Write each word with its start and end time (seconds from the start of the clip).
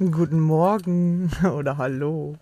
Guten 0.00 0.40
Morgen 0.40 1.30
oder 1.54 1.76
hallo. 1.76 2.34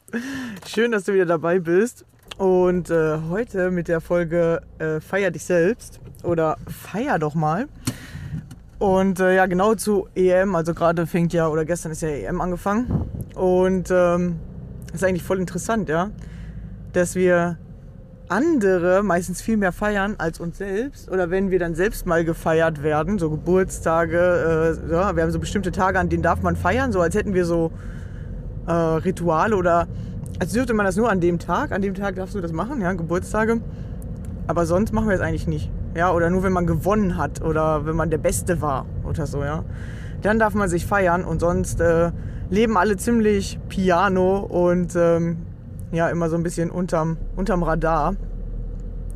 Schön, 0.64 0.92
dass 0.92 1.02
du 1.02 1.14
wieder 1.14 1.26
dabei 1.26 1.58
bist. 1.58 2.04
Und 2.36 2.88
äh, 2.88 3.18
heute 3.28 3.72
mit 3.72 3.88
der 3.88 4.00
Folge 4.00 4.62
äh, 4.78 5.00
Feier 5.00 5.32
dich 5.32 5.42
selbst 5.42 5.98
oder 6.22 6.56
Feier 6.68 7.18
doch 7.18 7.34
mal. 7.34 7.66
Und 8.78 9.18
äh, 9.18 9.34
ja, 9.34 9.46
genau 9.46 9.74
zu 9.74 10.06
EM. 10.14 10.54
Also 10.54 10.72
gerade 10.72 11.04
fängt 11.08 11.32
ja, 11.32 11.48
oder 11.48 11.64
gestern 11.64 11.90
ist 11.90 12.00
ja 12.00 12.10
EM 12.10 12.40
angefangen. 12.40 13.08
Und 13.34 13.90
ähm, 13.90 14.36
ist 14.94 15.02
eigentlich 15.02 15.24
voll 15.24 15.40
interessant, 15.40 15.88
ja. 15.88 16.12
Dass 16.92 17.16
wir 17.16 17.58
andere 18.28 19.02
meistens 19.02 19.40
viel 19.40 19.56
mehr 19.56 19.72
feiern 19.72 20.14
als 20.18 20.40
uns 20.40 20.58
selbst. 20.58 21.10
Oder 21.10 21.30
wenn 21.30 21.50
wir 21.50 21.58
dann 21.58 21.74
selbst 21.74 22.06
mal 22.06 22.24
gefeiert 22.24 22.82
werden, 22.82 23.18
so 23.18 23.30
Geburtstage, 23.30 24.78
äh, 24.88 24.92
ja, 24.92 25.16
wir 25.16 25.22
haben 25.22 25.30
so 25.30 25.38
bestimmte 25.38 25.72
Tage, 25.72 25.98
an 25.98 26.08
denen 26.08 26.22
darf 26.22 26.42
man 26.42 26.56
feiern, 26.56 26.92
so 26.92 27.00
als 27.00 27.14
hätten 27.14 27.34
wir 27.34 27.44
so 27.44 27.72
äh, 28.66 28.72
Rituale 28.72 29.56
oder 29.56 29.88
als 30.38 30.52
dürfte 30.52 30.74
man 30.74 30.86
das 30.86 30.96
nur 30.96 31.10
an 31.10 31.20
dem 31.20 31.38
Tag. 31.38 31.72
An 31.72 31.82
dem 31.82 31.94
Tag 31.94 32.16
darfst 32.16 32.34
du 32.34 32.40
das 32.40 32.52
machen, 32.52 32.80
ja, 32.80 32.92
Geburtstage. 32.92 33.60
Aber 34.46 34.66
sonst 34.66 34.92
machen 34.92 35.08
wir 35.08 35.14
es 35.14 35.20
eigentlich 35.20 35.46
nicht. 35.46 35.70
Ja, 35.94 36.12
oder 36.12 36.30
nur 36.30 36.42
wenn 36.42 36.52
man 36.52 36.66
gewonnen 36.66 37.16
hat 37.16 37.42
oder 37.42 37.86
wenn 37.86 37.96
man 37.96 38.10
der 38.10 38.18
Beste 38.18 38.60
war 38.60 38.86
oder 39.04 39.26
so, 39.26 39.42
ja. 39.42 39.64
Dann 40.22 40.38
darf 40.38 40.54
man 40.54 40.68
sich 40.68 40.86
feiern 40.86 41.24
und 41.24 41.40
sonst 41.40 41.80
äh, 41.80 42.12
leben 42.50 42.76
alle 42.76 42.96
ziemlich 42.96 43.58
piano 43.68 44.38
und 44.38 44.94
ähm, 44.96 45.38
ja 45.92 46.08
immer 46.08 46.28
so 46.28 46.36
ein 46.36 46.42
bisschen 46.42 46.70
unterm, 46.70 47.16
unterm 47.36 47.62
Radar. 47.62 48.16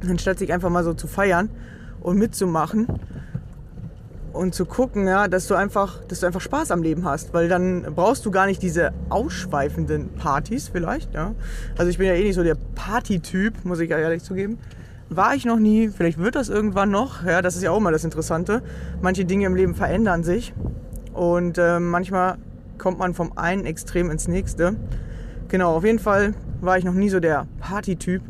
Anstatt 0.09 0.39
sich 0.39 0.53
einfach 0.53 0.71
mal 0.71 0.85
so 0.85 0.95
zu 0.95 1.07
feiern 1.07 1.51
und 2.01 2.19
mitzumachen 2.19 2.89
und 4.33 4.55
zu 4.55 4.65
gucken, 4.65 5.07
ja, 5.07 5.29
dass 5.29 5.47
du 5.47 5.55
einfach, 5.55 6.03
dass 6.05 6.21
du 6.21 6.27
einfach 6.27 6.41
Spaß 6.41 6.71
am 6.71 6.83
Leben 6.83 7.05
hast, 7.05 7.35
weil 7.35 7.49
dann 7.49 7.87
brauchst 7.95 8.25
du 8.25 8.31
gar 8.31 8.47
nicht 8.47 8.63
diese 8.63 8.93
ausschweifenden 9.11 10.09
Partys 10.15 10.69
vielleicht, 10.69 11.15
ja. 11.15 11.35
Also 11.77 11.91
ich 11.91 11.99
bin 11.99 12.07
ja 12.07 12.15
eh 12.15 12.25
nicht 12.25 12.35
so 12.35 12.43
der 12.43 12.57
Partytyp, 12.75 13.65
muss 13.65 13.81
ich 13.81 13.91
ja 13.91 13.99
ehrlich 13.99 14.23
zugeben. 14.23 14.59
War 15.11 15.35
ich 15.35 15.45
noch 15.45 15.59
nie, 15.59 15.91
vielleicht 15.91 16.19
wird 16.19 16.35
das 16.35 16.49
irgendwann 16.49 16.91
noch, 16.91 17.25
ja, 17.25 17.43
das 17.43 17.57
ist 17.57 17.63
ja 17.63 17.71
auch 17.71 17.81
mal 17.81 17.93
das 17.93 18.05
Interessante. 18.05 18.63
Manche 19.03 19.25
Dinge 19.25 19.47
im 19.47 19.55
Leben 19.55 19.75
verändern 19.75 20.25
sich 20.25 20.55
und 21.13 21.59
äh, 21.59 21.79
manchmal 21.79 22.39
kommt 22.79 22.99
man 22.99 23.13
vom 23.15 23.37
einen 23.37 23.67
Extrem 23.67 24.11
ins 24.11 24.27
nächste. 24.27 24.77
Genau, 25.49 25.77
auf 25.77 25.85
jeden 25.85 25.99
Fall 25.99 26.35
war 26.63 26.79
ich 26.79 26.85
noch 26.85 26.95
nie 26.95 27.11
so 27.11 27.21
der 27.21 27.47
Partytyp. 27.61 28.23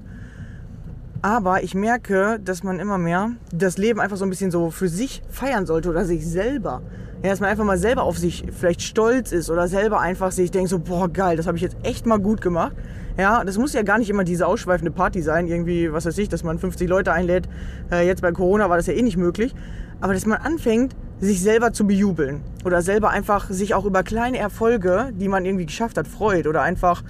Aber 1.20 1.62
ich 1.62 1.74
merke, 1.74 2.40
dass 2.44 2.64
man 2.64 2.80
immer 2.80 2.98
mehr 2.98 3.30
das 3.52 3.78
Leben 3.78 4.00
einfach 4.00 4.16
so 4.16 4.24
ein 4.24 4.30
bisschen 4.30 4.50
so 4.50 4.70
für 4.70 4.88
sich 4.88 5.22
feiern 5.28 5.66
sollte 5.66 5.88
oder 5.88 6.04
sich 6.04 6.26
selber. 6.26 6.82
Ja, 7.22 7.30
dass 7.30 7.38
man 7.38 7.50
einfach 7.50 7.64
mal 7.64 7.78
selber 7.78 8.02
auf 8.02 8.18
sich 8.18 8.44
vielleicht 8.50 8.82
stolz 8.82 9.30
ist 9.30 9.48
oder 9.48 9.68
selber 9.68 10.00
einfach 10.00 10.32
sich 10.32 10.50
denkt 10.50 10.70
so, 10.70 10.80
boah 10.80 11.08
geil, 11.08 11.36
das 11.36 11.46
habe 11.46 11.56
ich 11.56 11.62
jetzt 11.62 11.76
echt 11.84 12.06
mal 12.06 12.18
gut 12.18 12.40
gemacht. 12.40 12.72
Ja, 13.16 13.44
das 13.44 13.58
muss 13.58 13.74
ja 13.74 13.82
gar 13.82 13.98
nicht 13.98 14.10
immer 14.10 14.24
diese 14.24 14.46
ausschweifende 14.46 14.90
Party 14.90 15.22
sein, 15.22 15.46
irgendwie, 15.46 15.92
was 15.92 16.06
weiß 16.06 16.18
ich, 16.18 16.28
dass 16.28 16.42
man 16.42 16.58
50 16.58 16.88
Leute 16.88 17.12
einlädt. 17.12 17.48
Äh, 17.92 18.06
jetzt 18.06 18.22
bei 18.22 18.32
Corona 18.32 18.68
war 18.70 18.76
das 18.76 18.86
ja 18.86 18.94
eh 18.94 19.02
nicht 19.02 19.18
möglich. 19.18 19.54
Aber 20.00 20.14
dass 20.14 20.26
man 20.26 20.38
anfängt, 20.38 20.96
sich 21.20 21.40
selber 21.40 21.72
zu 21.72 21.86
bejubeln 21.86 22.40
oder 22.64 22.82
selber 22.82 23.10
einfach 23.10 23.48
sich 23.50 23.74
auch 23.74 23.84
über 23.84 24.02
kleine 24.02 24.38
Erfolge, 24.38 25.12
die 25.12 25.28
man 25.28 25.44
irgendwie 25.44 25.66
geschafft 25.66 25.96
hat, 25.96 26.08
freut 26.08 26.48
oder 26.48 26.62
einfach 26.62 27.04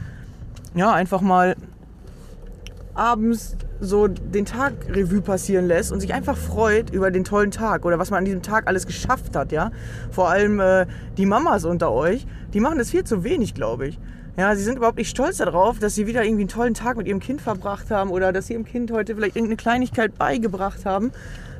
ja, 0.74 0.92
einfach 0.92 1.20
mal 1.20 1.56
abends 2.94 3.56
so 3.80 4.06
den 4.06 4.44
Tag 4.44 4.74
Revue 4.88 5.22
passieren 5.22 5.66
lässt 5.66 5.92
und 5.92 6.00
sich 6.00 6.14
einfach 6.14 6.36
freut 6.36 6.90
über 6.90 7.10
den 7.10 7.24
tollen 7.24 7.50
Tag 7.50 7.84
oder 7.84 7.98
was 7.98 8.10
man 8.10 8.18
an 8.18 8.24
diesem 8.24 8.42
Tag 8.42 8.68
alles 8.68 8.86
geschafft 8.86 9.34
hat, 9.34 9.50
ja. 9.50 9.70
Vor 10.10 10.28
allem 10.28 10.60
äh, 10.60 10.86
die 11.16 11.26
Mamas 11.26 11.64
unter 11.64 11.90
euch, 11.90 12.26
die 12.52 12.60
machen 12.60 12.78
das 12.78 12.90
viel 12.90 13.04
zu 13.04 13.24
wenig, 13.24 13.54
glaube 13.54 13.88
ich. 13.88 13.98
Ja, 14.36 14.54
sie 14.54 14.62
sind 14.62 14.76
überhaupt 14.76 14.98
nicht 14.98 15.10
stolz 15.10 15.38
darauf, 15.38 15.78
dass 15.78 15.94
sie 15.94 16.06
wieder 16.06 16.24
irgendwie 16.24 16.42
einen 16.42 16.48
tollen 16.48 16.74
Tag 16.74 16.96
mit 16.96 17.06
ihrem 17.06 17.20
Kind 17.20 17.40
verbracht 17.40 17.90
haben 17.90 18.10
oder 18.10 18.32
dass 18.32 18.46
sie 18.46 18.54
ihrem 18.54 18.64
Kind 18.64 18.90
heute 18.90 19.14
vielleicht 19.14 19.36
irgendeine 19.36 19.56
Kleinigkeit 19.56 20.16
beigebracht 20.16 20.86
haben, 20.86 21.12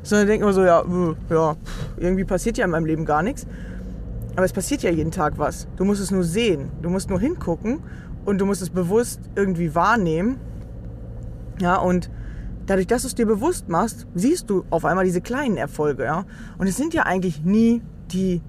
sondern 0.02 0.28
denken 0.28 0.44
immer 0.44 0.54
so, 0.54 0.64
ja, 0.64 0.82
ja, 1.28 1.56
irgendwie 1.98 2.24
passiert 2.24 2.56
ja 2.56 2.64
in 2.64 2.70
meinem 2.70 2.86
Leben 2.86 3.04
gar 3.04 3.22
nichts. 3.22 3.46
Aber 4.36 4.46
es 4.46 4.52
passiert 4.52 4.82
ja 4.82 4.90
jeden 4.90 5.10
Tag 5.10 5.34
was. 5.36 5.66
Du 5.76 5.84
musst 5.84 6.00
es 6.00 6.10
nur 6.10 6.24
sehen. 6.24 6.70
Du 6.80 6.88
musst 6.88 7.10
nur 7.10 7.20
hingucken 7.20 7.80
und 8.24 8.38
du 8.38 8.46
musst 8.46 8.62
es 8.62 8.70
bewusst 8.70 9.20
irgendwie 9.34 9.74
wahrnehmen. 9.74 10.38
Ja, 11.60 11.76
und 11.76 12.10
dadurch, 12.66 12.86
dass 12.86 13.02
du 13.02 13.08
es 13.08 13.14
dir 13.14 13.26
bewusst 13.26 13.68
machst, 13.68 14.06
siehst 14.14 14.50
du 14.50 14.64
auf 14.70 14.84
einmal 14.84 15.04
diese 15.04 15.20
kleinen 15.20 15.56
Erfolge. 15.56 16.04
Ja? 16.04 16.24
Und 16.58 16.66
es 16.66 16.76
sind 16.76 16.94
ja 16.94 17.02
eigentlich 17.02 17.44
nie 17.44 17.82
die 18.12 18.42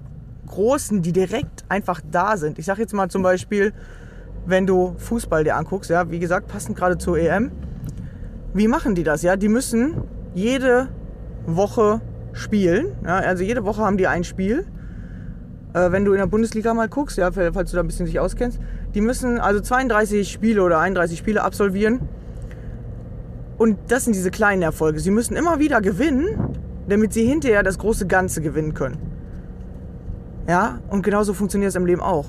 großen, 0.46 1.02
die 1.02 1.12
direkt 1.12 1.64
einfach 1.68 2.00
da 2.10 2.36
sind. 2.36 2.58
Ich 2.58 2.66
sage 2.66 2.80
jetzt 2.80 2.92
mal 2.92 3.08
zum 3.08 3.22
Beispiel, 3.22 3.72
wenn 4.46 4.66
du 4.66 4.94
Fußball 4.98 5.44
dir 5.44 5.56
anguckst, 5.56 5.90
ja, 5.90 6.10
wie 6.10 6.18
gesagt, 6.18 6.48
passend 6.48 6.76
gerade 6.76 6.98
zur 6.98 7.18
EM. 7.18 7.50
Wie 8.52 8.68
machen 8.68 8.94
die 8.94 9.02
das? 9.02 9.22
Ja, 9.22 9.36
die 9.36 9.48
müssen 9.48 10.02
jede 10.34 10.88
Woche 11.46 12.00
spielen. 12.32 12.88
Ja, 13.04 13.16
also 13.16 13.42
jede 13.42 13.64
Woche 13.64 13.82
haben 13.82 13.96
die 13.96 14.06
ein 14.06 14.24
Spiel. 14.24 14.66
Äh, 15.72 15.90
wenn 15.92 16.04
du 16.04 16.12
in 16.12 16.18
der 16.18 16.26
Bundesliga 16.26 16.74
mal 16.74 16.88
guckst, 16.88 17.16
ja, 17.16 17.32
falls 17.32 17.70
du 17.70 17.76
da 17.76 17.82
ein 17.82 17.86
bisschen 17.86 18.06
dich 18.06 18.20
auskennst, 18.20 18.60
die 18.94 19.00
müssen 19.00 19.38
also 19.40 19.60
32 19.60 20.30
Spiele 20.30 20.62
oder 20.62 20.78
31 20.78 21.18
Spiele 21.18 21.42
absolvieren. 21.42 22.00
Und 23.58 23.78
das 23.88 24.04
sind 24.04 24.14
diese 24.14 24.30
kleinen 24.30 24.62
Erfolge. 24.62 25.00
Sie 25.00 25.10
müssen 25.10 25.36
immer 25.36 25.58
wieder 25.58 25.80
gewinnen, 25.80 26.56
damit 26.88 27.12
sie 27.12 27.24
hinterher 27.24 27.62
das 27.62 27.78
große 27.78 28.06
Ganze 28.06 28.40
gewinnen 28.40 28.74
können. 28.74 28.98
Ja, 30.48 30.80
und 30.90 31.02
genauso 31.02 31.34
funktioniert 31.34 31.70
es 31.70 31.76
im 31.76 31.86
Leben 31.86 32.02
auch. 32.02 32.26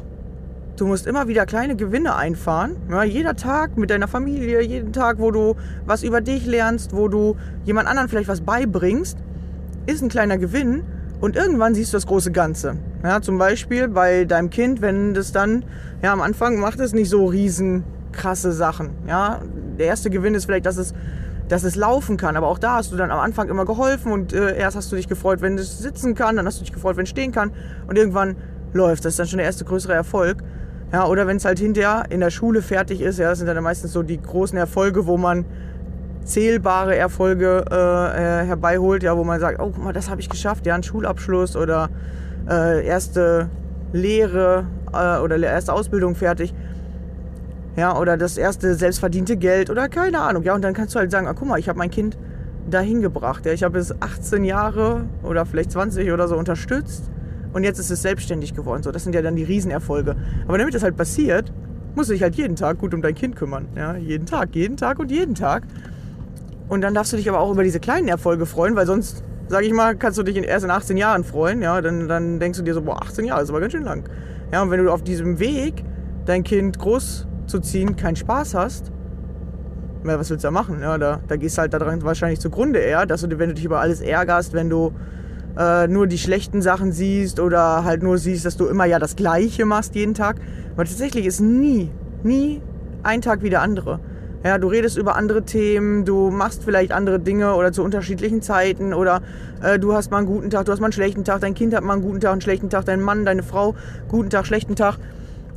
Du 0.78 0.86
musst 0.86 1.08
immer 1.08 1.28
wieder 1.28 1.46
kleine 1.46 1.76
Gewinne 1.76 2.16
einfahren. 2.16 2.76
Ja, 2.90 3.04
jeder 3.04 3.36
Tag 3.36 3.78
mit 3.78 3.90
deiner 3.90 4.08
Familie, 4.08 4.62
jeden 4.62 4.92
Tag, 4.92 5.20
wo 5.20 5.32
du 5.32 5.56
was 5.86 6.04
über 6.04 6.22
dich 6.22 6.46
lernst, 6.46 6.94
wo 6.94 7.08
du 7.08 7.38
jemand 7.64 7.88
anderen 7.88 8.10
vielleicht 8.10 8.28
was 8.28 8.42
beibringst, 8.42 9.18
ist 9.86 10.02
ein 10.02 10.10
kleiner 10.10 10.38
Gewinn. 10.38 10.84
Und 11.26 11.36
irgendwann 11.36 11.74
siehst 11.74 11.92
du 11.92 11.98
das 11.98 12.06
große 12.06 12.32
Ganze. 12.32 12.76
Ja, 13.02 13.20
zum 13.20 13.40
Beispiel 13.40 13.88
bei 13.88 14.26
deinem 14.26 14.52
Kind, 14.52 14.84
wenn 14.84 15.16
das 15.16 15.32
dann, 15.32 15.66
ja, 16.04 16.14
am 16.14 16.22
Anfang 16.22 16.60
macht 16.60 16.80
es 16.80 16.94
nicht 16.94 17.10
so 17.10 17.26
riesen 17.26 17.84
krasse 18.12 18.52
Sachen. 18.52 18.92
Ja, 19.08 19.42
der 19.80 19.88
erste 19.88 20.12
Gewinn 20.12 20.36
ist 20.36 20.46
vielleicht, 20.46 20.68
dass 20.68 20.78
es, 20.78 20.94
dass 21.48 21.64
es 21.64 21.76
laufen 21.76 22.18
kann. 22.18 22.38
Aber 22.38 22.46
auch 22.46 22.60
da 22.60 22.76
hast 22.76 22.92
du 22.92 22.96
dann 22.96 23.10
am 23.10 23.18
Anfang 23.18 23.50
immer 23.50 23.66
geholfen 23.66 24.12
und 24.12 24.34
äh, 24.34 24.56
erst 24.56 24.78
hast 24.78 24.92
du 24.92 24.98
dich 24.98 25.08
gefreut, 25.08 25.42
wenn 25.42 25.58
es 25.58 25.80
sitzen 25.80 26.14
kann, 26.14 26.36
dann 26.36 26.46
hast 26.46 26.60
du 26.60 26.64
dich 26.64 26.72
gefreut, 26.72 26.96
wenn 26.96 27.06
es 27.06 27.10
stehen 27.10 27.32
kann 27.32 27.54
und 27.88 27.98
irgendwann 27.98 28.36
läuft. 28.74 29.04
Das 29.04 29.14
ist 29.14 29.18
dann 29.20 29.26
schon 29.26 29.38
der 29.38 29.48
erste 29.48 29.66
größere 29.66 29.94
Erfolg. 29.94 30.44
Ja, 30.94 31.08
oder 31.08 31.26
wenn 31.26 31.38
es 31.38 31.46
halt 31.46 31.58
hinterher 31.58 32.04
in 32.12 32.20
der 32.20 32.30
Schule 32.30 32.62
fertig 32.62 33.02
ist, 33.02 33.18
ja, 33.18 33.30
das 33.30 33.40
sind 33.40 33.48
dann 33.48 33.64
meistens 33.64 33.94
so 33.94 34.04
die 34.04 34.22
großen 34.22 34.60
Erfolge, 34.60 35.08
wo 35.08 35.18
man 35.18 35.46
zählbare 36.26 36.96
Erfolge 36.96 37.66
äh, 37.72 37.76
äh, 37.76 38.46
herbeiholt, 38.46 39.04
ja, 39.04 39.16
wo 39.16 39.24
man 39.24 39.40
sagt, 39.40 39.60
oh 39.60 39.72
guck 39.74 39.84
mal, 39.84 39.94
das 39.94 40.10
habe 40.10 40.20
ich 40.20 40.30
geschafft, 40.30 40.66
ja, 40.66 40.76
ein 40.76 40.84
Schulabschluss 40.84 41.56
oder 41.56 41.90
äh, 42.50 42.86
erste 42.86 43.50
Lehre 43.94 44.66
äh, 44.92 45.20
oder 45.20 45.38
erste 45.38 45.72
Ausbildung 45.72 46.16
fertig. 46.16 46.54
Ja, 47.78 47.98
oder 47.98 48.18
das 48.18 48.38
erste 48.38 48.74
selbstverdiente 48.76 49.38
Geld 49.38 49.70
oder 49.70 49.90
keine 49.90 50.20
Ahnung. 50.20 50.44
Ja, 50.44 50.56
und 50.56 50.64
dann 50.64 50.74
kannst 50.74 50.96
du 50.96 51.00
halt 51.00 51.12
sagen, 51.12 51.28
ah, 51.28 51.34
guck 51.34 51.48
mal, 51.48 51.60
ich 51.60 51.70
habe 51.70 51.78
mein 51.78 51.92
Kind 51.92 52.18
dahin 52.70 53.02
gebracht. 53.02 53.46
Ja, 53.46 53.54
ich 53.54 53.64
habe 53.64 53.78
es 53.78 54.02
18 54.02 54.44
Jahre 54.44 55.04
oder 55.24 55.46
vielleicht 55.46 55.72
20 55.72 56.12
oder 56.12 56.28
so 56.28 56.38
unterstützt 56.38 57.12
und 57.54 57.64
jetzt 57.64 57.80
ist 57.80 57.92
es 57.92 58.02
selbstständig 58.02 58.56
geworden. 58.56 58.82
So, 58.82 58.92
das 58.92 59.04
sind 59.04 59.14
ja 59.14 59.22
dann 59.22 59.36
die 59.36 59.44
Riesenerfolge. 59.44 60.16
Aber 60.48 60.58
damit 60.58 60.74
das 60.74 60.84
halt 60.84 60.98
passiert, 60.98 61.52
musst 61.96 62.10
du 62.10 62.14
dich 62.14 62.24
halt 62.24 62.36
jeden 62.36 62.56
Tag 62.56 62.80
gut 62.80 62.94
um 62.94 63.02
dein 63.02 63.14
Kind 63.14 63.36
kümmern. 63.36 63.68
Ja, 63.76 63.96
jeden 63.96 64.26
Tag, 64.26 64.56
jeden 64.56 64.78
Tag 64.78 65.00
und 65.00 65.12
jeden 65.12 65.36
Tag. 65.36 65.64
Und 66.68 66.82
dann 66.82 66.94
darfst 66.94 67.14
du 67.14 67.18
dich 67.18 67.30
aber 67.30 67.40
auch 67.40 67.52
über 67.52 67.64
diese 67.64 67.80
kleinen 67.80 68.08
Erfolge 68.08 68.46
freuen, 68.46 68.76
weil 68.76 68.88
sonst, 68.88 69.24
sage 69.48 69.66
ich 69.66 69.74
mal, 69.74 69.96
kannst 69.96 70.18
du 70.18 70.24
dich 70.24 70.36
erst 70.38 70.66
in 70.66 70.72
18 70.72 70.98
Jahren 70.98 71.24
freuen. 71.24 71.62
Ja, 71.62 71.82
dann, 71.82 72.08
dann 72.08 72.40
denkst 72.40 72.58
du 72.58 72.64
dir 72.64 72.74
so, 72.74 72.82
boah, 72.82 73.02
18 73.02 73.26
Jahre 73.26 73.44
ist 73.44 73.50
aber 73.50 73.60
ganz 73.60 73.74
schön 73.74 73.84
lang. 73.84 74.04
Ja, 74.52 74.62
und 74.62 74.72
wenn 74.72 74.84
du 74.84 74.92
auf 74.92 75.04
diesem 75.04 75.40
Weg 75.40 75.84
dein 76.26 76.44
Kind 76.44 76.80
groß 76.80 77.28
zu 77.46 77.60
ziehen 77.60 77.96
keinen 77.96 78.16
Spaß 78.16 78.56
hast, 78.56 78.92
ja, 80.04 80.20
was 80.20 80.30
willst 80.30 80.44
du 80.44 80.48
da 80.48 80.52
machen? 80.52 80.82
Ja, 80.82 80.98
da, 80.98 81.20
da 81.28 81.36
gehst 81.36 81.58
du 81.58 81.62
halt 81.62 81.74
daran 81.74 82.04
wahrscheinlich 82.04 82.40
zugrunde 82.40 82.80
eher, 82.80 83.06
dass 83.06 83.22
du, 83.22 83.40
wenn 83.40 83.50
du 83.50 83.56
dich 83.56 83.66
über 83.66 83.80
alles 83.80 84.02
ärgerst, 84.02 84.54
wenn 84.54 84.70
du 84.70 84.94
äh, 85.58 85.88
nur 85.88 86.08
die 86.08 86.18
schlechten 86.18 86.62
Sachen 86.62 86.92
siehst 86.92 87.40
oder 87.40 87.84
halt 87.84 88.04
nur 88.04 88.18
siehst, 88.18 88.46
dass 88.46 88.58
du 88.58 88.68
immer 88.68 88.86
ja 88.86 89.00
das 89.00 89.16
Gleiche 89.16 89.66
machst 89.66 89.96
jeden 89.96 90.14
Tag. 90.14 90.38
Aber 90.74 90.86
tatsächlich 90.86 91.26
ist 91.26 91.40
nie, 91.40 91.92
nie 92.24 92.62
ein 93.04 93.22
Tag 93.22 93.42
wie 93.42 93.50
der 93.50 93.62
andere. 93.62 94.00
Ja, 94.46 94.60
du 94.60 94.68
redest 94.68 94.96
über 94.96 95.16
andere 95.16 95.42
Themen, 95.42 96.06
du 96.06 96.30
machst 96.30 96.64
vielleicht 96.64 96.92
andere 96.92 97.20
Dinge 97.20 97.56
oder 97.56 97.72
zu 97.72 97.82
unterschiedlichen 97.82 98.44
Zeiten 98.44 98.94
oder 98.94 99.24
äh, 99.64 99.80
du 99.80 99.94
hast 99.94 100.12
mal 100.12 100.20
einen 100.20 100.28
guten 100.28 100.52
Tag, 100.52 100.66
du 100.66 100.72
hast 100.72 100.80
mal 100.80 100.86
einen 100.86 100.94
schlechten 100.94 101.24
Tag, 101.24 101.42
dein 101.42 101.56
Kind 101.56 101.74
hat 101.74 101.84
mal 101.84 101.94
einen 101.94 102.04
guten 102.04 102.20
Tag, 102.20 102.32
einen 102.32 102.42
schlechten 102.42 102.70
Tag, 102.70 102.86
dein 102.86 103.02
Mann, 103.02 103.26
deine 103.26 103.42
Frau, 103.42 103.74
guten 104.08 104.30
Tag, 104.30 104.46
schlechten 104.46 104.76
Tag. 104.76 104.98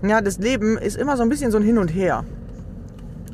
Ja, 0.00 0.22
das 0.22 0.38
Leben 0.38 0.78
ist 0.78 0.96
immer 0.96 1.18
so 1.18 1.22
ein 1.22 1.28
bisschen 1.28 1.50
so 1.50 1.58
ein 1.58 1.64
Hin 1.64 1.76
und 1.76 1.88
Her. 1.88 2.24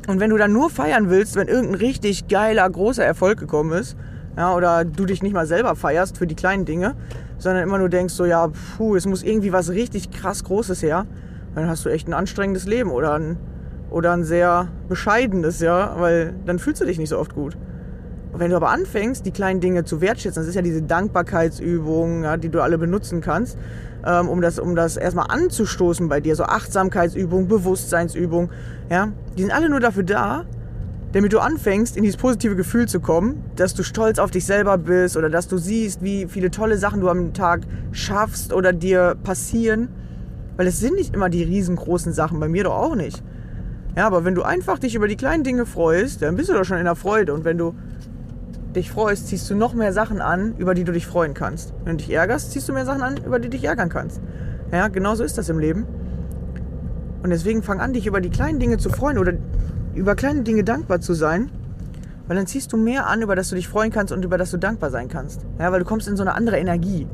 Und 0.09 0.19
wenn 0.19 0.29
du 0.29 0.35
dann 0.35 0.51
nur 0.51 0.69
feiern 0.69 1.09
willst, 1.09 1.37
wenn 1.37 1.47
irgendein 1.47 1.75
richtig 1.75 2.27
geiler, 2.27 2.69
großer 2.69 3.05
Erfolg 3.05 3.39
gekommen 3.39 3.71
ist, 3.79 3.95
ja, 4.35 4.53
oder 4.53 4.83
du 4.83 5.05
dich 5.05 5.23
nicht 5.23 5.33
mal 5.33 5.47
selber 5.47 5.77
feierst 5.77 6.17
für 6.17 6.27
die 6.27 6.35
kleinen 6.35 6.65
Dinge, 6.65 6.95
sondern 7.37 7.63
immer 7.63 7.77
nur 7.77 7.87
denkst 7.87 8.13
so, 8.13 8.25
ja, 8.25 8.49
puh, 8.75 8.97
es 8.97 9.05
muss 9.05 9.23
irgendwie 9.23 9.53
was 9.53 9.69
richtig 9.69 10.11
krass 10.11 10.43
Großes 10.43 10.83
her, 10.83 11.05
dann 11.55 11.69
hast 11.69 11.85
du 11.85 11.89
echt 11.89 12.09
ein 12.09 12.13
anstrengendes 12.13 12.65
Leben 12.65 12.91
oder 12.91 13.13
ein, 13.13 13.37
oder 13.95 14.11
ein 14.11 14.25
sehr 14.25 14.67
bescheidenes, 14.89 15.61
ja, 15.61 15.95
weil 15.97 16.33
dann 16.45 16.59
fühlst 16.59 16.81
du 16.81 16.85
dich 16.85 16.97
nicht 16.97 17.07
so 17.07 17.17
oft 17.17 17.33
gut. 17.33 17.55
Und 18.33 18.41
wenn 18.41 18.49
du 18.49 18.57
aber 18.57 18.69
anfängst, 18.69 19.25
die 19.25 19.31
kleinen 19.31 19.61
Dinge 19.61 19.85
zu 19.85 20.01
wertschätzen, 20.01 20.41
das 20.41 20.49
ist 20.49 20.55
ja 20.55 20.61
diese 20.61 20.81
Dankbarkeitsübung, 20.81 22.23
ja, 22.23 22.35
die 22.35 22.49
du 22.49 22.61
alle 22.61 22.77
benutzen 22.77 23.21
kannst, 23.21 23.57
ähm, 24.05 24.27
um, 24.27 24.41
das, 24.41 24.59
um 24.59 24.75
das 24.75 24.97
erstmal 24.97 25.27
anzustoßen 25.29 26.09
bei 26.09 26.19
dir. 26.19 26.35
So 26.35 26.43
Achtsamkeitsübung, 26.43 27.47
Bewusstseinsübung. 27.47 28.49
Ja? 28.89 29.13
Die 29.37 29.43
sind 29.43 29.53
alle 29.53 29.69
nur 29.69 29.79
dafür 29.79 30.03
da, 30.03 30.43
damit 31.13 31.31
du 31.31 31.39
anfängst, 31.39 31.95
in 31.95 32.03
dieses 32.03 32.17
positive 32.17 32.57
Gefühl 32.57 32.89
zu 32.89 32.99
kommen, 32.99 33.45
dass 33.55 33.75
du 33.75 33.83
stolz 33.83 34.19
auf 34.19 34.29
dich 34.29 34.45
selber 34.45 34.77
bist 34.77 35.15
oder 35.15 35.29
dass 35.29 35.47
du 35.47 35.57
siehst, 35.57 36.03
wie 36.03 36.27
viele 36.27 36.51
tolle 36.51 36.77
Sachen 36.77 36.99
du 36.99 37.07
am 37.07 37.33
Tag 37.33 37.61
schaffst 37.93 38.51
oder 38.51 38.73
dir 38.73 39.15
passieren. 39.23 39.87
Weil 40.57 40.67
es 40.67 40.81
sind 40.81 40.95
nicht 40.95 41.15
immer 41.15 41.29
die 41.29 41.43
riesengroßen 41.43 42.11
Sachen, 42.11 42.41
bei 42.41 42.49
mir 42.49 42.65
doch 42.65 42.75
auch 42.75 42.95
nicht. 42.97 43.23
Ja, 43.95 44.07
aber 44.07 44.25
wenn 44.25 44.35
du 44.35 44.43
einfach 44.43 44.77
dich 44.77 44.95
über 44.95 45.07
die 45.07 45.15
kleinen 45.15 45.43
Dinge 45.43 45.65
freust, 45.65 46.21
dann 46.21 46.35
bist 46.35 46.49
du 46.49 46.53
doch 46.53 46.65
schon 46.65 46.77
in 46.77 46.85
der 46.85 46.95
Freude. 46.95 47.33
Und 47.33 47.45
wenn 47.45 47.57
du 47.57 47.73
dich 48.75 48.91
freust, 48.91 49.27
ziehst 49.27 49.49
du 49.49 49.55
noch 49.55 49.73
mehr 49.73 49.93
Sachen 49.93 50.21
an, 50.21 50.55
über 50.57 50.73
die 50.73 50.83
du 50.83 50.91
dich 50.91 51.07
freuen 51.07 51.33
kannst. 51.33 51.73
Wenn 51.85 51.97
du 51.97 52.03
dich 52.03 52.13
ärgerst, 52.13 52.51
ziehst 52.51 52.67
du 52.67 52.73
mehr 52.73 52.85
Sachen 52.85 53.01
an, 53.01 53.17
über 53.25 53.39
die 53.39 53.49
du 53.49 53.57
dich 53.57 53.63
ärgern 53.63 53.89
kannst. 53.89 54.21
Ja, 54.71 54.89
genau 54.89 55.15
so 55.15 55.23
ist 55.23 55.37
das 55.37 55.47
im 55.47 55.59
Leben. 55.59 55.85
Und 57.23 57.29
deswegen 57.29 57.63
fang 57.63 57.79
an, 57.79 57.93
dich 57.93 58.05
über 58.05 58.21
die 58.21 58.29
kleinen 58.29 58.59
Dinge 58.59 58.77
zu 58.77 58.89
freuen 58.89 59.17
oder 59.17 59.33
über 59.95 60.15
kleine 60.15 60.43
Dinge 60.43 60.63
dankbar 60.63 60.99
zu 60.99 61.13
sein, 61.13 61.49
weil 62.27 62.35
dann 62.35 62.47
ziehst 62.47 62.73
du 62.73 62.77
mehr 62.77 63.07
an, 63.07 63.21
über 63.21 63.35
das 63.35 63.49
du 63.49 63.55
dich 63.55 63.67
freuen 63.67 63.91
kannst 63.91 64.11
und 64.11 64.25
über 64.25 64.37
das 64.37 64.51
du 64.51 64.57
dankbar 64.57 64.89
sein 64.89 65.07
kannst. 65.07 65.45
Ja, 65.57 65.71
weil 65.71 65.79
du 65.79 65.85
kommst 65.85 66.07
in 66.07 66.17
so 66.17 66.23
eine 66.23 66.35
andere 66.35 66.57
Energie. 66.57 67.07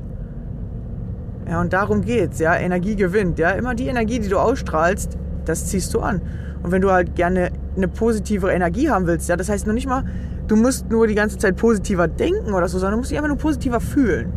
Ja, 1.47 1.61
und 1.61 1.73
darum 1.73 2.01
geht's, 2.01 2.39
ja, 2.39 2.55
Energie 2.55 2.95
gewinnt, 2.95 3.37
ja, 3.37 3.51
immer 3.51 3.75
die 3.75 3.87
Energie, 3.87 4.19
die 4.19 4.29
du 4.29 4.37
ausstrahlst, 4.37 5.17
das 5.45 5.67
ziehst 5.67 5.93
du 5.93 5.99
an. 5.99 6.21
Und 6.63 6.71
wenn 6.71 6.81
du 6.81 6.91
halt 6.91 7.15
gerne 7.15 7.51
eine 7.75 7.87
positivere 7.87 8.53
Energie 8.53 8.89
haben 8.89 9.07
willst, 9.07 9.29
ja, 9.29 9.35
das 9.35 9.49
heißt 9.49 9.65
noch 9.67 9.73
nicht 9.73 9.87
mal, 9.87 10.03
du 10.47 10.55
musst 10.55 10.89
nur 10.89 11.07
die 11.07 11.15
ganze 11.15 11.37
Zeit 11.37 11.55
positiver 11.55 12.07
denken 12.07 12.53
oder 12.53 12.67
so, 12.67 12.77
sondern 12.77 12.93
du 12.93 12.97
musst 12.99 13.11
dich 13.11 13.17
einfach 13.17 13.29
nur 13.29 13.37
positiver 13.37 13.79
fühlen. 13.79 14.31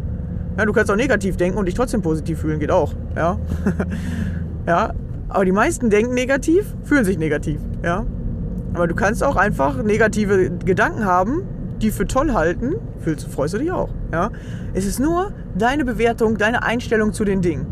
Ja, 0.56 0.64
du 0.64 0.72
kannst 0.72 0.90
auch 0.90 0.96
negativ 0.96 1.36
denken 1.36 1.58
und 1.58 1.66
dich 1.66 1.74
trotzdem 1.74 2.02
positiv 2.02 2.40
fühlen, 2.40 2.60
geht 2.60 2.70
auch. 2.70 2.94
Ja. 3.16 3.38
ja. 4.66 4.92
Aber 5.28 5.44
die 5.44 5.52
meisten 5.52 5.90
denken 5.90 6.14
negativ, 6.14 6.64
fühlen 6.84 7.04
sich 7.04 7.18
negativ. 7.18 7.60
Ja. 7.82 8.06
Aber 8.72 8.86
du 8.86 8.94
kannst 8.94 9.24
auch 9.24 9.36
einfach 9.36 9.82
negative 9.82 10.50
Gedanken 10.64 11.04
haben, 11.04 11.42
die 11.82 11.90
für 11.90 12.06
toll 12.06 12.32
halten, 12.32 12.74
fühlst, 13.00 13.26
freust 13.28 13.54
du 13.54 13.58
dich 13.58 13.72
auch. 13.72 13.88
Ja. 14.12 14.30
Es 14.74 14.86
ist 14.86 15.00
nur 15.00 15.32
deine 15.56 15.84
Bewertung, 15.84 16.38
deine 16.38 16.62
Einstellung 16.62 17.12
zu 17.12 17.24
den 17.24 17.40
Dingen. 17.40 17.66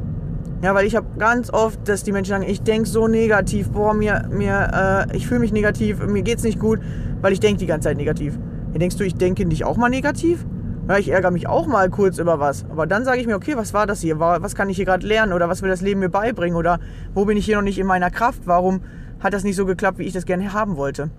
Ja, 0.63 0.77
weil 0.77 0.87
ich 0.87 0.95
habe 0.95 1.07
ganz 1.19 1.51
oft, 1.53 1.89
dass 1.89 2.05
die 2.05 2.13
Menschen 2.13 2.31
sagen, 2.31 2.45
ich 2.45 2.63
denke 2.63 2.89
so 2.89 3.09
negativ, 3.09 3.71
boah, 3.71 3.95
mir, 3.95 4.29
mir, 4.31 5.09
äh, 5.11 5.17
ich 5.17 5.27
fühle 5.27 5.41
mich 5.41 5.53
negativ, 5.53 5.99
mir 6.07 6.23
geht's 6.23 6.45
nicht 6.45 6.61
gut, 6.61 6.79
weil 7.21 7.33
ich 7.33 7.41
denke 7.41 7.59
die 7.59 7.67
ganze 7.67 7.89
Zeit 7.89 7.97
negativ. 7.97 8.39
Ja, 8.73 8.79
denkst 8.79 8.97
du, 8.97 9.05
ich 9.05 9.17
denke 9.17 9.45
nicht 9.45 9.65
auch 9.65 9.77
mal 9.77 9.89
negativ? 9.89 10.47
Ja, 10.89 10.99
ich 10.99 11.09
ärgere 11.09 11.33
mich 11.33 11.49
auch 11.49 11.67
mal 11.67 11.91
kurz 11.91 12.19
über 12.19 12.39
was. 12.39 12.65
Aber 12.71 12.87
dann 12.87 13.05
sage 13.05 13.21
ich 13.21 13.27
mir, 13.27 13.35
okay, 13.35 13.57
was 13.57 13.75
war 13.75 13.89
das 13.89 14.01
hier? 14.01 14.21
Was 14.21 14.55
kann 14.55 14.71
ich 14.71 14.77
hier 14.77 14.85
gerade 14.85 15.05
lernen? 15.05 15.33
Oder 15.33 15.49
was 15.49 15.63
will 15.63 15.69
das 15.69 15.81
Leben 15.81 15.99
mir 15.99 16.09
beibringen? 16.09 16.57
Oder 16.57 16.79
wo 17.13 17.25
bin 17.25 17.37
ich 17.37 17.45
hier 17.45 17.57
noch 17.57 17.63
nicht 17.63 17.79
in 17.79 17.87
meiner 17.87 18.11
Kraft? 18.11 18.43
Warum 18.45 18.83
hat 19.19 19.33
das 19.33 19.43
nicht 19.43 19.57
so 19.57 19.67
geklappt, 19.67 19.99
wie 19.99 20.05
ich 20.05 20.13
das 20.13 20.27
gerne 20.27 20.53
haben 20.53 20.77
wollte? 20.77 21.11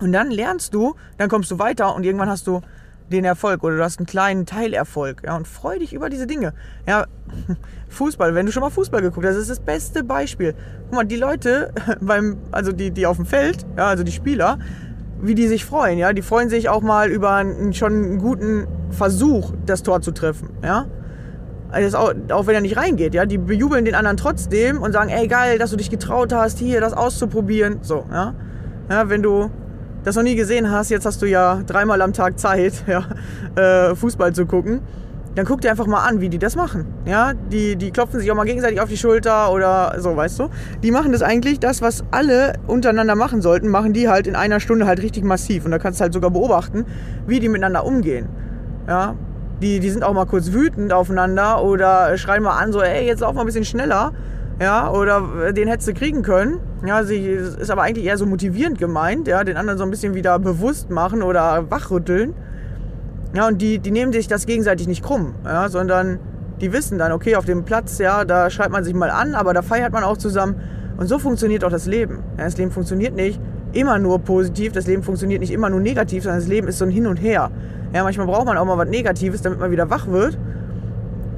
Und 0.00 0.12
dann 0.12 0.30
lernst 0.30 0.74
du, 0.74 0.94
dann 1.18 1.28
kommst 1.28 1.50
du 1.52 1.58
weiter 1.60 1.94
und 1.94 2.04
irgendwann 2.04 2.28
hast 2.28 2.46
du 2.48 2.62
den 3.10 3.24
Erfolg 3.24 3.62
oder 3.62 3.76
du 3.76 3.84
hast 3.84 3.98
einen 3.98 4.06
kleinen 4.06 4.46
Teilerfolg. 4.46 5.22
Ja, 5.24 5.36
und 5.36 5.46
freu 5.46 5.78
dich 5.78 5.92
über 5.92 6.08
diese 6.08 6.26
Dinge. 6.26 6.54
Ja, 6.86 7.06
Fußball, 7.88 8.34
wenn 8.34 8.46
du 8.46 8.52
schon 8.52 8.62
mal 8.62 8.70
Fußball 8.70 9.02
geguckt 9.02 9.26
hast, 9.26 9.34
das 9.34 9.42
ist 9.42 9.50
das 9.50 9.60
beste 9.60 10.04
Beispiel. 10.04 10.54
Guck 10.84 10.94
mal, 10.94 11.04
die 11.04 11.16
Leute 11.16 11.72
beim, 12.00 12.38
also 12.52 12.72
die, 12.72 12.90
die 12.90 13.06
auf 13.06 13.16
dem 13.16 13.26
Feld, 13.26 13.66
ja, 13.76 13.86
also 13.86 14.04
die 14.04 14.12
Spieler, 14.12 14.58
wie 15.20 15.34
die 15.34 15.48
sich 15.48 15.64
freuen, 15.64 15.98
ja, 15.98 16.12
die 16.12 16.22
freuen 16.22 16.48
sich 16.48 16.68
auch 16.68 16.82
mal 16.82 17.10
über 17.10 17.34
einen, 17.34 17.74
schon 17.74 18.18
guten 18.18 18.66
Versuch, 18.90 19.52
das 19.66 19.82
Tor 19.82 20.00
zu 20.00 20.12
treffen, 20.12 20.50
ja. 20.62 20.86
Also 21.72 21.98
auch, 21.98 22.12
auch 22.30 22.46
wenn 22.48 22.56
er 22.56 22.60
nicht 22.60 22.76
reingeht, 22.76 23.14
ja, 23.14 23.26
die 23.26 23.38
bejubeln 23.38 23.84
den 23.84 23.94
anderen 23.94 24.16
trotzdem 24.16 24.82
und 24.82 24.92
sagen, 24.92 25.08
ey 25.08 25.28
geil, 25.28 25.56
dass 25.58 25.70
du 25.70 25.76
dich 25.76 25.88
getraut 25.88 26.32
hast, 26.32 26.58
hier 26.58 26.80
das 26.80 26.92
auszuprobieren. 26.92 27.78
So, 27.82 28.06
ja. 28.10 28.34
Ja, 28.90 29.08
wenn 29.08 29.22
du 29.22 29.50
das 30.04 30.16
noch 30.16 30.22
nie 30.22 30.34
gesehen 30.34 30.70
hast, 30.70 30.90
jetzt 30.90 31.06
hast 31.06 31.20
du 31.22 31.26
ja 31.26 31.62
dreimal 31.66 32.00
am 32.02 32.12
Tag 32.12 32.38
Zeit, 32.38 32.84
ja, 32.86 33.04
äh, 33.56 33.94
Fußball 33.94 34.32
zu 34.32 34.46
gucken, 34.46 34.80
dann 35.34 35.46
guck 35.46 35.60
dir 35.60 35.70
einfach 35.70 35.86
mal 35.86 36.00
an, 36.00 36.20
wie 36.20 36.28
die 36.28 36.38
das 36.38 36.56
machen. 36.56 36.86
Ja, 37.06 37.34
die, 37.34 37.76
die 37.76 37.92
klopfen 37.92 38.18
sich 38.18 38.30
auch 38.30 38.34
mal 38.34 38.44
gegenseitig 38.44 38.80
auf 38.80 38.88
die 38.88 38.96
Schulter 38.96 39.52
oder 39.52 39.94
so, 39.98 40.16
weißt 40.16 40.38
du. 40.40 40.48
Die 40.82 40.90
machen 40.90 41.12
das 41.12 41.22
eigentlich, 41.22 41.60
das, 41.60 41.82
was 41.82 42.04
alle 42.10 42.54
untereinander 42.66 43.14
machen 43.14 43.40
sollten, 43.40 43.68
machen 43.68 43.92
die 43.92 44.08
halt 44.08 44.26
in 44.26 44.34
einer 44.34 44.58
Stunde 44.58 44.86
halt 44.86 45.00
richtig 45.00 45.22
massiv. 45.22 45.64
Und 45.64 45.70
da 45.70 45.78
kannst 45.78 46.00
du 46.00 46.02
halt 46.02 46.12
sogar 46.12 46.30
beobachten, 46.30 46.84
wie 47.26 47.38
die 47.38 47.48
miteinander 47.48 47.84
umgehen. 47.84 48.28
Ja, 48.88 49.14
die, 49.62 49.78
die 49.78 49.90
sind 49.90 50.02
auch 50.02 50.14
mal 50.14 50.24
kurz 50.24 50.52
wütend 50.52 50.92
aufeinander 50.92 51.62
oder 51.62 52.16
schreien 52.18 52.42
mal 52.42 52.58
an, 52.58 52.72
so, 52.72 52.80
ey, 52.80 53.06
jetzt 53.06 53.20
lauf 53.20 53.34
mal 53.34 53.42
ein 53.42 53.46
bisschen 53.46 53.64
schneller. 53.64 54.12
Ja, 54.60 54.90
oder 54.90 55.52
den 55.52 55.68
hättest 55.68 55.88
du 55.88 55.94
kriegen 55.94 56.22
können. 56.22 56.60
Ja, 56.86 57.02
sie 57.02 57.18
ist 57.18 57.70
aber 57.70 57.82
eigentlich 57.82 58.04
eher 58.04 58.18
so 58.18 58.26
motivierend 58.26 58.78
gemeint, 58.78 59.26
ja, 59.26 59.42
den 59.42 59.56
anderen 59.56 59.78
so 59.78 59.84
ein 59.84 59.90
bisschen 59.90 60.14
wieder 60.14 60.38
bewusst 60.38 60.90
machen 60.90 61.22
oder 61.22 61.70
wachrütteln. 61.70 62.34
Ja, 63.34 63.48
und 63.48 63.62
die, 63.62 63.78
die 63.78 63.90
nehmen 63.90 64.12
sich 64.12 64.28
das 64.28 64.44
gegenseitig 64.44 64.86
nicht 64.86 65.02
krumm, 65.02 65.34
ja, 65.44 65.68
sondern 65.70 66.18
die 66.60 66.74
wissen 66.74 66.98
dann, 66.98 67.12
okay, 67.12 67.36
auf 67.36 67.46
dem 67.46 67.64
Platz, 67.64 67.98
ja, 67.98 68.26
da 68.26 68.50
schreibt 68.50 68.72
man 68.72 68.84
sich 68.84 68.92
mal 68.92 69.10
an, 69.10 69.34
aber 69.34 69.54
da 69.54 69.62
feiert 69.62 69.94
man 69.94 70.04
auch 70.04 70.18
zusammen. 70.18 70.56
Und 70.98 71.06
so 71.06 71.18
funktioniert 71.18 71.64
auch 71.64 71.70
das 71.70 71.86
Leben. 71.86 72.18
Ja, 72.36 72.44
das 72.44 72.58
Leben 72.58 72.70
funktioniert 72.70 73.14
nicht 73.14 73.40
immer 73.72 73.98
nur 73.98 74.18
positiv, 74.18 74.72
das 74.72 74.86
Leben 74.86 75.02
funktioniert 75.02 75.40
nicht 75.40 75.52
immer 75.52 75.70
nur 75.70 75.80
negativ, 75.80 76.24
sondern 76.24 76.40
das 76.40 76.48
Leben 76.48 76.68
ist 76.68 76.76
so 76.78 76.84
ein 76.84 76.90
Hin 76.90 77.06
und 77.06 77.16
Her. 77.16 77.50
Ja, 77.94 78.02
manchmal 78.02 78.26
braucht 78.26 78.44
man 78.44 78.58
auch 78.58 78.66
mal 78.66 78.76
was 78.76 78.88
Negatives, 78.88 79.40
damit 79.40 79.58
man 79.58 79.70
wieder 79.70 79.88
wach 79.88 80.08
wird. 80.08 80.36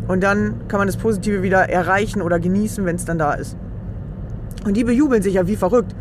Und 0.09 0.23
dann 0.23 0.67
kann 0.69 0.79
man 0.79 0.87
das 0.87 0.97
Positive 0.97 1.43
wieder 1.43 1.69
erreichen 1.69 2.23
oder 2.23 2.41
genießen, 2.41 2.85
wenn 2.85 2.97
es 2.97 3.05
dann 3.05 3.19
da 3.19 3.35
ist. 3.35 3.57
Und 4.65 4.77
die 4.77 4.85
bejubeln 4.85 5.23
sich 5.23 5.35
ja 5.35 5.47
wie 5.47 5.57
verrückt. 5.57 5.95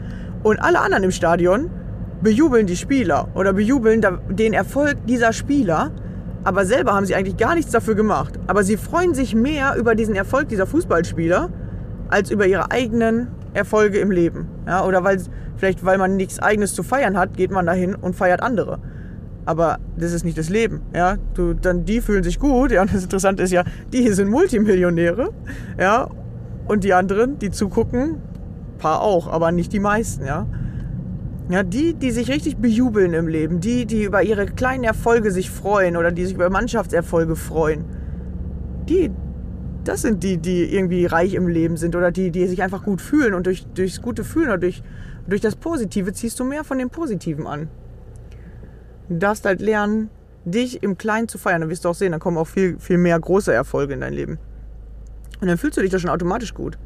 Und 0.43 0.59
alle 0.59 0.79
anderen 0.79 1.03
im 1.03 1.11
Stadion 1.11 1.69
bejubeln 2.21 2.67
die 2.67 2.75
Spieler 2.75 3.29
oder 3.35 3.53
bejubeln 3.53 4.05
den 4.29 4.53
Erfolg 4.53 4.97
dieser 5.07 5.33
Spieler. 5.33 5.91
Aber 6.43 6.65
selber 6.65 6.93
haben 6.93 7.05
sie 7.05 7.15
eigentlich 7.15 7.37
gar 7.37 7.55
nichts 7.55 7.71
dafür 7.71 7.95
gemacht. 7.95 8.39
Aber 8.47 8.63
sie 8.63 8.77
freuen 8.77 9.13
sich 9.13 9.35
mehr 9.35 9.75
über 9.77 9.93
diesen 9.93 10.15
Erfolg 10.15 10.49
dieser 10.49 10.65
Fußballspieler 10.65 11.49
als 12.09 12.31
über 12.31 12.47
ihre 12.47 12.71
eigenen 12.71 13.27
Erfolge 13.53 13.99
im 13.99 14.11
Leben. 14.11 14.47
Ja, 14.65 14.83
oder 14.85 15.03
weil, 15.03 15.21
vielleicht 15.57 15.85
weil 15.85 15.97
man 15.97 16.17
nichts 16.17 16.39
eigenes 16.39 16.73
zu 16.73 16.83
feiern 16.83 17.17
hat, 17.17 17.35
geht 17.37 17.51
man 17.51 17.65
dahin 17.65 17.95
und 17.95 18.15
feiert 18.15 18.41
andere 18.41 18.79
aber 19.45 19.79
das 19.97 20.13
ist 20.13 20.23
nicht 20.23 20.37
das 20.37 20.49
Leben. 20.49 20.81
Ja, 20.93 21.17
du, 21.33 21.53
dann 21.53 21.85
die 21.85 22.01
fühlen 22.01 22.23
sich 22.23 22.39
gut. 22.39 22.71
Ja, 22.71 22.81
und 22.81 22.93
das 22.93 23.03
Interessante 23.03 23.43
ist 23.43 23.51
ja, 23.51 23.63
die 23.91 24.01
hier 24.01 24.15
sind 24.15 24.29
Multimillionäre. 24.29 25.31
Ja, 25.79 26.09
und 26.67 26.83
die 26.83 26.93
anderen, 26.93 27.39
die 27.39 27.51
zugucken, 27.51 28.17
paar 28.77 29.01
auch, 29.01 29.27
aber 29.27 29.51
nicht 29.51 29.73
die 29.73 29.79
meisten. 29.79 30.25
Ja, 30.25 30.47
ja, 31.49 31.63
die, 31.63 31.93
die 31.93 32.11
sich 32.11 32.29
richtig 32.29 32.57
bejubeln 32.57 33.13
im 33.13 33.27
Leben, 33.27 33.59
die, 33.59 33.85
die 33.85 34.03
über 34.03 34.23
ihre 34.23 34.45
kleinen 34.45 34.85
Erfolge 34.85 35.31
sich 35.31 35.49
freuen 35.49 35.97
oder 35.97 36.11
die 36.11 36.25
sich 36.25 36.35
über 36.35 36.49
Mannschaftserfolge 36.49 37.35
freuen, 37.35 37.83
die, 38.87 39.11
das 39.83 40.03
sind 40.03 40.23
die, 40.23 40.37
die 40.37 40.73
irgendwie 40.73 41.05
reich 41.05 41.33
im 41.33 41.47
Leben 41.47 41.75
sind 41.75 41.95
oder 41.95 42.11
die, 42.11 42.31
die 42.31 42.47
sich 42.47 42.63
einfach 42.63 42.83
gut 42.83 43.01
fühlen 43.01 43.33
und 43.33 43.47
durch, 43.47 43.65
durchs 43.73 44.01
gute 44.01 44.23
Fühlen 44.23 44.47
oder 44.47 44.59
durch, 44.59 44.81
durch 45.27 45.41
das 45.41 45.57
Positive 45.57 46.13
ziehst 46.13 46.39
du 46.39 46.45
mehr 46.45 46.63
von 46.63 46.77
dem 46.77 46.89
Positiven 46.89 47.47
an. 47.47 47.67
Du 49.11 49.17
darfst 49.17 49.45
halt 49.45 49.59
lernen, 49.59 50.09
dich 50.45 50.81
im 50.83 50.97
Kleinen 50.97 51.27
zu 51.27 51.37
feiern. 51.37 51.59
Dann 51.59 51.69
wirst 51.69 51.83
du 51.83 51.89
auch 51.89 51.95
sehen, 51.95 52.11
dann 52.11 52.21
kommen 52.21 52.37
auch 52.37 52.47
viel, 52.47 52.79
viel 52.79 52.97
mehr 52.97 53.19
große 53.19 53.53
Erfolge 53.53 53.93
in 53.93 53.99
dein 53.99 54.13
Leben. 54.13 54.39
Und 55.41 55.49
dann 55.49 55.57
fühlst 55.57 55.75
du 55.75 55.81
dich 55.81 55.91
da 55.91 55.99
schon 55.99 56.09
automatisch 56.09 56.53
gut. 56.53 56.77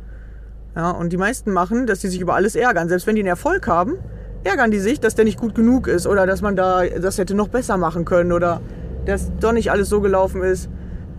Ja, 0.76 0.90
und 0.90 1.14
die 1.14 1.18
meisten 1.18 1.52
machen, 1.52 1.86
dass 1.86 2.02
sie 2.02 2.08
sich 2.08 2.20
über 2.20 2.34
alles 2.34 2.56
ärgern. 2.56 2.90
Selbst 2.90 3.06
wenn 3.06 3.14
die 3.14 3.22
einen 3.22 3.28
Erfolg 3.28 3.68
haben, 3.68 3.98
ärgern 4.44 4.72
die 4.72 4.80
sich, 4.80 5.00
dass 5.00 5.14
der 5.14 5.24
nicht 5.24 5.40
gut 5.40 5.54
genug 5.54 5.88
ist 5.88 6.08
oder 6.08 6.26
dass 6.26 6.42
man 6.42 6.56
da 6.56 6.84
das 6.88 7.20
hätte 7.20 7.36
noch 7.36 7.50
besser 7.50 7.78
machen 7.78 8.06
können 8.06 8.32
oder 8.32 8.60
dass 9.06 9.32
doch 9.40 9.52
nicht 9.52 9.70
alles 9.70 9.90
so 9.90 10.02
gelaufen 10.02 10.42
ist, 10.42 10.68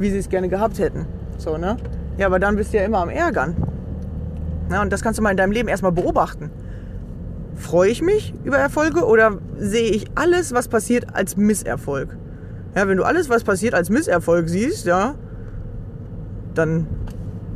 wie 0.00 0.10
sie 0.10 0.18
es 0.18 0.28
gerne 0.28 0.48
gehabt 0.48 0.80
hätten. 0.80 1.06
So, 1.38 1.56
ne? 1.56 1.76
Ja, 2.18 2.26
aber 2.26 2.40
dann 2.40 2.56
bist 2.56 2.72
du 2.72 2.78
ja 2.78 2.84
immer 2.84 2.98
am 2.98 3.10
Ärgern. 3.10 3.54
Ja, 4.72 4.82
und 4.82 4.92
das 4.92 5.02
kannst 5.02 5.18
du 5.20 5.22
mal 5.22 5.30
in 5.30 5.36
deinem 5.36 5.52
Leben 5.52 5.68
erstmal 5.68 5.92
beobachten. 5.92 6.50
Freue 7.56 7.90
ich 7.90 8.02
mich 8.02 8.34
über 8.44 8.58
Erfolge 8.58 9.04
oder 9.04 9.38
sehe 9.58 9.90
ich 9.90 10.06
alles, 10.14 10.52
was 10.52 10.68
passiert, 10.68 11.14
als 11.14 11.36
Misserfolg? 11.36 12.16
Ja, 12.74 12.86
wenn 12.86 12.98
du 12.98 13.04
alles, 13.04 13.30
was 13.30 13.44
passiert, 13.44 13.74
als 13.74 13.88
Misserfolg 13.88 14.48
siehst, 14.48 14.84
ja, 14.84 15.14
dann, 16.54 16.86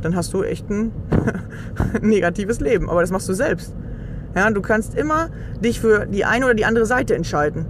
dann 0.01 0.15
hast 0.15 0.33
du 0.33 0.43
echt 0.43 0.69
ein 0.69 0.91
negatives 2.01 2.59
Leben. 2.59 2.89
Aber 2.89 3.01
das 3.01 3.11
machst 3.11 3.29
du 3.29 3.33
selbst. 3.33 3.75
Ja, 4.35 4.49
du 4.49 4.61
kannst 4.61 4.95
immer 4.95 5.29
dich 5.63 5.79
für 5.79 6.07
die 6.07 6.25
eine 6.25 6.45
oder 6.45 6.55
die 6.55 6.65
andere 6.65 6.85
Seite 6.85 7.15
entscheiden. 7.15 7.65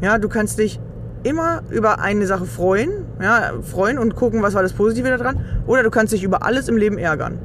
Ja, 0.00 0.18
du 0.18 0.28
kannst 0.28 0.58
dich 0.58 0.80
immer 1.22 1.62
über 1.70 2.00
eine 2.00 2.26
Sache 2.26 2.46
freuen, 2.46 2.90
ja, 3.20 3.52
freuen 3.62 3.98
und 3.98 4.16
gucken, 4.16 4.42
was 4.42 4.54
war 4.54 4.62
das 4.62 4.72
Positive 4.72 5.08
daran. 5.08 5.44
Oder 5.66 5.82
du 5.82 5.90
kannst 5.90 6.12
dich 6.12 6.24
über 6.24 6.42
alles 6.42 6.68
im 6.68 6.76
Leben 6.76 6.98
ärgern. 6.98 7.38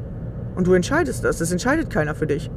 Und 0.56 0.68
du 0.68 0.74
entscheidest 0.74 1.24
das. 1.24 1.38
Das 1.38 1.52
entscheidet 1.52 1.90
keiner 1.90 2.16
für 2.16 2.28
dich. 2.28 2.50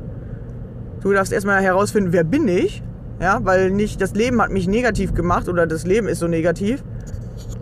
Du 1.00 1.12
darfst 1.12 1.33
erstmal 1.33 1.62
herausfinden, 1.62 2.12
wer 2.12 2.25
bin 2.25 2.49
ich? 2.49 2.83
Ja, 3.21 3.40
weil 3.43 3.71
nicht 3.71 4.00
das 4.00 4.14
Leben 4.14 4.40
hat 4.40 4.50
mich 4.50 4.69
negativ 4.69 5.14
gemacht 5.14 5.49
oder 5.49 5.67
das 5.67 5.87
Leben 5.87 6.09
ist 6.09 6.21
so 6.21 6.28
negativ. 6.28 6.83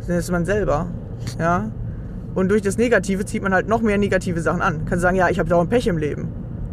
Das 0.06 0.18
ist 0.18 0.30
man 0.30 0.44
selber. 0.44 0.86
Ja. 1.38 1.70
Und 2.34 2.50
durch 2.50 2.62
das 2.62 2.76
Negative 2.76 3.24
zieht 3.24 3.42
man 3.42 3.54
halt 3.54 3.66
noch 3.66 3.80
mehr 3.80 3.96
negative 3.96 4.40
Sachen 4.40 4.60
an. 4.60 4.84
Kannst 4.84 5.02
sagen, 5.02 5.16
ja, 5.16 5.28
ich 5.30 5.38
habe 5.38 5.48
dauernd 5.48 5.70
Pech 5.70 5.86
im 5.86 5.96
Leben. 5.96 6.28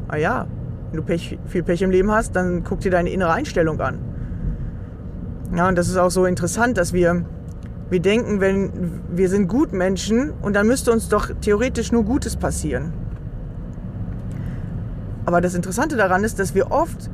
Ah 0.09 0.17
ja, 0.17 0.47
wenn 0.91 0.97
du 0.97 1.03
Pech, 1.03 1.39
viel 1.45 1.63
Pech 1.63 1.81
im 1.81 1.89
Leben 1.89 2.11
hast, 2.11 2.35
dann 2.35 2.63
guck 2.63 2.81
dir 2.81 2.91
deine 2.91 3.09
innere 3.09 3.31
Einstellung 3.31 3.79
an. 3.79 3.99
Ja, 5.55 5.67
und 5.69 5.77
das 5.77 5.87
ist 5.87 5.97
auch 5.97 6.11
so 6.11 6.25
interessant, 6.25 6.77
dass 6.77 6.93
wir, 6.93 7.23
wir 7.89 7.99
denken, 7.99 8.41
wenn 8.41 9.01
wir 9.09 9.29
sind 9.29 9.47
gut 9.47 9.71
Menschen 9.71 10.31
und 10.41 10.55
dann 10.55 10.67
müsste 10.67 10.91
uns 10.91 11.09
doch 11.09 11.29
theoretisch 11.41 11.91
nur 11.91 12.03
Gutes 12.03 12.35
passieren. 12.35 12.91
Aber 15.25 15.41
das 15.41 15.55
Interessante 15.55 15.95
daran 15.95 16.23
ist, 16.23 16.39
dass 16.39 16.53
wir 16.53 16.71
oft 16.71 17.09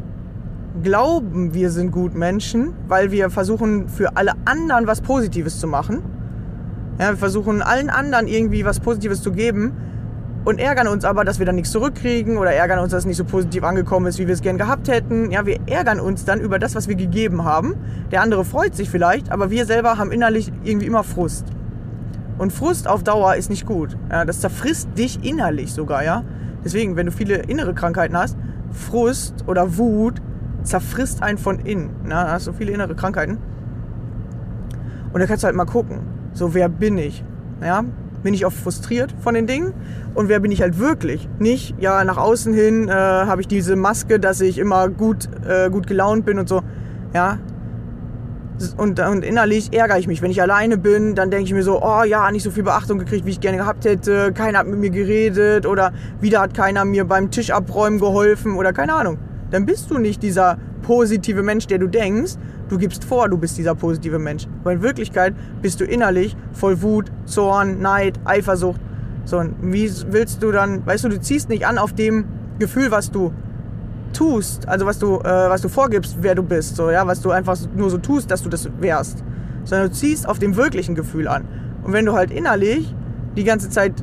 glauben, 0.84 1.54
wir 1.54 1.70
sind 1.72 1.92
gut 1.92 2.16
Menschen, 2.16 2.74
weil 2.88 3.12
wir 3.12 3.30
versuchen, 3.30 3.90
für 3.90 4.16
alle 4.18 4.34
anderen 4.46 4.88
was 4.88 5.02
Positives 5.02 5.60
zu 5.60 5.68
machen. 5.68 6.02
Ja, 7.00 7.12
wir 7.12 7.18
versuchen 7.18 7.62
allen 7.62 7.90
anderen 7.90 8.28
irgendwie 8.28 8.66
was 8.66 8.80
Positives 8.80 9.22
zu 9.22 9.32
geben 9.32 9.74
und 10.46 10.60
ärgern 10.60 10.88
uns 10.88 11.06
aber, 11.06 11.26
dass 11.26 11.40
wir 11.40 11.46
dann 11.46 11.56
nichts 11.56 11.72
zurückkriegen 11.72 12.38
oder 12.38 12.52
ärgern 12.52 12.80
uns, 12.80 12.92
dass 12.92 13.00
es 13.00 13.06
nicht 13.06 13.18
so 13.18 13.26
positiv 13.26 13.64
angekommen 13.64 14.08
ist, 14.08 14.20
wie 14.20 14.28
wir 14.28 14.34
es 14.34 14.42
gern 14.42 14.58
gehabt 14.58 14.88
hätten. 14.88 15.32
Ja, 15.32 15.46
wir 15.46 15.60
ärgern 15.68 16.00
uns 16.00 16.26
dann 16.26 16.40
über 16.40 16.60
das, 16.60 16.76
was 16.76 16.88
wir 16.88 16.96
gegeben 16.96 17.44
haben. 17.44 17.76
Der 18.12 18.22
andere 18.22 18.46
freut 18.46 18.76
sich 18.76 18.90
vielleicht, 18.90 19.32
aber 19.32 19.52
wir 19.52 19.66
selber 19.66 19.98
haben 19.98 20.12
innerlich 20.12 20.52
irgendwie 20.64 20.88
immer 20.88 21.04
Frust. 21.04 21.46
Und 22.38 22.54
Frust 22.54 22.88
auf 22.88 23.04
Dauer 23.04 23.36
ist 23.36 23.50
nicht 23.50 23.66
gut. 23.66 23.98
Ja, 24.10 24.24
das 24.26 24.40
zerfrisst 24.40 24.90
dich 24.98 25.24
innerlich 25.24 25.74
sogar, 25.74 26.04
ja. 26.04 26.24
Deswegen, 26.64 26.96
wenn 26.96 27.06
du 27.06 27.12
viele 27.12 27.36
innere 27.36 27.74
Krankheiten 27.74 28.18
hast, 28.18 28.38
Frust 28.72 29.46
oder 29.48 29.78
Wut 29.78 30.22
zerfrisst 30.64 31.24
einen 31.24 31.38
von 31.38 31.60
innen. 31.60 31.90
Na, 32.04 32.26
da 32.26 32.32
hast 32.32 32.48
du 32.48 32.54
viele 32.54 32.72
innere 32.72 32.96
Krankheiten. 32.96 33.38
Und 35.14 35.20
da 35.20 35.26
kannst 35.26 35.44
du 35.44 35.48
halt 35.48 35.56
mal 35.56 35.66
gucken, 35.66 36.00
so 36.34 36.54
wer 36.54 36.70
bin 36.70 36.98
ich? 36.98 37.24
Ja, 37.62 37.84
bin 38.24 38.34
ich 38.34 38.46
oft 38.46 38.58
frustriert 38.58 39.14
von 39.22 39.34
den 39.34 39.48
Dingen 39.48 39.74
und 40.14 40.30
wer 40.30 40.40
bin 40.40 40.52
ich 40.52 40.62
halt 40.62 40.78
wirklich? 40.78 41.28
Nicht, 41.40 41.76
ja, 41.80 42.04
nach 42.04 42.18
außen 42.18 42.54
hin 42.54 42.88
äh, 42.90 42.92
habe 42.92 43.42
ich 43.42 43.48
diese 43.48 43.76
Maske, 43.76 44.20
dass 44.20 44.42
ich 44.42 44.58
immer 44.58 44.90
gut, 44.90 45.30
äh, 45.48 45.70
gut 45.70 45.88
gelaunt 45.88 46.26
bin 46.26 46.40
und 46.40 46.48
so. 46.48 46.62
Ja, 47.14 47.40
und, 48.78 49.00
und 49.00 49.24
innerlich 49.24 49.74
ärgere 49.74 50.00
ich 50.00 50.08
mich. 50.08 50.22
Wenn 50.22 50.32
ich 50.32 50.42
alleine 50.42 50.78
bin, 50.78 51.16
dann 51.16 51.32
denke 51.32 51.46
ich 51.46 51.54
mir 51.54 51.64
so, 51.64 51.82
oh 51.82 52.04
ja, 52.04 52.30
nicht 52.32 52.44
so 52.44 52.52
viel 52.52 52.64
Beachtung 52.64 53.00
gekriegt, 53.00 53.26
wie 53.26 53.32
ich 53.32 53.40
gerne 53.40 53.58
gehabt 53.58 53.86
hätte. 53.86 54.32
Keiner 54.34 54.60
hat 54.60 54.68
mit 54.68 54.80
mir 54.80 54.90
geredet 54.90 55.66
oder 55.66 55.94
wieder 56.22 56.42
hat 56.42 56.54
keiner 56.54 56.86
mir 56.86 57.06
beim 57.06 57.32
Tisch 57.32 57.52
abräumen 57.52 58.00
geholfen 58.00 58.56
oder 58.56 58.74
keine 58.74 58.94
Ahnung. 58.94 59.18
Dann 59.52 59.66
bist 59.66 59.90
du 59.90 59.98
nicht 59.98 60.22
dieser 60.22 60.58
positive 60.82 61.44
Mensch, 61.44 61.68
der 61.68 61.80
du 61.80 61.88
denkst. 61.88 62.34
Du 62.70 62.78
gibst 62.78 63.04
vor, 63.04 63.30
du 63.30 63.38
bist 63.38 63.58
dieser 63.58 63.76
positive 63.76 64.20
Mensch. 64.20 64.48
Aber 64.62 64.74
in 64.74 64.82
Wirklichkeit 64.82 65.34
bist 65.62 65.80
du 65.80 65.86
innerlich 65.86 66.36
voll 66.54 66.82
Wut, 66.82 67.12
Zorn, 67.26 67.80
Neid, 67.80 68.20
Eifersucht. 68.26 68.80
So, 69.26 69.38
und 69.40 69.56
wie 69.62 69.92
willst 70.10 70.44
du 70.44 70.52
dann, 70.52 70.86
weißt 70.86 71.04
du, 71.04 71.10
du 71.10 71.20
ziehst 71.20 71.50
nicht 71.50 71.66
an 71.66 71.78
auf 71.78 71.94
dem 71.94 72.26
Gefühl, 72.60 72.92
was 72.92 73.12
du 73.12 73.34
tust, 74.14 74.68
also 74.68 74.86
was 74.86 75.00
du, 75.00 75.20
äh, 75.20 75.24
was 75.24 75.62
du 75.62 75.70
vorgibst, 75.70 76.18
wer 76.22 76.36
du 76.36 76.44
bist, 76.44 76.76
so, 76.76 76.92
ja, 76.92 77.06
was 77.08 77.22
du 77.22 77.32
einfach 77.32 77.58
nur 77.76 77.90
so 77.90 77.98
tust, 77.98 78.32
dass 78.32 78.44
du 78.44 78.50
das 78.50 78.70
wärst, 78.80 79.24
sondern 79.64 79.90
du 79.90 79.94
ziehst 79.94 80.28
auf 80.28 80.40
dem 80.40 80.56
wirklichen 80.56 80.96
Gefühl 80.96 81.28
an. 81.28 81.46
Und 81.84 81.94
wenn 81.94 82.06
du 82.06 82.14
halt 82.14 82.32
innerlich 82.32 82.94
die 83.36 83.44
ganze 83.44 83.70
Zeit 83.70 83.94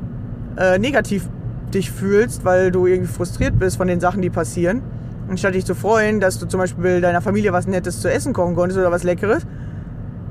äh, 0.57 0.79
negativ 0.79 1.29
dich 1.75 1.91
fühlst, 1.91 2.45
weil 2.45 2.71
du 2.71 2.87
irgendwie 2.87 3.13
frustriert 3.13 3.59
bist 3.59 3.77
von 3.77 3.89
den 3.89 4.01
Sachen, 4.01 4.23
die 4.23 4.31
passieren, 4.31 4.83
anstatt 5.29 5.55
dich 5.55 5.65
zu 5.65 5.75
freuen, 5.75 6.21
dass 6.21 6.39
du 6.39 6.47
zum 6.47 6.61
Beispiel 6.61 7.01
deiner 7.01 7.21
Familie 7.21 7.53
was 7.53 7.67
Nettes 7.67 8.01
zu 8.01 8.11
essen 8.11 8.33
kochen 8.33 8.55
konntest 8.55 8.79
oder 8.79 8.91
was 8.91 9.03
Leckeres, 9.03 9.47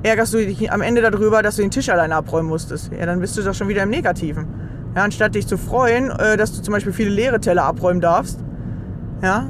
ärgerst 0.02 0.34
du 0.34 0.38
dich 0.38 0.72
am 0.72 0.82
Ende 0.82 1.02
darüber, 1.02 1.42
dass 1.42 1.56
du 1.56 1.62
den 1.62 1.70
Tisch 1.70 1.88
alleine 1.88 2.14
abräumen 2.14 2.48
musstest. 2.48 2.90
Ja, 2.98 3.06
dann 3.06 3.20
bist 3.20 3.36
du 3.36 3.42
doch 3.42 3.54
schon 3.54 3.68
wieder 3.68 3.82
im 3.82 3.90
Negativen. 3.90 4.46
Ja, 4.94 5.04
anstatt 5.04 5.34
dich 5.34 5.46
zu 5.46 5.58
freuen, 5.58 6.10
äh, 6.10 6.36
dass 6.36 6.52
du 6.52 6.62
zum 6.62 6.72
Beispiel 6.72 6.92
viele 6.92 7.10
leere 7.10 7.40
Teller 7.40 7.64
abräumen 7.64 8.00
darfst. 8.00 8.40
Ja, 9.22 9.46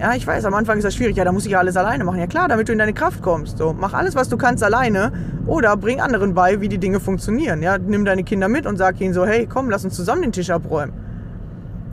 ja, 0.00 0.14
ich 0.14 0.26
weiß, 0.26 0.44
am 0.44 0.54
Anfang 0.54 0.78
ist 0.78 0.84
das 0.84 0.94
schwierig. 0.94 1.16
Ja, 1.16 1.24
da 1.24 1.32
muss 1.32 1.46
ich 1.46 1.52
ja 1.52 1.58
alles 1.58 1.76
alleine 1.76 2.04
machen. 2.04 2.18
Ja 2.18 2.26
klar, 2.26 2.48
damit 2.48 2.68
du 2.68 2.72
in 2.72 2.78
deine 2.78 2.92
Kraft 2.92 3.22
kommst. 3.22 3.58
So, 3.58 3.74
mach 3.78 3.94
alles, 3.94 4.14
was 4.14 4.28
du 4.28 4.36
kannst, 4.36 4.62
alleine. 4.62 5.12
Oder 5.46 5.76
bring 5.76 6.00
anderen 6.00 6.34
bei, 6.34 6.60
wie 6.60 6.68
die 6.68 6.78
Dinge 6.78 7.00
funktionieren. 7.00 7.62
Ja, 7.62 7.78
nimm 7.78 8.04
deine 8.04 8.24
Kinder 8.24 8.48
mit 8.48 8.66
und 8.66 8.76
sag 8.76 9.00
ihnen 9.00 9.14
so, 9.14 9.26
hey, 9.26 9.46
komm, 9.46 9.70
lass 9.70 9.84
uns 9.84 9.94
zusammen 9.94 10.22
den 10.22 10.32
Tisch 10.32 10.50
abräumen. 10.50 10.94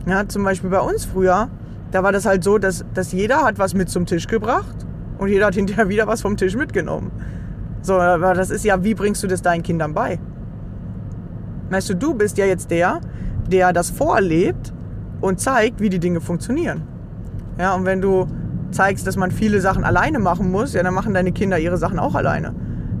Ja, 0.06 0.28
zum 0.28 0.44
Beispiel 0.44 0.70
bei 0.70 0.80
uns 0.80 1.04
früher, 1.04 1.48
da 1.90 2.02
war 2.02 2.12
das 2.12 2.26
halt 2.26 2.44
so, 2.44 2.58
dass, 2.58 2.84
dass 2.92 3.12
jeder 3.12 3.42
hat 3.42 3.58
was 3.58 3.74
mit 3.74 3.88
zum 3.88 4.06
Tisch 4.06 4.26
gebracht 4.26 4.76
und 5.18 5.28
jeder 5.28 5.46
hat 5.46 5.54
hinterher 5.56 5.88
wieder 5.88 6.06
was 6.06 6.22
vom 6.22 6.36
Tisch 6.36 6.56
mitgenommen. 6.56 7.10
So, 7.82 7.94
aber 7.94 8.34
das 8.34 8.50
ist 8.50 8.64
ja, 8.64 8.82
wie 8.82 8.94
bringst 8.94 9.22
du 9.22 9.26
das 9.26 9.42
deinen 9.42 9.62
Kindern 9.62 9.94
bei? 9.94 10.18
Weißt 11.70 11.90
du, 11.90 11.94
du 11.94 12.14
bist 12.14 12.38
ja 12.38 12.46
jetzt 12.46 12.70
der, 12.70 13.00
der 13.50 13.72
das 13.72 13.90
vorlebt 13.90 14.72
und 15.20 15.40
zeigt, 15.40 15.80
wie 15.80 15.88
die 15.88 15.98
Dinge 15.98 16.20
funktionieren. 16.20 16.93
Ja, 17.58 17.74
und 17.74 17.84
wenn 17.84 18.00
du 18.00 18.26
zeigst, 18.70 19.06
dass 19.06 19.16
man 19.16 19.30
viele 19.30 19.60
Sachen 19.60 19.84
alleine 19.84 20.18
machen 20.18 20.50
muss, 20.50 20.72
ja, 20.74 20.82
dann 20.82 20.94
machen 20.94 21.14
deine 21.14 21.32
Kinder 21.32 21.58
ihre 21.58 21.76
Sachen 21.76 21.98
auch 21.98 22.14
alleine. 22.14 22.54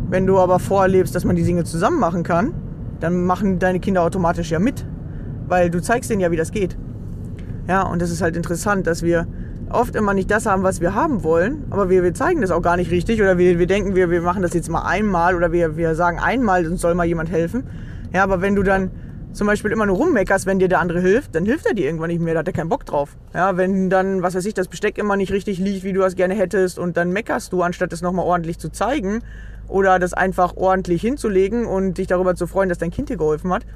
Wenn 0.08 0.26
du 0.26 0.38
aber 0.38 0.58
vorlebst, 0.58 1.14
dass 1.14 1.24
man 1.24 1.36
die 1.36 1.42
Dinge 1.42 1.64
zusammen 1.64 1.98
machen 1.98 2.22
kann, 2.22 2.54
dann 3.00 3.24
machen 3.24 3.58
deine 3.58 3.80
Kinder 3.80 4.02
automatisch 4.02 4.50
ja 4.50 4.58
mit. 4.58 4.86
Weil 5.48 5.70
du 5.70 5.82
zeigst 5.82 6.10
denen 6.10 6.20
ja, 6.20 6.30
wie 6.30 6.36
das 6.36 6.52
geht. 6.52 6.76
Ja, 7.68 7.82
und 7.82 8.00
das 8.00 8.10
ist 8.10 8.22
halt 8.22 8.36
interessant, 8.36 8.86
dass 8.86 9.02
wir 9.02 9.26
oft 9.70 9.96
immer 9.96 10.14
nicht 10.14 10.30
das 10.30 10.46
haben, 10.46 10.62
was 10.62 10.80
wir 10.80 10.94
haben 10.94 11.24
wollen, 11.24 11.64
aber 11.70 11.90
wir, 11.90 12.02
wir 12.02 12.14
zeigen 12.14 12.40
das 12.40 12.50
auch 12.50 12.62
gar 12.62 12.76
nicht 12.76 12.90
richtig 12.90 13.20
oder 13.20 13.38
wir, 13.38 13.58
wir 13.58 13.66
denken, 13.66 13.94
wir, 13.94 14.10
wir 14.10 14.22
machen 14.22 14.42
das 14.42 14.52
jetzt 14.54 14.68
mal 14.68 14.82
einmal 14.82 15.34
oder 15.34 15.52
wir, 15.52 15.76
wir 15.76 15.94
sagen 15.94 16.18
einmal, 16.18 16.66
uns 16.66 16.80
soll 16.80 16.94
mal 16.94 17.04
jemand 17.04 17.30
helfen. 17.30 17.64
Ja, 18.12 18.22
aber 18.22 18.40
wenn 18.40 18.54
du 18.54 18.62
dann 18.62 18.90
zum 19.34 19.46
Beispiel 19.46 19.72
immer 19.72 19.84
nur 19.84 19.96
rummeckerst, 19.96 20.46
wenn 20.46 20.58
dir 20.58 20.68
der 20.68 20.80
andere 20.80 21.00
hilft, 21.00 21.34
dann 21.34 21.44
hilft 21.44 21.66
er 21.66 21.74
dir 21.74 21.84
irgendwann 21.84 22.08
nicht 22.08 22.20
mehr, 22.20 22.34
da 22.34 22.40
hat 22.40 22.46
er 22.46 22.52
keinen 22.52 22.68
Bock 22.68 22.86
drauf. 22.86 23.16
Ja, 23.34 23.56
wenn 23.56 23.90
dann, 23.90 24.22
was 24.22 24.34
weiß 24.34 24.46
ich, 24.46 24.54
das 24.54 24.68
Besteck 24.68 24.96
immer 24.96 25.16
nicht 25.16 25.32
richtig 25.32 25.58
liegt, 25.58 25.84
wie 25.84 25.92
du 25.92 26.00
das 26.00 26.16
gerne 26.16 26.34
hättest 26.34 26.78
und 26.78 26.96
dann 26.96 27.12
meckerst 27.12 27.52
du, 27.52 27.62
anstatt 27.62 27.92
es 27.92 28.00
nochmal 28.00 28.24
ordentlich 28.24 28.58
zu 28.58 28.70
zeigen 28.70 29.22
oder 29.68 29.98
das 29.98 30.14
einfach 30.14 30.56
ordentlich 30.56 31.02
hinzulegen 31.02 31.66
und 31.66 31.98
dich 31.98 32.06
darüber 32.06 32.34
zu 32.34 32.46
freuen, 32.46 32.68
dass 32.68 32.78
dein 32.78 32.90
Kind 32.90 33.08
dir 33.08 33.16
geholfen 33.16 33.52
hat. 33.52 33.66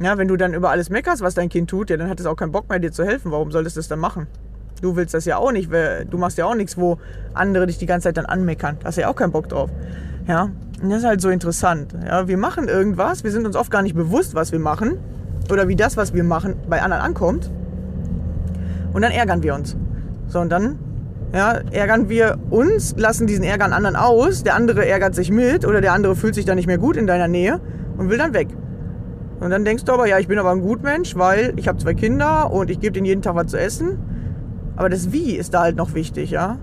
Ja, 0.00 0.16
wenn 0.18 0.26
du 0.26 0.36
dann 0.36 0.54
über 0.54 0.70
alles 0.70 0.90
meckerst, 0.90 1.22
was 1.22 1.34
dein 1.34 1.48
Kind 1.48 1.68
tut, 1.70 1.90
ja, 1.90 1.96
dann 1.96 2.08
hat 2.08 2.18
es 2.18 2.26
auch 2.26 2.34
keinen 2.34 2.50
Bock 2.50 2.68
mehr, 2.68 2.78
dir 2.78 2.92
zu 2.92 3.04
helfen. 3.04 3.30
Warum 3.30 3.52
solltest 3.52 3.76
du 3.76 3.80
das 3.80 3.88
dann 3.88 4.00
machen? 4.00 4.26
Du 4.80 4.96
willst 4.96 5.14
das 5.14 5.26
ja 5.26 5.36
auch 5.36 5.52
nicht. 5.52 5.70
Du 6.10 6.18
machst 6.18 6.38
ja 6.38 6.46
auch 6.46 6.56
nichts, 6.56 6.76
wo 6.76 6.98
andere 7.34 7.66
dich 7.66 7.78
die 7.78 7.86
ganze 7.86 8.08
Zeit 8.08 8.16
dann 8.16 8.26
anmeckern. 8.26 8.78
Da 8.80 8.86
hast 8.86 8.96
du 8.96 9.02
ja 9.02 9.08
auch 9.08 9.14
keinen 9.14 9.30
Bock 9.30 9.48
drauf. 9.48 9.70
Ja, 10.26 10.50
und 10.82 10.90
das 10.90 10.98
ist 11.00 11.04
halt 11.04 11.20
so 11.20 11.28
interessant. 11.28 11.94
Ja, 12.04 12.26
wir 12.26 12.36
machen 12.36 12.68
irgendwas, 12.68 13.22
wir 13.22 13.30
sind 13.30 13.46
uns 13.46 13.56
oft 13.56 13.70
gar 13.70 13.82
nicht 13.82 13.94
bewusst, 13.94 14.34
was 14.34 14.50
wir 14.50 14.58
machen 14.58 14.98
oder 15.50 15.68
wie 15.68 15.76
das, 15.76 15.96
was 15.96 16.12
wir 16.12 16.24
machen, 16.24 16.56
bei 16.68 16.82
anderen 16.82 17.02
ankommt. 17.02 17.50
Und 18.92 19.02
dann 19.02 19.12
ärgern 19.12 19.42
wir 19.42 19.54
uns. 19.54 19.76
So, 20.26 20.40
und 20.40 20.50
dann 20.50 20.78
ja, 21.32 21.60
ärgern 21.70 22.08
wir 22.08 22.38
uns, 22.50 22.94
lassen 22.96 23.26
diesen 23.26 23.44
Ärger 23.44 23.64
an 23.64 23.72
anderen 23.72 23.96
aus, 23.96 24.42
der 24.42 24.54
andere 24.54 24.86
ärgert 24.86 25.14
sich 25.14 25.30
mit 25.30 25.66
oder 25.66 25.80
der 25.80 25.92
andere 25.92 26.14
fühlt 26.14 26.34
sich 26.34 26.44
dann 26.44 26.56
nicht 26.56 26.66
mehr 26.66 26.78
gut 26.78 26.96
in 26.96 27.06
deiner 27.06 27.28
Nähe 27.28 27.60
und 27.96 28.10
will 28.10 28.18
dann 28.18 28.34
weg. 28.34 28.48
Und 29.40 29.50
dann 29.50 29.64
denkst 29.64 29.84
du 29.84 29.92
aber, 29.92 30.06
ja, 30.06 30.18
ich 30.18 30.28
bin 30.28 30.38
aber 30.38 30.50
ein 30.50 30.60
Gutmensch, 30.60 31.16
weil 31.16 31.54
ich 31.56 31.68
habe 31.68 31.78
zwei 31.78 31.94
Kinder 31.94 32.52
und 32.52 32.70
ich 32.70 32.80
gebe 32.80 32.92
denen 32.92 33.06
jeden 33.06 33.22
Tag 33.22 33.34
was 33.34 33.46
zu 33.46 33.58
essen. 33.58 33.98
Aber 34.76 34.88
das 34.88 35.12
Wie 35.12 35.36
ist 35.36 35.54
da 35.54 35.62
halt 35.62 35.76
noch 35.76 35.94
wichtig, 35.94 36.30
ja. 36.30 36.58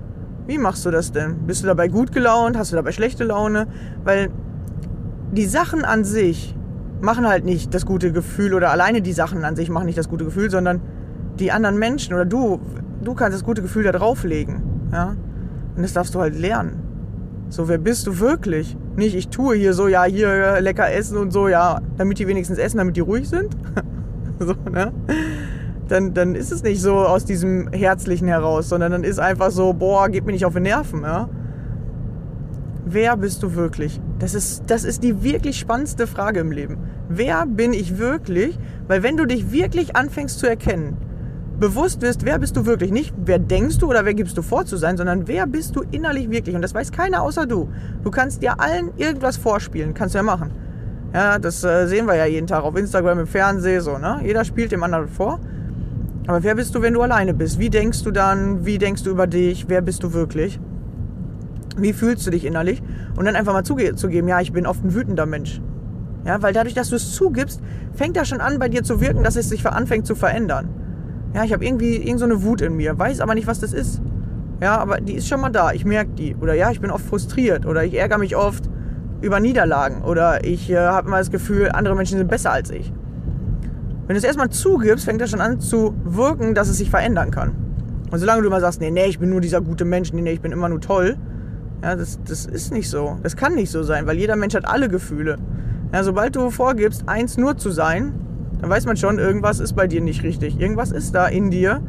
Wie 0.49 0.57
machst 0.57 0.83
du 0.83 0.89
das 0.89 1.11
denn? 1.11 1.45
Bist 1.45 1.61
du 1.61 1.67
dabei 1.67 1.89
gut 1.89 2.11
gelaunt? 2.11 2.57
Hast 2.57 2.71
du 2.71 2.75
dabei 2.75 2.91
schlechte 2.91 3.23
Laune? 3.23 3.67
Weil 4.03 4.31
die 5.31 5.45
Sachen 5.45 5.85
an 5.85 6.03
sich 6.03 6.55
machen 7.01 7.27
halt 7.27 7.45
nicht 7.45 7.75
das 7.75 7.85
gute 7.85 8.11
Gefühl 8.11 8.55
oder 8.55 8.71
alleine 8.71 9.03
die 9.03 9.13
Sachen 9.13 9.45
an 9.45 9.55
sich 9.55 9.69
machen 9.69 9.85
nicht 9.85 9.99
das 9.99 10.09
gute 10.09 10.25
Gefühl, 10.25 10.49
sondern 10.49 10.81
die 11.37 11.51
anderen 11.51 11.77
Menschen 11.77 12.15
oder 12.15 12.25
du, 12.25 12.59
du 13.03 13.13
kannst 13.13 13.35
das 13.35 13.43
gute 13.43 13.61
Gefühl 13.61 13.83
da 13.83 13.91
drauflegen, 13.91 14.63
ja. 14.91 15.15
Und 15.75 15.83
das 15.83 15.93
darfst 15.93 16.15
du 16.15 16.19
halt 16.19 16.35
lernen. 16.35 16.81
So, 17.49 17.67
wer 17.67 17.77
bist 17.77 18.07
du 18.07 18.19
wirklich? 18.19 18.75
Nicht, 18.95 19.15
ich 19.15 19.27
tue 19.27 19.55
hier 19.55 19.75
so, 19.75 19.87
ja, 19.87 20.05
hier 20.05 20.59
lecker 20.61 20.91
essen 20.91 21.19
und 21.19 21.29
so, 21.29 21.47
ja, 21.47 21.79
damit 21.97 22.17
die 22.17 22.27
wenigstens 22.27 22.57
essen, 22.57 22.79
damit 22.79 22.95
die 22.95 23.01
ruhig 23.01 23.29
sind. 23.29 23.55
so, 24.39 24.55
ne? 24.67 24.91
Dann, 25.89 26.13
dann 26.13 26.35
ist 26.35 26.51
es 26.51 26.63
nicht 26.63 26.81
so 26.81 26.95
aus 26.95 27.25
diesem 27.25 27.71
Herzlichen 27.71 28.27
heraus, 28.27 28.69
sondern 28.69 28.91
dann 28.91 29.03
ist 29.03 29.19
einfach 29.19 29.51
so, 29.51 29.73
boah, 29.73 30.07
gib 30.09 30.25
mir 30.25 30.31
nicht 30.31 30.45
auf 30.45 30.53
die 30.53 30.61
Nerven, 30.61 31.01
ja. 31.03 31.29
Wer 32.85 33.17
bist 33.17 33.43
du 33.43 33.55
wirklich? 33.55 33.99
Das 34.19 34.33
ist, 34.33 34.63
das 34.67 34.83
ist 34.83 35.03
die 35.03 35.23
wirklich 35.23 35.59
spannendste 35.59 36.07
Frage 36.07 36.39
im 36.39 36.51
Leben. 36.51 36.77
Wer 37.07 37.45
bin 37.45 37.73
ich 37.73 37.97
wirklich? 37.97 38.57
Weil 38.87 39.03
wenn 39.03 39.17
du 39.17 39.25
dich 39.25 39.51
wirklich 39.51 39.95
anfängst 39.95 40.39
zu 40.39 40.47
erkennen, 40.47 40.97
bewusst 41.59 42.01
wirst, 42.01 42.25
wer 42.25 42.39
bist 42.39 42.55
du 42.55 42.65
wirklich? 42.65 42.91
Nicht, 42.91 43.13
wer 43.17 43.37
denkst 43.37 43.79
du 43.79 43.87
oder 43.87 44.05
wer 44.05 44.13
gibst 44.13 44.37
du 44.37 44.41
vor 44.41 44.65
zu 44.65 44.77
sein, 44.77 44.97
sondern 44.97 45.27
wer 45.27 45.45
bist 45.45 45.75
du 45.75 45.83
innerlich 45.91 46.29
wirklich? 46.29 46.55
Und 46.55 46.61
das 46.61 46.73
weiß 46.73 46.91
keiner 46.91 47.21
außer 47.21 47.45
du. 47.45 47.69
Du 48.03 48.11
kannst 48.11 48.41
dir 48.41 48.59
allen 48.59 48.91
irgendwas 48.97 49.37
vorspielen, 49.37 49.93
kannst 49.93 50.15
du 50.15 50.19
ja 50.19 50.23
machen. 50.23 50.51
Ja, 51.13 51.39
das 51.39 51.63
äh, 51.63 51.87
sehen 51.87 52.05
wir 52.05 52.15
ja 52.15 52.25
jeden 52.25 52.47
Tag 52.47 52.63
auf 52.63 52.75
Instagram, 52.75 53.19
im 53.19 53.27
Fernsehen, 53.27 53.81
so, 53.81 53.97
ne? 53.97 54.19
Jeder 54.23 54.45
spielt 54.45 54.71
dem 54.71 54.83
anderen 54.83 55.07
vor. 55.07 55.39
Aber 56.29 56.43
wer 56.43 56.53
bist 56.53 56.75
du, 56.75 56.83
wenn 56.83 56.93
du 56.93 57.01
alleine 57.01 57.33
bist? 57.33 57.57
Wie 57.57 57.71
denkst 57.71 58.03
du 58.03 58.11
dann? 58.11 58.63
Wie 58.63 58.77
denkst 58.77 59.01
du 59.01 59.09
über 59.09 59.25
dich? 59.25 59.65
Wer 59.67 59.81
bist 59.81 60.03
du 60.03 60.13
wirklich? 60.13 60.59
Wie 61.75 61.91
fühlst 61.91 62.27
du 62.27 62.29
dich 62.29 62.45
innerlich? 62.45 62.83
Und 63.17 63.25
dann 63.25 63.35
einfach 63.35 63.51
mal 63.51 63.63
zugeben, 63.63 64.27
ja, 64.27 64.39
ich 64.39 64.53
bin 64.53 64.67
oft 64.67 64.85
ein 64.85 64.93
wütender 64.93 65.25
Mensch. 65.25 65.59
Ja, 66.27 66.39
weil 66.43 66.53
dadurch, 66.53 66.75
dass 66.75 66.91
du 66.91 66.97
es 66.97 67.15
zugibst, 67.15 67.61
fängt 67.95 68.15
das 68.15 68.27
schon 68.27 68.41
an, 68.41 68.59
bei 68.59 68.69
dir 68.69 68.83
zu 68.83 69.01
wirken, 69.01 69.23
dass 69.23 69.37
es 69.37 69.49
sich 69.49 69.65
anfängt 69.65 70.05
zu 70.05 70.13
verändern. 70.13 70.69
Ja, 71.33 71.45
ich 71.45 71.51
habe 71.51 71.65
irgendwie 71.65 71.95
irgend 71.95 72.19
so 72.19 72.25
eine 72.25 72.43
Wut 72.43 72.61
in 72.61 72.75
mir, 72.75 72.99
weiß 72.99 73.21
aber 73.21 73.33
nicht, 73.33 73.47
was 73.47 73.59
das 73.59 73.73
ist. 73.73 73.99
Ja, 74.61 74.77
aber 74.77 75.01
die 75.01 75.13
ist 75.13 75.27
schon 75.27 75.41
mal 75.41 75.49
da, 75.49 75.71
ich 75.71 75.83
merke 75.83 76.11
die. 76.11 76.35
Oder 76.35 76.53
ja, 76.53 76.69
ich 76.69 76.79
bin 76.79 76.91
oft 76.91 77.05
frustriert 77.05 77.65
oder 77.65 77.83
ich 77.83 77.97
ärgere 77.97 78.19
mich 78.19 78.35
oft 78.35 78.69
über 79.21 79.39
Niederlagen 79.39 80.03
oder 80.03 80.43
ich 80.43 80.69
äh, 80.69 80.77
habe 80.77 81.07
immer 81.07 81.17
das 81.17 81.31
Gefühl, 81.31 81.71
andere 81.71 81.95
Menschen 81.95 82.19
sind 82.19 82.29
besser 82.29 82.51
als 82.51 82.69
ich. 82.69 82.93
Wenn 84.09 84.15
du 84.15 84.17
es 84.17 84.23
erstmal 84.23 84.49
zugibst, 84.49 85.05
fängt 85.05 85.21
das 85.21 85.29
schon 85.29 85.39
an 85.39 85.59
zu 85.59 85.93
wirken, 86.03 86.55
dass 86.55 86.67
es 86.67 86.79
sich 86.79 86.89
verändern 86.89 87.29
kann. 87.29 87.51
Und 88.09 88.17
solange 88.17 88.41
du 88.41 88.47
immer 88.47 88.59
sagst, 88.59 88.81
nee, 88.81 88.89
nee, 88.89 89.05
ich 89.05 89.19
bin 89.19 89.29
nur 89.29 89.39
dieser 89.39 89.61
gute 89.61 89.85
Mensch, 89.85 90.11
nee, 90.13 90.21
nee, 90.23 90.31
ich 90.31 90.41
bin 90.41 90.51
immer 90.51 90.67
nur 90.67 90.81
toll, 90.81 91.15
ja, 91.83 91.95
das, 91.95 92.17
das 92.27 92.47
ist 92.47 92.73
nicht 92.73 92.89
so. 92.89 93.19
Das 93.21 93.35
kann 93.35 93.53
nicht 93.53 93.69
so 93.69 93.83
sein, 93.83 94.07
weil 94.07 94.17
jeder 94.17 94.35
Mensch 94.35 94.55
hat 94.55 94.67
alle 94.67 94.89
Gefühle. 94.89 95.35
Ja, 95.93 96.03
sobald 96.03 96.35
du 96.35 96.49
vorgibst, 96.49 97.03
eins 97.05 97.37
nur 97.37 97.57
zu 97.57 97.69
sein, 97.69 98.13
dann 98.59 98.71
weiß 98.71 98.87
man 98.87 98.97
schon, 98.97 99.19
irgendwas 99.19 99.59
ist 99.59 99.73
bei 99.73 99.85
dir 99.85 100.01
nicht 100.01 100.23
richtig. 100.23 100.59
Irgendwas 100.59 100.91
ist 100.91 101.13
da 101.13 101.27
in 101.27 101.51
dir, 101.51 101.79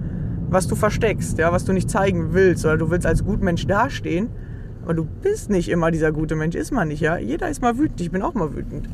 was 0.50 0.68
du 0.68 0.76
versteckst, 0.76 1.38
ja, 1.38 1.52
was 1.52 1.64
du 1.64 1.72
nicht 1.72 1.88
zeigen 1.88 2.35
willst. 2.35 2.66
Oder 2.66 2.76
du 2.76 2.90
willst 2.90 3.06
als 3.06 3.24
Gutmensch 3.24 3.66
dastehen, 3.66 4.28
aber 4.83 4.92
du 4.92 5.06
bist 5.06 5.48
nicht 5.48 5.70
immer 5.70 5.90
dieser 5.90 6.12
gute 6.12 6.37
Mensch, 6.37 6.54
ist 6.54 6.70
man 6.70 6.88
nicht, 6.88 7.00
ja. 7.00 7.16
Jeder 7.16 7.48
ist 7.48 7.62
mal 7.62 7.78
wütend, 7.78 7.98
ich 8.02 8.11
bin 8.11 8.20
auch 8.20 8.35
mal 8.35 8.54
wütend. 8.54 8.90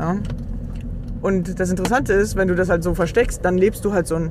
Ja. 0.00 0.16
Und 1.26 1.58
das 1.58 1.70
Interessante 1.70 2.12
ist, 2.12 2.36
wenn 2.36 2.46
du 2.46 2.54
das 2.54 2.68
halt 2.68 2.84
so 2.84 2.94
versteckst, 2.94 3.44
dann 3.44 3.58
lebst 3.58 3.84
du 3.84 3.92
halt 3.92 4.06
so 4.06 4.14
ein 4.14 4.30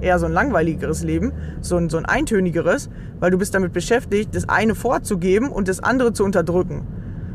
eher 0.00 0.20
so 0.20 0.26
ein 0.26 0.32
langweiligeres 0.32 1.02
Leben, 1.02 1.32
so 1.62 1.76
ein, 1.76 1.88
so 1.88 1.96
ein 1.96 2.04
eintönigeres, 2.04 2.90
weil 3.18 3.32
du 3.32 3.38
bist 3.38 3.56
damit 3.56 3.72
beschäftigt, 3.72 4.36
das 4.36 4.48
eine 4.48 4.76
vorzugeben 4.76 5.48
und 5.48 5.66
das 5.66 5.82
andere 5.82 6.12
zu 6.12 6.22
unterdrücken. 6.22 6.86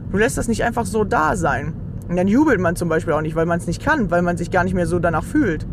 Du 0.09 0.17
lässt 0.17 0.37
das 0.37 0.47
nicht 0.47 0.63
einfach 0.63 0.85
so 0.85 1.03
da 1.03 1.35
sein. 1.35 1.73
Und 2.07 2.15
dann 2.15 2.29
jubelt 2.29 2.61
man 2.61 2.77
zum 2.77 2.87
Beispiel 2.87 3.11
auch 3.11 3.19
nicht, 3.19 3.35
weil 3.35 3.45
man 3.45 3.59
es 3.59 3.67
nicht 3.67 3.83
kann, 3.83 4.09
weil 4.09 4.21
man 4.21 4.37
sich 4.37 4.51
gar 4.51 4.63
nicht 4.63 4.73
mehr 4.73 4.87
so 4.87 4.99
danach 4.99 5.25
fühlt. 5.25 5.67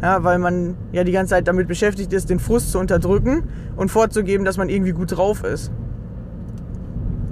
Ja, 0.00 0.24
weil 0.24 0.38
man 0.38 0.74
ja 0.90 1.04
die 1.04 1.12
ganze 1.12 1.34
Zeit 1.34 1.48
damit 1.48 1.68
beschäftigt 1.68 2.14
ist, 2.14 2.30
den 2.30 2.38
Frust 2.38 2.72
zu 2.72 2.78
unterdrücken 2.78 3.42
und 3.76 3.90
vorzugeben, 3.90 4.46
dass 4.46 4.56
man 4.56 4.70
irgendwie 4.70 4.92
gut 4.92 5.14
drauf 5.14 5.44
ist. 5.44 5.70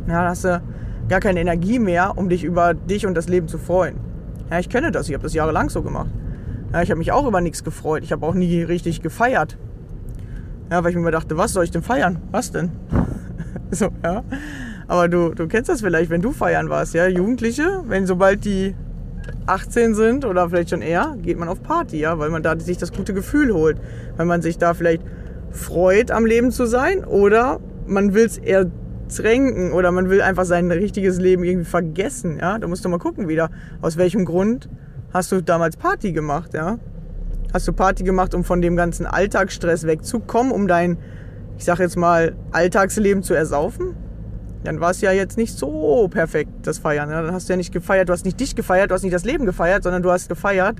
Ja, 0.08 0.24
da 0.24 0.28
hast 0.28 0.44
du 0.44 0.60
gar 1.08 1.20
keine 1.20 1.40
Energie 1.40 1.78
mehr, 1.78 2.18
um 2.18 2.28
dich 2.28 2.44
über 2.44 2.74
dich 2.74 3.06
und 3.06 3.14
das 3.14 3.30
Leben 3.30 3.48
zu 3.48 3.56
freuen. 3.56 4.07
Ja, 4.50 4.58
ich 4.58 4.68
kenne 4.68 4.90
das. 4.90 5.08
Ich 5.08 5.14
habe 5.14 5.22
das 5.22 5.34
jahrelang 5.34 5.68
so 5.70 5.82
gemacht. 5.82 6.10
Ja, 6.72 6.82
ich 6.82 6.90
habe 6.90 6.98
mich 6.98 7.12
auch 7.12 7.26
über 7.26 7.40
nichts 7.40 7.64
gefreut. 7.64 8.02
Ich 8.02 8.12
habe 8.12 8.26
auch 8.26 8.34
nie 8.34 8.62
richtig 8.62 9.02
gefeiert. 9.02 9.56
Ja, 10.70 10.84
weil 10.84 10.90
ich 10.90 10.96
mir 10.96 11.02
immer 11.02 11.10
dachte, 11.10 11.36
was 11.36 11.52
soll 11.52 11.64
ich 11.64 11.70
denn 11.70 11.82
feiern? 11.82 12.18
Was 12.30 12.52
denn? 12.52 12.72
so, 13.70 13.88
ja. 14.02 14.22
Aber 14.86 15.08
du, 15.08 15.30
du 15.30 15.48
kennst 15.48 15.68
das 15.70 15.80
vielleicht, 15.80 16.10
wenn 16.10 16.22
du 16.22 16.32
feiern 16.32 16.68
warst, 16.68 16.94
ja. 16.94 17.06
Jugendliche, 17.06 17.82
wenn 17.86 18.06
sobald 18.06 18.44
die 18.44 18.74
18 19.46 19.94
sind 19.94 20.24
oder 20.24 20.48
vielleicht 20.48 20.70
schon 20.70 20.82
eher, 20.82 21.16
geht 21.22 21.38
man 21.38 21.48
auf 21.48 21.62
Party, 21.62 21.98
ja, 21.98 22.18
weil 22.18 22.30
man 22.30 22.42
da 22.42 22.58
sich 22.58 22.78
das 22.78 22.92
gute 22.92 23.14
Gefühl 23.14 23.52
holt. 23.52 23.78
Weil 24.16 24.26
man 24.26 24.42
sich 24.42 24.58
da 24.58 24.74
vielleicht 24.74 25.02
freut, 25.50 26.10
am 26.10 26.26
Leben 26.26 26.50
zu 26.50 26.66
sein 26.66 27.04
oder 27.04 27.60
man 27.86 28.14
will 28.14 28.26
es 28.26 28.36
eher 28.36 28.66
drängen 29.08 29.72
oder 29.72 29.92
man 29.92 30.10
will 30.10 30.22
einfach 30.22 30.44
sein 30.44 30.70
richtiges 30.70 31.18
Leben 31.18 31.44
irgendwie 31.44 31.68
vergessen, 31.68 32.38
ja, 32.40 32.58
da 32.58 32.66
musst 32.66 32.84
du 32.84 32.88
mal 32.88 32.98
gucken 32.98 33.28
wieder, 33.28 33.50
aus 33.80 33.96
welchem 33.96 34.24
Grund 34.24 34.68
hast 35.12 35.32
du 35.32 35.42
damals 35.42 35.76
Party 35.76 36.12
gemacht, 36.12 36.54
ja? 36.54 36.78
Hast 37.52 37.66
du 37.66 37.72
Party 37.72 38.04
gemacht, 38.04 38.34
um 38.34 38.44
von 38.44 38.60
dem 38.60 38.76
ganzen 38.76 39.06
Alltagsstress 39.06 39.86
wegzukommen, 39.86 40.52
um 40.52 40.68
dein, 40.68 40.98
ich 41.56 41.64
sag 41.64 41.78
jetzt 41.78 41.96
mal, 41.96 42.36
Alltagsleben 42.52 43.22
zu 43.22 43.32
ersaufen? 43.32 43.94
dann 44.64 44.80
war 44.80 44.90
es 44.90 45.00
ja 45.00 45.12
jetzt 45.12 45.36
nicht 45.36 45.56
so 45.56 46.08
perfekt, 46.08 46.50
das 46.62 46.78
Feiern. 46.78 47.10
Ja? 47.10 47.22
Dann 47.22 47.32
hast 47.32 47.48
du 47.48 47.52
ja 47.52 47.56
nicht 47.56 47.72
gefeiert, 47.72 48.08
du 48.08 48.12
hast 48.12 48.24
nicht 48.24 48.38
dich 48.38 48.56
gefeiert, 48.56 48.90
du 48.90 48.94
hast 48.94 49.02
nicht 49.02 49.14
das 49.14 49.24
Leben 49.24 49.46
gefeiert, 49.46 49.82
sondern 49.82 50.02
du 50.02 50.10
hast 50.10 50.28
gefeiert. 50.28 50.76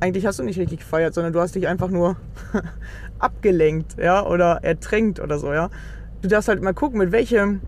Eigentlich 0.00 0.26
hast 0.26 0.38
du 0.38 0.42
nicht 0.42 0.58
richtig 0.58 0.80
gefeiert, 0.80 1.14
sondern 1.14 1.32
du 1.32 1.40
hast 1.40 1.54
dich 1.54 1.68
einfach 1.68 1.88
nur 1.88 2.16
abgelenkt, 3.18 3.96
ja, 3.98 4.26
oder 4.26 4.60
ertränkt 4.62 5.20
oder 5.20 5.38
so, 5.38 5.52
ja. 5.52 5.70
Du 6.22 6.28
darfst 6.28 6.48
halt 6.48 6.62
mal 6.62 6.72
gucken, 6.72 6.98
mit 6.98 7.12
welchem, 7.12 7.60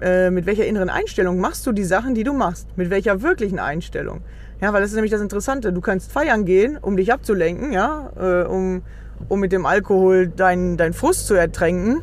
äh, 0.00 0.30
mit 0.30 0.46
welcher 0.46 0.66
inneren 0.66 0.90
Einstellung 0.90 1.38
machst 1.38 1.66
du 1.66 1.72
die 1.72 1.84
Sachen, 1.84 2.14
die 2.14 2.24
du 2.24 2.32
machst. 2.32 2.68
Mit 2.76 2.90
welcher 2.90 3.22
wirklichen 3.22 3.58
Einstellung. 3.58 4.22
Ja, 4.60 4.72
weil 4.72 4.80
das 4.80 4.90
ist 4.90 4.94
nämlich 4.94 5.12
das 5.12 5.20
Interessante. 5.20 5.72
Du 5.72 5.80
kannst 5.80 6.10
feiern 6.10 6.44
gehen, 6.44 6.78
um 6.80 6.96
dich 6.96 7.12
abzulenken, 7.12 7.72
ja, 7.72 8.10
äh, 8.18 8.44
um, 8.44 8.82
um 9.28 9.40
mit 9.40 9.52
dem 9.52 9.66
Alkohol 9.66 10.28
deinen 10.28 10.76
dein 10.76 10.94
Frust 10.94 11.26
zu 11.26 11.34
ertränken 11.34 12.02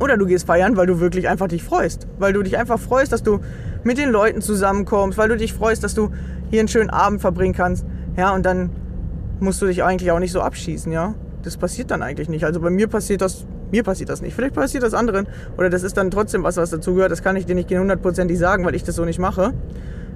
oder 0.00 0.16
du 0.16 0.26
gehst 0.26 0.46
feiern, 0.46 0.76
weil 0.76 0.86
du 0.86 0.98
wirklich 0.98 1.28
einfach 1.28 1.46
dich 1.46 1.62
freust. 1.62 2.08
Weil 2.18 2.32
du 2.32 2.42
dich 2.42 2.58
einfach 2.58 2.80
freust, 2.80 3.12
dass 3.12 3.22
du 3.22 3.40
mit 3.84 3.98
den 3.98 4.10
Leuten 4.10 4.40
zusammenkommst, 4.40 5.18
weil 5.18 5.28
du 5.28 5.36
dich 5.36 5.52
freust, 5.52 5.84
dass 5.84 5.94
du 5.94 6.10
hier 6.50 6.60
einen 6.60 6.68
schönen 6.68 6.90
Abend 6.90 7.20
verbringen 7.20 7.54
kannst. 7.54 7.84
Ja, 8.16 8.34
und 8.34 8.44
dann 8.44 8.70
musst 9.40 9.62
du 9.62 9.66
dich 9.66 9.84
eigentlich 9.84 10.10
auch 10.10 10.18
nicht 10.18 10.32
so 10.32 10.40
abschießen, 10.40 10.90
ja. 10.90 11.14
Das 11.42 11.56
passiert 11.56 11.90
dann 11.90 12.02
eigentlich 12.02 12.28
nicht. 12.28 12.44
Also 12.44 12.60
bei 12.60 12.70
mir 12.70 12.88
passiert 12.88 13.20
das, 13.20 13.46
mir 13.70 13.82
passiert 13.82 14.10
das 14.10 14.22
nicht. 14.22 14.34
Vielleicht 14.34 14.54
passiert 14.54 14.82
das 14.82 14.94
anderen. 14.94 15.26
Oder 15.56 15.70
das 15.70 15.82
ist 15.82 15.96
dann 15.96 16.10
trotzdem 16.10 16.42
was, 16.42 16.56
was 16.56 16.70
dazugehört. 16.70 17.10
Das 17.10 17.22
kann 17.22 17.36
ich 17.36 17.46
dir 17.46 17.54
nicht 17.54 17.70
hundertprozentig 17.70 18.38
sagen, 18.38 18.64
weil 18.64 18.74
ich 18.74 18.84
das 18.84 18.96
so 18.96 19.04
nicht 19.04 19.18
mache. 19.18 19.52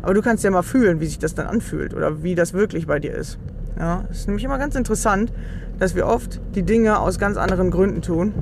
Aber 0.02 0.14
du 0.14 0.22
kannst 0.22 0.44
ja 0.44 0.50
mal 0.50 0.62
fühlen, 0.62 1.00
wie 1.00 1.06
sich 1.06 1.18
das 1.18 1.34
dann 1.34 1.46
anfühlt 1.46 1.94
oder 1.94 2.22
wie 2.22 2.34
das 2.34 2.52
wirklich 2.52 2.86
bei 2.86 2.98
dir 2.98 3.14
ist. 3.14 3.38
Ja, 3.78 4.04
es 4.10 4.20
ist 4.20 4.26
nämlich 4.26 4.44
immer 4.44 4.58
ganz 4.58 4.74
interessant, 4.74 5.32
dass 5.78 5.94
wir 5.94 6.06
oft 6.06 6.40
die 6.54 6.62
Dinge 6.62 6.98
aus 7.00 7.18
ganz 7.18 7.36
anderen 7.36 7.70
Gründen 7.70 8.02
tun 8.02 8.32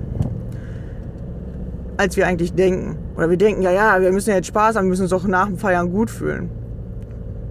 als 1.96 2.16
wir 2.16 2.27
eigentlich 2.27 2.55
denken. 2.55 2.98
Oder 3.16 3.31
wir 3.31 3.37
denken, 3.37 3.62
ja, 3.62 3.70
ja, 3.70 4.01
wir 4.01 4.12
müssen 4.12 4.31
ja 4.31 4.37
jetzt 4.37 4.48
Spaß 4.48 4.77
haben, 4.77 4.87
wir 4.87 4.90
müssen 4.90 5.03
uns 5.03 5.12
auch 5.12 5.25
nach 5.25 5.46
dem 5.46 5.59
Feiern 5.59 5.90
gut 5.90 6.11
fühlen. 6.11 6.51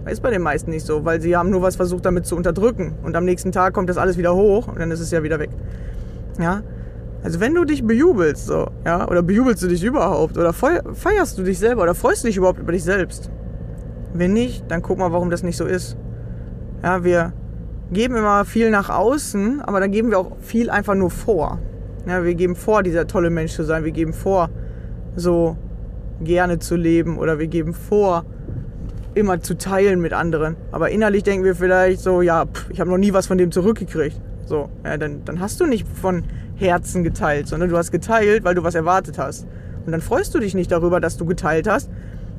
Ist 0.06 0.22
bei 0.22 0.30
den 0.30 0.42
meisten 0.42 0.70
nicht 0.70 0.84
so, 0.84 1.04
weil 1.04 1.20
sie 1.20 1.36
haben 1.36 1.50
nur 1.50 1.62
was 1.62 1.76
versucht 1.76 2.04
damit 2.04 2.26
zu 2.26 2.36
unterdrücken. 2.36 2.94
Und 3.02 3.16
am 3.16 3.24
nächsten 3.24 3.52
Tag 3.52 3.72
kommt 3.72 3.88
das 3.88 3.98
alles 3.98 4.18
wieder 4.18 4.34
hoch 4.34 4.66
und 4.66 4.78
dann 4.78 4.90
ist 4.90 5.00
es 5.00 5.10
ja 5.10 5.22
wieder 5.22 5.38
weg. 5.38 5.50
Ja? 6.40 6.62
Also 7.22 7.40
wenn 7.40 7.54
du 7.54 7.64
dich 7.64 7.86
bejubelst, 7.86 8.46
so, 8.46 8.68
ja, 8.84 9.08
oder 9.08 9.22
bejubelst 9.22 9.62
du 9.62 9.68
dich 9.68 9.84
überhaupt, 9.84 10.36
oder 10.36 10.52
feierst 10.52 11.38
du 11.38 11.42
dich 11.42 11.58
selber, 11.58 11.82
oder 11.82 11.94
freust 11.94 12.24
du 12.24 12.28
dich 12.28 12.36
überhaupt 12.36 12.58
über 12.58 12.72
dich 12.72 12.82
selbst? 12.82 13.30
Wenn 14.12 14.32
nicht, 14.32 14.64
dann 14.68 14.82
guck 14.82 14.98
mal, 14.98 15.12
warum 15.12 15.30
das 15.30 15.42
nicht 15.42 15.56
so 15.56 15.64
ist. 15.64 15.96
Ja, 16.82 17.04
wir 17.04 17.32
geben 17.92 18.16
immer 18.16 18.44
viel 18.44 18.70
nach 18.70 18.90
außen, 18.90 19.60
aber 19.60 19.78
dann 19.80 19.92
geben 19.92 20.10
wir 20.10 20.18
auch 20.18 20.36
viel 20.40 20.68
einfach 20.68 20.94
nur 20.94 21.10
vor. 21.10 21.60
Ja, 22.06 22.24
wir 22.24 22.34
geben 22.34 22.56
vor, 22.56 22.82
dieser 22.82 23.06
tolle 23.06 23.30
Mensch 23.30 23.52
zu 23.52 23.62
sein. 23.62 23.84
Wir 23.84 23.92
geben 23.92 24.12
vor, 24.12 24.50
so 25.14 25.56
gerne 26.20 26.58
zu 26.58 26.74
leben. 26.74 27.18
Oder 27.18 27.38
wir 27.38 27.46
geben 27.46 27.74
vor, 27.74 28.24
immer 29.14 29.40
zu 29.40 29.56
teilen 29.56 30.00
mit 30.00 30.12
anderen. 30.12 30.56
Aber 30.72 30.90
innerlich 30.90 31.22
denken 31.22 31.44
wir 31.44 31.54
vielleicht 31.54 32.00
so, 32.00 32.22
ja, 32.22 32.46
pff, 32.46 32.70
ich 32.70 32.80
habe 32.80 32.90
noch 32.90 32.98
nie 32.98 33.12
was 33.12 33.28
von 33.28 33.38
dem 33.38 33.52
zurückgekriegt. 33.52 34.20
So, 34.44 34.68
ja, 34.84 34.96
dann, 34.96 35.24
dann 35.24 35.40
hast 35.40 35.60
du 35.60 35.66
nicht 35.66 35.86
von 35.86 36.24
Herzen 36.56 37.04
geteilt, 37.04 37.48
sondern 37.48 37.70
du 37.70 37.76
hast 37.76 37.90
geteilt, 37.90 38.44
weil 38.44 38.54
du 38.54 38.62
was 38.62 38.74
erwartet 38.74 39.18
hast. 39.18 39.46
Und 39.84 39.92
dann 39.92 40.00
freust 40.00 40.34
du 40.34 40.38
dich 40.38 40.54
nicht 40.54 40.70
darüber, 40.70 41.00
dass 41.00 41.16
du 41.16 41.24
geteilt 41.24 41.68
hast, 41.68 41.90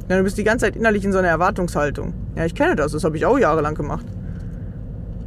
denn 0.10 0.18
du 0.18 0.24
bist 0.24 0.38
die 0.38 0.44
ganze 0.44 0.66
Zeit 0.66 0.76
innerlich 0.76 1.06
in 1.06 1.12
so 1.12 1.20
einer 1.20 1.30
Erwartungshaltung. 1.30 2.14
Ja, 2.36 2.46
ich 2.46 2.56
kenne 2.56 2.76
das, 2.76 2.92
das 2.92 3.04
habe 3.04 3.18
ich 3.18 3.26
auch 3.26 3.38
jahrelang 3.38 3.76
gemacht. 3.76 4.06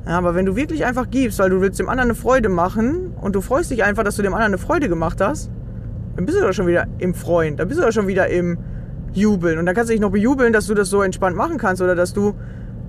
Ja, 0.06 0.18
aber 0.18 0.34
wenn 0.34 0.46
du 0.46 0.54
wirklich 0.54 0.84
einfach 0.84 1.10
gibst, 1.10 1.38
weil 1.38 1.50
du 1.50 1.60
willst 1.60 1.78
dem 1.80 1.88
anderen 1.88 2.10
eine 2.10 2.14
Freude 2.14 2.48
machen 2.48 3.12
und 3.20 3.34
du 3.34 3.40
freust 3.40 3.70
dich 3.70 3.82
einfach, 3.82 4.04
dass 4.04 4.16
du 4.16 4.22
dem 4.22 4.34
anderen 4.34 4.52
eine 4.52 4.58
Freude 4.58 4.88
gemacht 4.88 5.20
hast, 5.20 5.50
dann 6.14 6.26
bist 6.26 6.38
du 6.38 6.42
doch 6.42 6.52
schon 6.52 6.66
wieder 6.66 6.86
im 6.98 7.14
Freuen, 7.14 7.56
dann 7.56 7.68
bist 7.68 7.80
du 7.80 7.84
doch 7.84 7.92
schon 7.92 8.06
wieder 8.06 8.28
im 8.28 8.58
Jubeln. 9.12 9.58
Und 9.58 9.66
dann 9.66 9.74
kannst 9.74 9.90
du 9.90 9.94
dich 9.94 10.00
noch 10.00 10.10
bejubeln, 10.10 10.52
dass 10.52 10.66
du 10.66 10.74
das 10.74 10.90
so 10.90 11.02
entspannt 11.02 11.36
machen 11.36 11.58
kannst 11.58 11.82
oder 11.82 11.94
dass 11.94 12.12
du, 12.12 12.34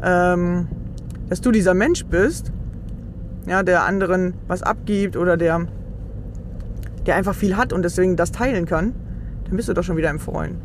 ähm, 0.04 0.68
dass 1.30 1.42
du 1.42 1.52
dieser 1.52 1.74
Mensch 1.74 2.06
bist, 2.06 2.52
ja, 3.48 3.64
der 3.64 3.84
anderen 3.84 4.34
was 4.48 4.64
abgibt 4.64 5.18
oder 5.18 5.38
der, 5.38 5.68
der 7.06 7.16
einfach 7.16 7.36
viel 7.36 7.58
hat 7.58 7.74
und 7.74 7.84
deswegen 7.84 8.16
das 8.16 8.32
teilen 8.32 8.66
kann, 8.66 8.94
dann 9.46 9.56
bist 9.56 9.70
du 9.70 9.74
doch 9.74 9.84
schon 9.84 9.98
wieder 9.98 10.10
im 10.10 10.20
Freuen. 10.20 10.58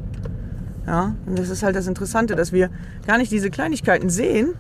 Ja, 0.87 1.15
und 1.27 1.39
das 1.39 1.49
ist 1.49 1.63
halt 1.63 1.77
das 1.77 1.87
Interessante, 1.87 2.35
dass 2.35 2.53
wir 2.53 2.71
gar 3.07 3.19
nicht 3.19 3.31
diese 3.31 3.51
Kleinigkeiten 3.51 4.11
sehen, 4.11 4.55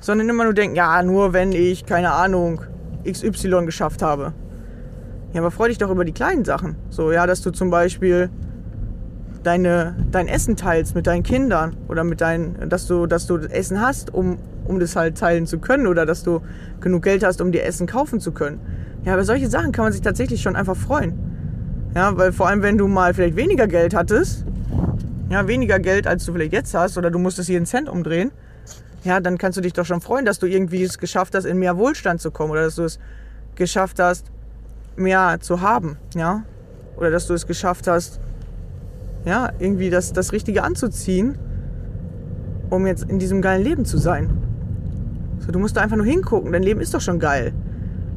sondern 0.00 0.28
immer 0.28 0.44
nur 0.44 0.54
denken, 0.54 0.76
ja, 0.76 1.02
nur 1.02 1.34
wenn 1.34 1.52
ich, 1.52 1.84
keine 1.84 2.12
Ahnung, 2.12 2.62
XY 3.06 3.66
geschafft 3.66 4.02
habe. 4.02 4.32
Ja, 5.32 5.40
aber 5.40 5.50
freu 5.50 5.68
dich 5.68 5.78
doch 5.78 5.90
über 5.90 6.04
die 6.04 6.12
kleinen 6.12 6.44
Sachen. 6.44 6.76
So, 6.90 7.12
ja, 7.12 7.26
dass 7.26 7.42
du 7.42 7.50
zum 7.50 7.70
Beispiel 7.70 8.30
deine, 9.42 9.96
dein 10.10 10.28
Essen 10.28 10.56
teilst 10.56 10.94
mit 10.94 11.06
deinen 11.06 11.22
Kindern 11.22 11.76
oder 11.88 12.04
mit 12.04 12.20
deinen, 12.20 12.68
dass 12.68 12.86
du, 12.86 13.06
dass 13.06 13.26
du 13.26 13.38
Essen 13.38 13.80
hast, 13.80 14.14
um, 14.14 14.38
um 14.64 14.80
das 14.80 14.96
halt 14.96 15.18
teilen 15.18 15.46
zu 15.46 15.58
können 15.58 15.86
oder 15.86 16.06
dass 16.06 16.22
du 16.22 16.40
genug 16.80 17.02
Geld 17.02 17.24
hast, 17.24 17.40
um 17.40 17.52
dir 17.52 17.64
Essen 17.64 17.86
kaufen 17.86 18.20
zu 18.20 18.32
können. 18.32 18.60
Ja, 19.04 19.14
aber 19.14 19.24
solche 19.24 19.48
Sachen 19.48 19.72
kann 19.72 19.84
man 19.84 19.92
sich 19.92 20.02
tatsächlich 20.02 20.42
schon 20.42 20.56
einfach 20.56 20.76
freuen. 20.76 21.18
Ja, 21.94 22.16
weil 22.16 22.32
vor 22.32 22.48
allem, 22.48 22.62
wenn 22.62 22.78
du 22.78 22.88
mal 22.88 23.12
vielleicht 23.14 23.36
weniger 23.36 23.66
Geld 23.66 23.94
hattest, 23.94 24.46
ja, 25.28 25.46
weniger 25.46 25.78
Geld, 25.78 26.06
als 26.06 26.24
du 26.24 26.32
vielleicht 26.32 26.52
jetzt 26.52 26.74
hast, 26.74 26.96
oder 26.96 27.10
du 27.10 27.18
musstest 27.18 27.48
jeden 27.48 27.66
Cent 27.66 27.88
umdrehen, 27.88 28.30
ja, 29.04 29.20
dann 29.20 29.38
kannst 29.38 29.58
du 29.58 29.62
dich 29.62 29.72
doch 29.72 29.84
schon 29.84 30.00
freuen, 30.00 30.24
dass 30.24 30.38
du 30.38 30.46
irgendwie 30.46 30.82
es 30.82 30.98
geschafft 30.98 31.34
hast, 31.34 31.44
in 31.44 31.58
mehr 31.58 31.76
Wohlstand 31.76 32.20
zu 32.20 32.30
kommen 32.30 32.52
oder 32.52 32.62
dass 32.62 32.76
du 32.76 32.84
es 32.84 32.98
geschafft 33.56 33.98
hast, 33.98 34.26
mehr 34.96 35.38
zu 35.40 35.60
haben, 35.60 35.96
ja, 36.14 36.44
oder 36.96 37.10
dass 37.10 37.26
du 37.26 37.34
es 37.34 37.46
geschafft 37.46 37.88
hast, 37.88 38.20
ja, 39.24 39.50
irgendwie 39.58 39.90
das, 39.90 40.12
das 40.12 40.32
Richtige 40.32 40.62
anzuziehen, 40.62 41.38
um 42.70 42.86
jetzt 42.86 43.04
in 43.04 43.18
diesem 43.18 43.42
geilen 43.42 43.62
Leben 43.62 43.84
zu 43.84 43.98
sein. 43.98 44.30
So, 45.44 45.50
du 45.50 45.58
musst 45.58 45.76
da 45.76 45.80
einfach 45.80 45.96
nur 45.96 46.06
hingucken, 46.06 46.52
dein 46.52 46.62
Leben 46.62 46.80
ist 46.80 46.94
doch 46.94 47.00
schon 47.00 47.18
geil. 47.18 47.52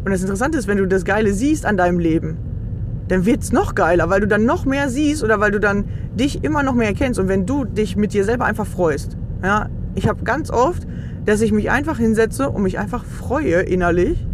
Und 0.04 0.12
das 0.12 0.22
Interessante 0.22 0.58
ist, 0.58 0.68
wenn 0.68 0.78
du 0.78 0.88
das 0.88 1.04
Geile 1.04 1.34
siehst 1.34 1.66
an 1.66 1.78
deinem 1.78 1.98
Leben, 1.98 2.38
dann 3.08 3.26
wird 3.26 3.42
es 3.42 3.52
noch 3.52 3.74
geiler, 3.74 4.10
weil 4.10 4.22
du 4.22 4.28
dann 4.28 4.46
noch 4.46 4.66
mehr 4.66 4.90
siehst 4.90 5.24
oder 5.24 5.40
weil 5.40 5.52
du 5.52 5.60
dann 5.60 5.86
dich 6.16 6.44
immer 6.44 6.62
noch 6.62 6.76
mehr 6.76 6.88
erkennst 6.88 7.20
und 7.20 7.28
wenn 7.28 7.46
du 7.46 7.66
dich 7.66 7.96
mit 7.96 8.14
dir 8.14 8.24
selber 8.24 8.46
einfach 8.46 8.68
freust. 8.68 9.18
Ja, 9.44 9.70
ich 9.96 10.08
habe 10.08 10.24
ganz 10.24 10.52
oft, 10.52 10.88
dass 11.26 11.42
ich 11.42 11.52
mich 11.52 11.72
einfach 11.72 11.98
hinsetze 11.98 12.50
und 12.50 12.62
mich 12.62 12.78
einfach 12.78 13.04
freue 13.04 13.62
innerlich, 13.62 14.26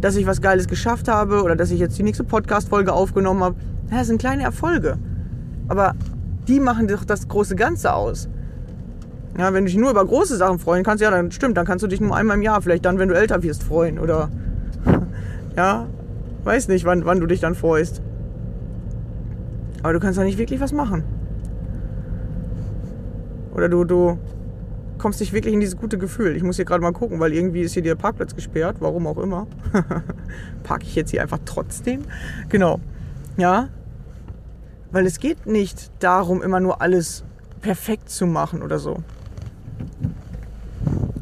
dass 0.00 0.16
ich 0.16 0.26
was 0.26 0.40
Geiles 0.40 0.66
geschafft 0.66 1.08
habe 1.08 1.42
oder 1.42 1.56
dass 1.56 1.70
ich 1.70 1.78
jetzt 1.78 1.98
die 1.98 2.02
nächste 2.02 2.24
Podcast-Folge 2.24 2.92
aufgenommen 2.92 3.42
habe. 3.44 3.56
Ja, 3.90 3.98
das 3.98 4.06
sind 4.06 4.18
kleine 4.18 4.42
Erfolge. 4.42 4.98
Aber 5.68 5.94
die 6.48 6.60
machen 6.60 6.88
doch 6.88 7.04
das 7.04 7.28
große 7.28 7.56
Ganze 7.56 7.92
aus. 7.92 8.28
Ja, 9.38 9.54
wenn 9.54 9.64
du 9.64 9.70
dich 9.70 9.78
nur 9.78 9.90
über 9.90 10.04
große 10.04 10.36
Sachen 10.36 10.58
freuen 10.58 10.84
kannst, 10.84 11.02
ja, 11.02 11.10
dann 11.10 11.32
stimmt, 11.32 11.56
dann 11.56 11.64
kannst 11.64 11.82
du 11.82 11.88
dich 11.88 12.00
nur 12.00 12.14
einmal 12.14 12.36
im 12.36 12.42
Jahr, 12.42 12.60
vielleicht 12.60 12.84
dann, 12.84 12.98
wenn 12.98 13.08
du 13.08 13.14
älter 13.14 13.42
wirst, 13.42 13.62
freuen. 13.62 13.98
Oder, 13.98 14.30
ja, 15.56 15.86
weiß 16.44 16.68
nicht, 16.68 16.84
wann, 16.84 17.04
wann 17.06 17.20
du 17.20 17.26
dich 17.26 17.40
dann 17.40 17.54
freust. 17.54 18.02
Aber 19.82 19.94
du 19.94 20.00
kannst 20.00 20.18
da 20.18 20.24
nicht 20.24 20.38
wirklich 20.38 20.60
was 20.60 20.72
machen. 20.72 21.02
Oder 23.54 23.68
du, 23.68 23.84
du 23.84 24.18
kommst 24.98 25.20
nicht 25.20 25.32
wirklich 25.32 25.52
in 25.52 25.60
dieses 25.60 25.76
gute 25.76 25.98
Gefühl. 25.98 26.36
Ich 26.36 26.42
muss 26.42 26.56
hier 26.56 26.64
gerade 26.64 26.82
mal 26.82 26.92
gucken, 26.92 27.18
weil 27.18 27.32
irgendwie 27.32 27.62
ist 27.62 27.72
hier 27.72 27.82
der 27.82 27.96
Parkplatz 27.96 28.34
gesperrt, 28.34 28.76
warum 28.80 29.06
auch 29.06 29.18
immer. 29.18 29.46
Parke 30.62 30.84
ich 30.84 30.94
jetzt 30.94 31.10
hier 31.10 31.22
einfach 31.22 31.40
trotzdem? 31.44 32.02
Genau. 32.48 32.80
Ja. 33.36 33.68
Weil 34.92 35.06
es 35.06 35.18
geht 35.18 35.46
nicht 35.46 35.90
darum, 36.00 36.42
immer 36.42 36.60
nur 36.60 36.80
alles 36.80 37.24
perfekt 37.60 38.10
zu 38.10 38.26
machen 38.26 38.62
oder 38.62 38.78
so. 38.78 39.02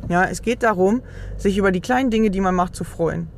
Ja, 0.08 0.24
es 0.24 0.42
geht 0.42 0.62
darum, 0.62 1.02
sich 1.36 1.56
über 1.56 1.70
die 1.70 1.80
kleinen 1.80 2.10
Dinge, 2.10 2.30
die 2.30 2.40
man 2.40 2.54
macht, 2.54 2.74
zu 2.74 2.84
freuen. 2.84 3.28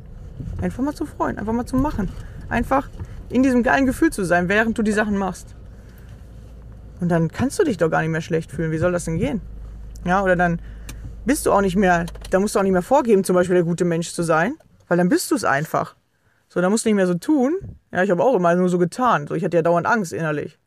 Einfach 0.61 0.83
mal 0.83 0.95
zu 0.95 1.05
freuen, 1.05 1.39
einfach 1.39 1.53
mal 1.53 1.67
zu 1.67 1.77
machen. 1.77 2.09
Einfach 2.49 2.89
in 3.29 3.43
diesem 3.43 3.63
geilen 3.63 3.87
Gefühl 3.87 4.11
zu 4.11 4.25
sein, 4.25 4.49
während 4.49 4.79
du 4.79 4.83
die 4.83 4.93
Sachen 4.93 5.17
machst. 5.17 5.55
Und 7.01 7.09
dann 7.09 7.29
kannst 7.29 7.59
du 7.59 7.65
dich 7.65 7.79
doch 7.79 7.91
gar 7.91 8.01
nicht 8.01 8.11
mehr 8.11 8.21
schlecht 8.21 8.53
fühlen. 8.53 8.71
Wie 8.71 8.79
soll 8.79 8.93
das 8.93 9.05
denn 9.05 9.19
gehen? 9.19 9.41
Ja, 10.05 10.23
oder 10.23 10.37
dann 10.37 10.61
bist 11.25 11.47
du 11.47 11.53
auch 11.53 11.61
nicht 11.61 11.77
mehr, 11.77 12.07
da 12.31 12.41
musst 12.41 12.55
du 12.55 12.59
auch 12.59 12.63
nicht 12.63 12.73
mehr 12.73 12.83
vorgeben, 12.83 13.25
zum 13.25 13.35
Beispiel 13.35 13.55
der 13.55 13.65
gute 13.65 13.85
Mensch 13.85 14.13
zu 14.13 14.23
sein, 14.23 14.55
weil 14.89 14.99
dann 14.99 15.09
bist 15.09 15.31
du 15.31 15.35
es 15.35 15.45
einfach. 15.45 15.97
So, 16.49 16.61
da 16.61 16.69
musst 16.69 16.85
du 16.85 16.91
nicht 16.91 16.97
mehr 16.97 17.07
so 17.07 17.15
tun. 17.15 17.55
Ja, 17.93 18.03
ich 18.03 18.11
habe 18.11 18.23
auch 18.23 18.35
immer 18.35 18.55
nur 18.55 18.69
so 18.69 18.79
getan. 18.79 19.27
So, 19.27 19.35
ich 19.35 19.43
hatte 19.43 19.57
ja 19.57 19.63
dauernd 19.63 19.87
Angst 19.87 20.13
innerlich. 20.13 20.59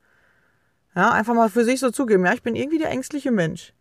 Ja, 0.96 1.12
einfach 1.12 1.36
mal 1.36 1.50
für 1.50 1.64
sich 1.66 1.80
so 1.80 1.92
zugeben, 1.92 2.26
ja, 2.26 2.34
ich 2.34 2.42
bin 2.42 2.56
irgendwie 2.56 2.80
der 2.80 2.90
ängstliche 2.90 3.32
Mensch. 3.32 3.74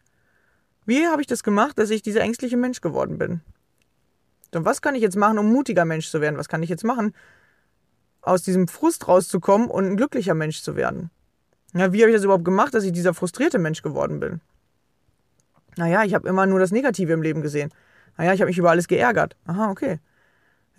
Wie 0.87 1.07
habe 1.07 1.21
ich 1.23 1.27
das 1.27 1.43
gemacht, 1.43 1.79
dass 1.79 1.91
ich 1.91 2.03
dieser 2.03 2.21
ängstliche 2.21 2.57
Mensch 2.57 2.81
geworden 2.81 3.19
bin? 3.19 3.41
Und 4.55 4.65
was 4.65 4.83
kann 4.83 4.95
ich 4.95 5.03
jetzt 5.03 5.17
machen, 5.17 5.39
um 5.39 5.53
mutiger 5.53 5.85
Mensch 5.85 6.11
zu 6.11 6.21
werden? 6.21 6.37
Was 6.37 6.49
kann 6.49 6.63
ich 6.63 6.71
jetzt 6.71 6.85
machen, 6.85 7.15
aus 8.21 8.43
diesem 8.43 8.69
Frust 8.69 9.09
rauszukommen 9.09 9.69
und 9.69 9.87
ein 9.87 9.97
glücklicher 9.97 10.35
Mensch 10.35 10.63
zu 10.63 10.77
werden? 10.77 11.11
Ja, 11.73 11.93
wie 11.93 12.03
habe 12.03 12.11
ich 12.11 12.17
das 12.17 12.25
überhaupt 12.25 12.45
gemacht, 12.45 12.73
dass 12.75 12.85
ich 12.85 12.93
dieser 12.93 13.15
frustrierte 13.15 13.59
Mensch 13.59 13.83
geworden 13.83 14.21
bin? 14.21 14.41
Naja, 15.77 16.05
ich 16.05 16.15
habe 16.15 16.29
immer 16.29 16.47
nur 16.47 16.61
das 16.61 16.71
Negative 16.71 17.13
im 17.13 17.23
Leben 17.23 17.43
gesehen. 17.43 17.73
Naja, 18.17 18.33
ich 18.33 18.41
habe 18.41 18.49
mich 18.49 18.59
über 18.59 18.71
alles 18.71 18.87
geärgert. 18.87 19.37
Aha, 19.45 19.71
okay. 19.71 19.99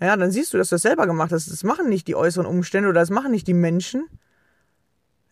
Ja, 0.00 0.16
dann 0.16 0.30
siehst 0.30 0.54
du, 0.54 0.58
dass 0.58 0.70
du 0.70 0.76
das 0.76 0.82
selber 0.82 1.06
gemacht 1.06 1.32
hast. 1.32 1.50
Das 1.50 1.64
machen 1.64 1.88
nicht 1.88 2.08
die 2.08 2.16
äußeren 2.16 2.46
Umstände 2.46 2.88
oder 2.88 3.00
das 3.00 3.10
machen 3.10 3.30
nicht 3.30 3.46
die 3.46 3.54
Menschen, 3.54 4.08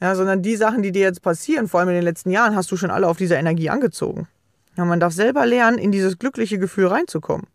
Ja, 0.00 0.14
sondern 0.14 0.42
die 0.42 0.56
Sachen, 0.56 0.82
die 0.82 0.92
dir 0.92 1.02
jetzt 1.02 1.22
passieren, 1.22 1.68
vor 1.68 1.80
allem 1.80 1.88
in 1.90 1.94
den 1.94 2.04
letzten 2.04 2.30
Jahren, 2.30 2.54
hast 2.56 2.70
du 2.70 2.76
schon 2.76 2.90
alle 2.90 3.08
auf 3.08 3.16
dieser 3.16 3.38
Energie 3.38 3.70
angezogen. 3.70 4.28
Ja, 4.76 4.84
man 4.84 5.00
darf 5.00 5.12
selber 5.12 5.46
lernen, 5.46 5.78
in 5.78 5.92
dieses 5.92 6.18
glückliche 6.18 6.58
Gefühl 6.58 6.86
reinzukommen. 6.86 7.46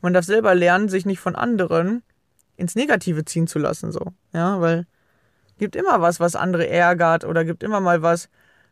Man 0.00 0.12
darf 0.12 0.24
selber 0.24 0.54
lernen, 0.54 0.88
sich 0.88 1.06
nicht 1.06 1.20
von 1.20 1.36
anderen 1.36 2.02
ins 2.56 2.74
Negative 2.74 3.24
ziehen 3.24 3.46
zu 3.46 3.58
lassen, 3.58 3.92
so. 3.92 4.12
Ja, 4.32 4.60
weil 4.60 4.86
gibt 5.58 5.76
immer 5.76 6.00
was, 6.00 6.18
was 6.20 6.34
andere 6.34 6.68
ärgert 6.68 7.24
oder 7.24 7.44
gibt 7.44 7.62
immer 7.62 7.80
mal 7.80 8.02
was, 8.02 8.28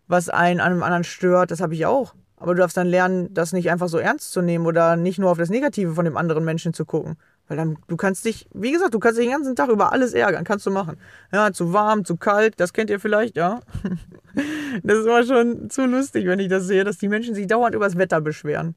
was 0.08 0.28
einen 0.28 0.60
an 0.60 0.72
einem 0.72 0.82
anderen 0.82 1.04
stört. 1.04 1.50
Das 1.50 1.60
habe 1.60 1.74
ich 1.74 1.86
auch. 1.86 2.14
Aber 2.36 2.54
du 2.54 2.60
darfst 2.60 2.76
dann 2.76 2.86
lernen, 2.86 3.32
das 3.32 3.52
nicht 3.52 3.70
einfach 3.70 3.88
so 3.88 3.98
ernst 3.98 4.32
zu 4.32 4.40
nehmen 4.40 4.66
oder 4.66 4.96
nicht 4.96 5.18
nur 5.18 5.30
auf 5.30 5.38
das 5.38 5.50
Negative 5.50 5.94
von 5.94 6.04
dem 6.04 6.16
anderen 6.16 6.44
Menschen 6.44 6.72
zu 6.72 6.84
gucken. 6.84 7.16
Weil 7.50 7.56
dann, 7.56 7.78
du 7.88 7.96
kannst 7.96 8.24
dich, 8.24 8.46
wie 8.54 8.70
gesagt, 8.70 8.94
du 8.94 9.00
kannst 9.00 9.18
dich 9.18 9.26
den 9.26 9.32
ganzen 9.32 9.56
Tag 9.56 9.70
über 9.70 9.92
alles 9.92 10.12
ärgern, 10.12 10.44
kannst 10.44 10.66
du 10.66 10.70
machen. 10.70 10.98
Ja, 11.32 11.52
zu 11.52 11.72
warm, 11.72 12.04
zu 12.04 12.16
kalt, 12.16 12.60
das 12.60 12.72
kennt 12.72 12.90
ihr 12.90 13.00
vielleicht, 13.00 13.36
ja. 13.36 13.58
Das 14.84 14.98
ist 14.98 15.06
immer 15.06 15.24
schon 15.24 15.68
zu 15.68 15.84
lustig, 15.84 16.26
wenn 16.26 16.38
ich 16.38 16.46
das 16.46 16.68
sehe, 16.68 16.84
dass 16.84 16.98
die 16.98 17.08
Menschen 17.08 17.34
sich 17.34 17.48
dauernd 17.48 17.74
über 17.74 17.86
das 17.86 17.98
Wetter 17.98 18.20
beschweren. 18.20 18.76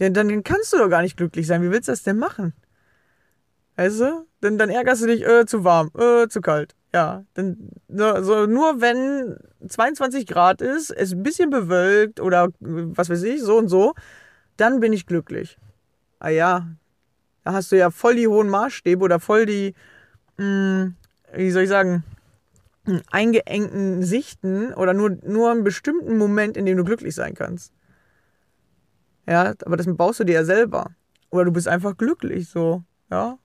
Denn 0.00 0.14
dann 0.14 0.42
kannst 0.42 0.72
du 0.72 0.78
doch 0.78 0.88
gar 0.88 1.02
nicht 1.02 1.18
glücklich 1.18 1.46
sein. 1.46 1.60
Wie 1.60 1.70
willst 1.70 1.88
du 1.88 1.92
das 1.92 2.02
denn 2.02 2.16
machen? 2.16 2.54
Weißt 3.76 4.00
du? 4.00 4.26
Dann, 4.40 4.56
dann 4.56 4.70
ärgerst 4.70 5.02
du 5.02 5.06
dich, 5.06 5.22
äh, 5.22 5.44
zu 5.44 5.64
warm, 5.64 5.90
äh, 5.98 6.26
zu 6.28 6.40
kalt. 6.40 6.74
Ja, 6.94 7.26
dann 7.34 7.68
so, 7.88 8.22
so, 8.22 8.46
nur 8.46 8.80
wenn 8.80 9.36
22 9.68 10.26
Grad 10.26 10.62
ist, 10.62 10.90
es 10.90 11.12
ein 11.12 11.22
bisschen 11.22 11.50
bewölkt 11.50 12.18
oder 12.18 12.48
was 12.60 13.10
weiß 13.10 13.24
ich, 13.24 13.42
so 13.42 13.58
und 13.58 13.68
so, 13.68 13.92
dann 14.56 14.80
bin 14.80 14.94
ich 14.94 15.04
glücklich. 15.04 15.58
Ah 16.18 16.30
ja, 16.30 16.66
da 17.44 17.52
hast 17.52 17.70
du 17.70 17.76
ja 17.76 17.90
voll 17.90 18.16
die 18.16 18.26
hohen 18.26 18.48
Maßstäbe 18.48 19.04
oder 19.04 19.20
voll 19.20 19.46
die, 19.46 19.74
mh, 20.38 20.44
hm, 20.44 20.94
wie 21.34 21.50
soll 21.50 21.64
ich 21.64 21.68
sagen, 21.68 22.04
hm, 22.86 23.02
eingeengten 23.10 24.02
Sichten 24.02 24.72
oder 24.74 24.94
nur, 24.94 25.10
nur 25.22 25.50
einen 25.50 25.64
bestimmten 25.64 26.16
Moment, 26.18 26.56
in 26.56 26.66
dem 26.66 26.76
du 26.76 26.84
glücklich 26.84 27.14
sein 27.14 27.34
kannst. 27.34 27.72
Ja, 29.26 29.54
aber 29.64 29.76
das 29.76 29.86
baust 29.88 30.20
du 30.20 30.24
dir 30.24 30.34
ja 30.34 30.44
selber. 30.44 30.90
Oder 31.30 31.46
du 31.46 31.52
bist 31.52 31.68
einfach 31.68 31.96
glücklich 31.96 32.48
so. 32.48 32.82
Ja, 33.10 33.38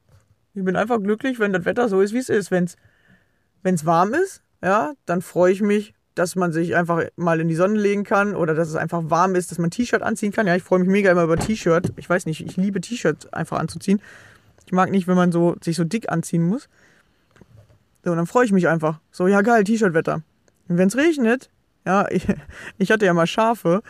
ich 0.53 0.63
bin 0.63 0.75
einfach 0.75 1.01
glücklich, 1.01 1.39
wenn 1.39 1.53
das 1.53 1.65
Wetter 1.65 1.89
so 1.89 2.01
ist, 2.01 2.13
wie 2.13 2.19
es 2.19 2.29
ist. 2.29 2.51
Wenn 2.51 2.65
es 3.63 3.85
warm 3.85 4.13
ist, 4.13 4.43
ja, 4.61 4.93
dann 5.05 5.21
freue 5.21 5.51
ich 5.51 5.61
mich, 5.61 5.93
dass 6.19 6.35
man 6.35 6.51
sich 6.51 6.75
einfach 6.75 7.03
mal 7.15 7.39
in 7.39 7.47
die 7.47 7.55
Sonne 7.55 7.79
legen 7.79 8.03
kann 8.03 8.35
oder 8.35 8.53
dass 8.53 8.67
es 8.67 8.75
einfach 8.75 9.03
warm 9.05 9.35
ist, 9.35 9.51
dass 9.51 9.57
man 9.57 9.71
T-Shirt 9.71 10.01
anziehen 10.01 10.33
kann. 10.33 10.47
Ja, 10.47 10.55
ich 10.55 10.63
freue 10.63 10.79
mich 10.79 10.89
mega 10.89 11.09
immer 11.09 11.23
über 11.23 11.37
T-Shirt. 11.37 11.93
Ich 11.95 12.09
weiß 12.09 12.25
nicht, 12.25 12.45
ich 12.45 12.57
liebe 12.57 12.81
T-Shirt 12.81 13.33
einfach 13.33 13.57
anzuziehen. 13.57 14.01
Ich 14.65 14.73
mag 14.73 14.91
nicht, 14.91 15.07
wenn 15.07 15.15
man 15.15 15.31
so, 15.31 15.55
sich 15.61 15.77
so 15.77 15.85
dick 15.85 16.11
anziehen 16.11 16.43
muss. 16.43 16.67
So, 18.03 18.11
und 18.11 18.17
dann 18.17 18.27
freue 18.27 18.43
ich 18.43 18.51
mich 18.51 18.67
einfach. 18.67 18.99
So, 19.11 19.27
ja 19.27 19.41
geil, 19.41 19.63
T-Shirt-Wetter. 19.63 20.21
Und 20.67 20.77
wenn 20.77 20.89
es 20.89 20.97
regnet, 20.97 21.49
ja, 21.85 22.05
ich, 22.11 22.27
ich 22.77 22.91
hatte 22.91 23.05
ja 23.05 23.13
mal 23.13 23.25
Schafe, 23.25 23.81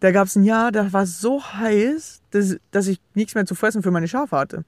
da 0.00 0.12
gab 0.12 0.26
es 0.26 0.36
ein 0.36 0.44
Jahr, 0.44 0.72
da 0.72 0.92
war 0.92 1.04
es 1.04 1.18
so 1.18 1.42
heiß, 1.42 2.20
dass, 2.30 2.58
dass 2.72 2.88
ich 2.88 3.00
nichts 3.14 3.34
mehr 3.34 3.46
zu 3.46 3.54
fressen 3.54 3.82
für 3.82 3.90
meine 3.90 4.06
Schafe 4.06 4.36
hatte. 4.36 4.64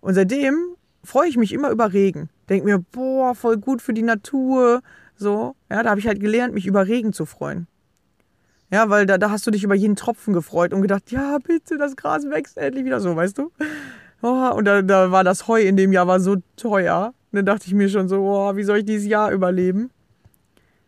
Und 0.00 0.14
seitdem 0.14 0.76
freue 1.04 1.28
ich 1.28 1.36
mich 1.36 1.52
immer 1.52 1.68
über 1.68 1.92
Regen. 1.92 2.30
Denk 2.48 2.64
mir, 2.64 2.78
boah, 2.78 3.34
voll 3.34 3.58
gut 3.58 3.82
für 3.82 3.92
die 3.92 4.02
Natur. 4.02 4.80
So, 5.18 5.56
ja, 5.68 5.82
da 5.82 5.90
habe 5.90 6.00
ich 6.00 6.06
halt 6.06 6.20
gelernt, 6.20 6.54
mich 6.54 6.66
über 6.66 6.86
Regen 6.86 7.12
zu 7.12 7.26
freuen. 7.26 7.66
Ja, 8.70 8.88
weil 8.88 9.04
da, 9.04 9.18
da 9.18 9.30
hast 9.30 9.46
du 9.46 9.50
dich 9.50 9.64
über 9.64 9.74
jeden 9.74 9.96
Tropfen 9.96 10.32
gefreut 10.32 10.72
und 10.72 10.80
gedacht, 10.80 11.10
ja, 11.10 11.38
bitte, 11.38 11.76
das 11.76 11.96
Gras 11.96 12.24
wächst 12.30 12.56
endlich 12.56 12.84
wieder 12.84 13.00
so, 13.00 13.16
weißt 13.16 13.36
du? 13.38 13.50
Oh, 14.22 14.52
und 14.54 14.64
da, 14.64 14.82
da 14.82 15.10
war 15.10 15.24
das 15.24 15.48
Heu 15.48 15.60
in 15.60 15.76
dem 15.76 15.92
Jahr 15.92 16.06
war 16.06 16.20
so 16.20 16.36
teuer. 16.56 17.14
Und 17.32 17.36
dann 17.36 17.46
dachte 17.46 17.66
ich 17.66 17.74
mir 17.74 17.88
schon 17.88 18.08
so, 18.08 18.20
oh, 18.20 18.56
wie 18.56 18.62
soll 18.62 18.78
ich 18.78 18.84
dieses 18.84 19.08
Jahr 19.08 19.32
überleben? 19.32 19.90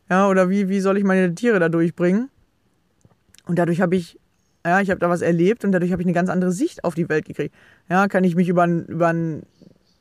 Ja, 0.09 0.29
oder 0.29 0.49
wie, 0.49 0.69
wie 0.69 0.81
soll 0.81 0.97
ich 0.97 1.05
meine 1.05 1.35
Tiere 1.35 1.59
da 1.59 1.69
durchbringen? 1.69 2.29
Und 3.47 3.59
dadurch 3.59 3.81
habe 3.81 3.97
ich, 3.97 4.19
ja, 4.65 4.81
ich 4.81 4.91
habe 4.91 5.01
da 5.01 5.09
was 5.09 5.23
erlebt 5.23 5.65
und 5.65 5.73
dadurch 5.73 5.91
habe 5.91 6.03
ich 6.03 6.07
eine 6.07 6.15
ganz 6.15 6.29
andere 6.29 6.53
Sicht 6.53 6.85
auf 6.85 6.95
die 6.95 7.09
Welt 7.09 7.25
gekriegt. 7.25 7.55
Ja, 7.89 8.07
kann 8.07 8.25
ich 8.25 8.37
mich 8.37 8.49
über, 8.49 8.67
über 8.67 9.15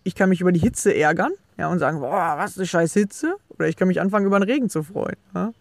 ich 0.03 0.15
kann 0.15 0.29
mich 0.29 0.41
über 0.41 0.51
die 0.51 0.59
Hitze 0.59 0.93
ärgern 0.93 1.31
ja, 1.59 1.67
und 1.67 1.79
sagen, 1.79 1.99
boah, 1.99 2.35
was 2.37 2.57
eine 2.57 2.65
scheiß 2.65 2.93
Hitze. 2.93 3.35
Oder 3.49 3.67
ich 3.67 3.75
kann 3.75 3.89
mich 3.89 3.99
anfangen, 3.99 4.25
über 4.25 4.39
den 4.39 4.49
Regen 4.49 4.69
zu 4.69 4.81
freuen. 4.81 5.17
Ja. 5.35 5.53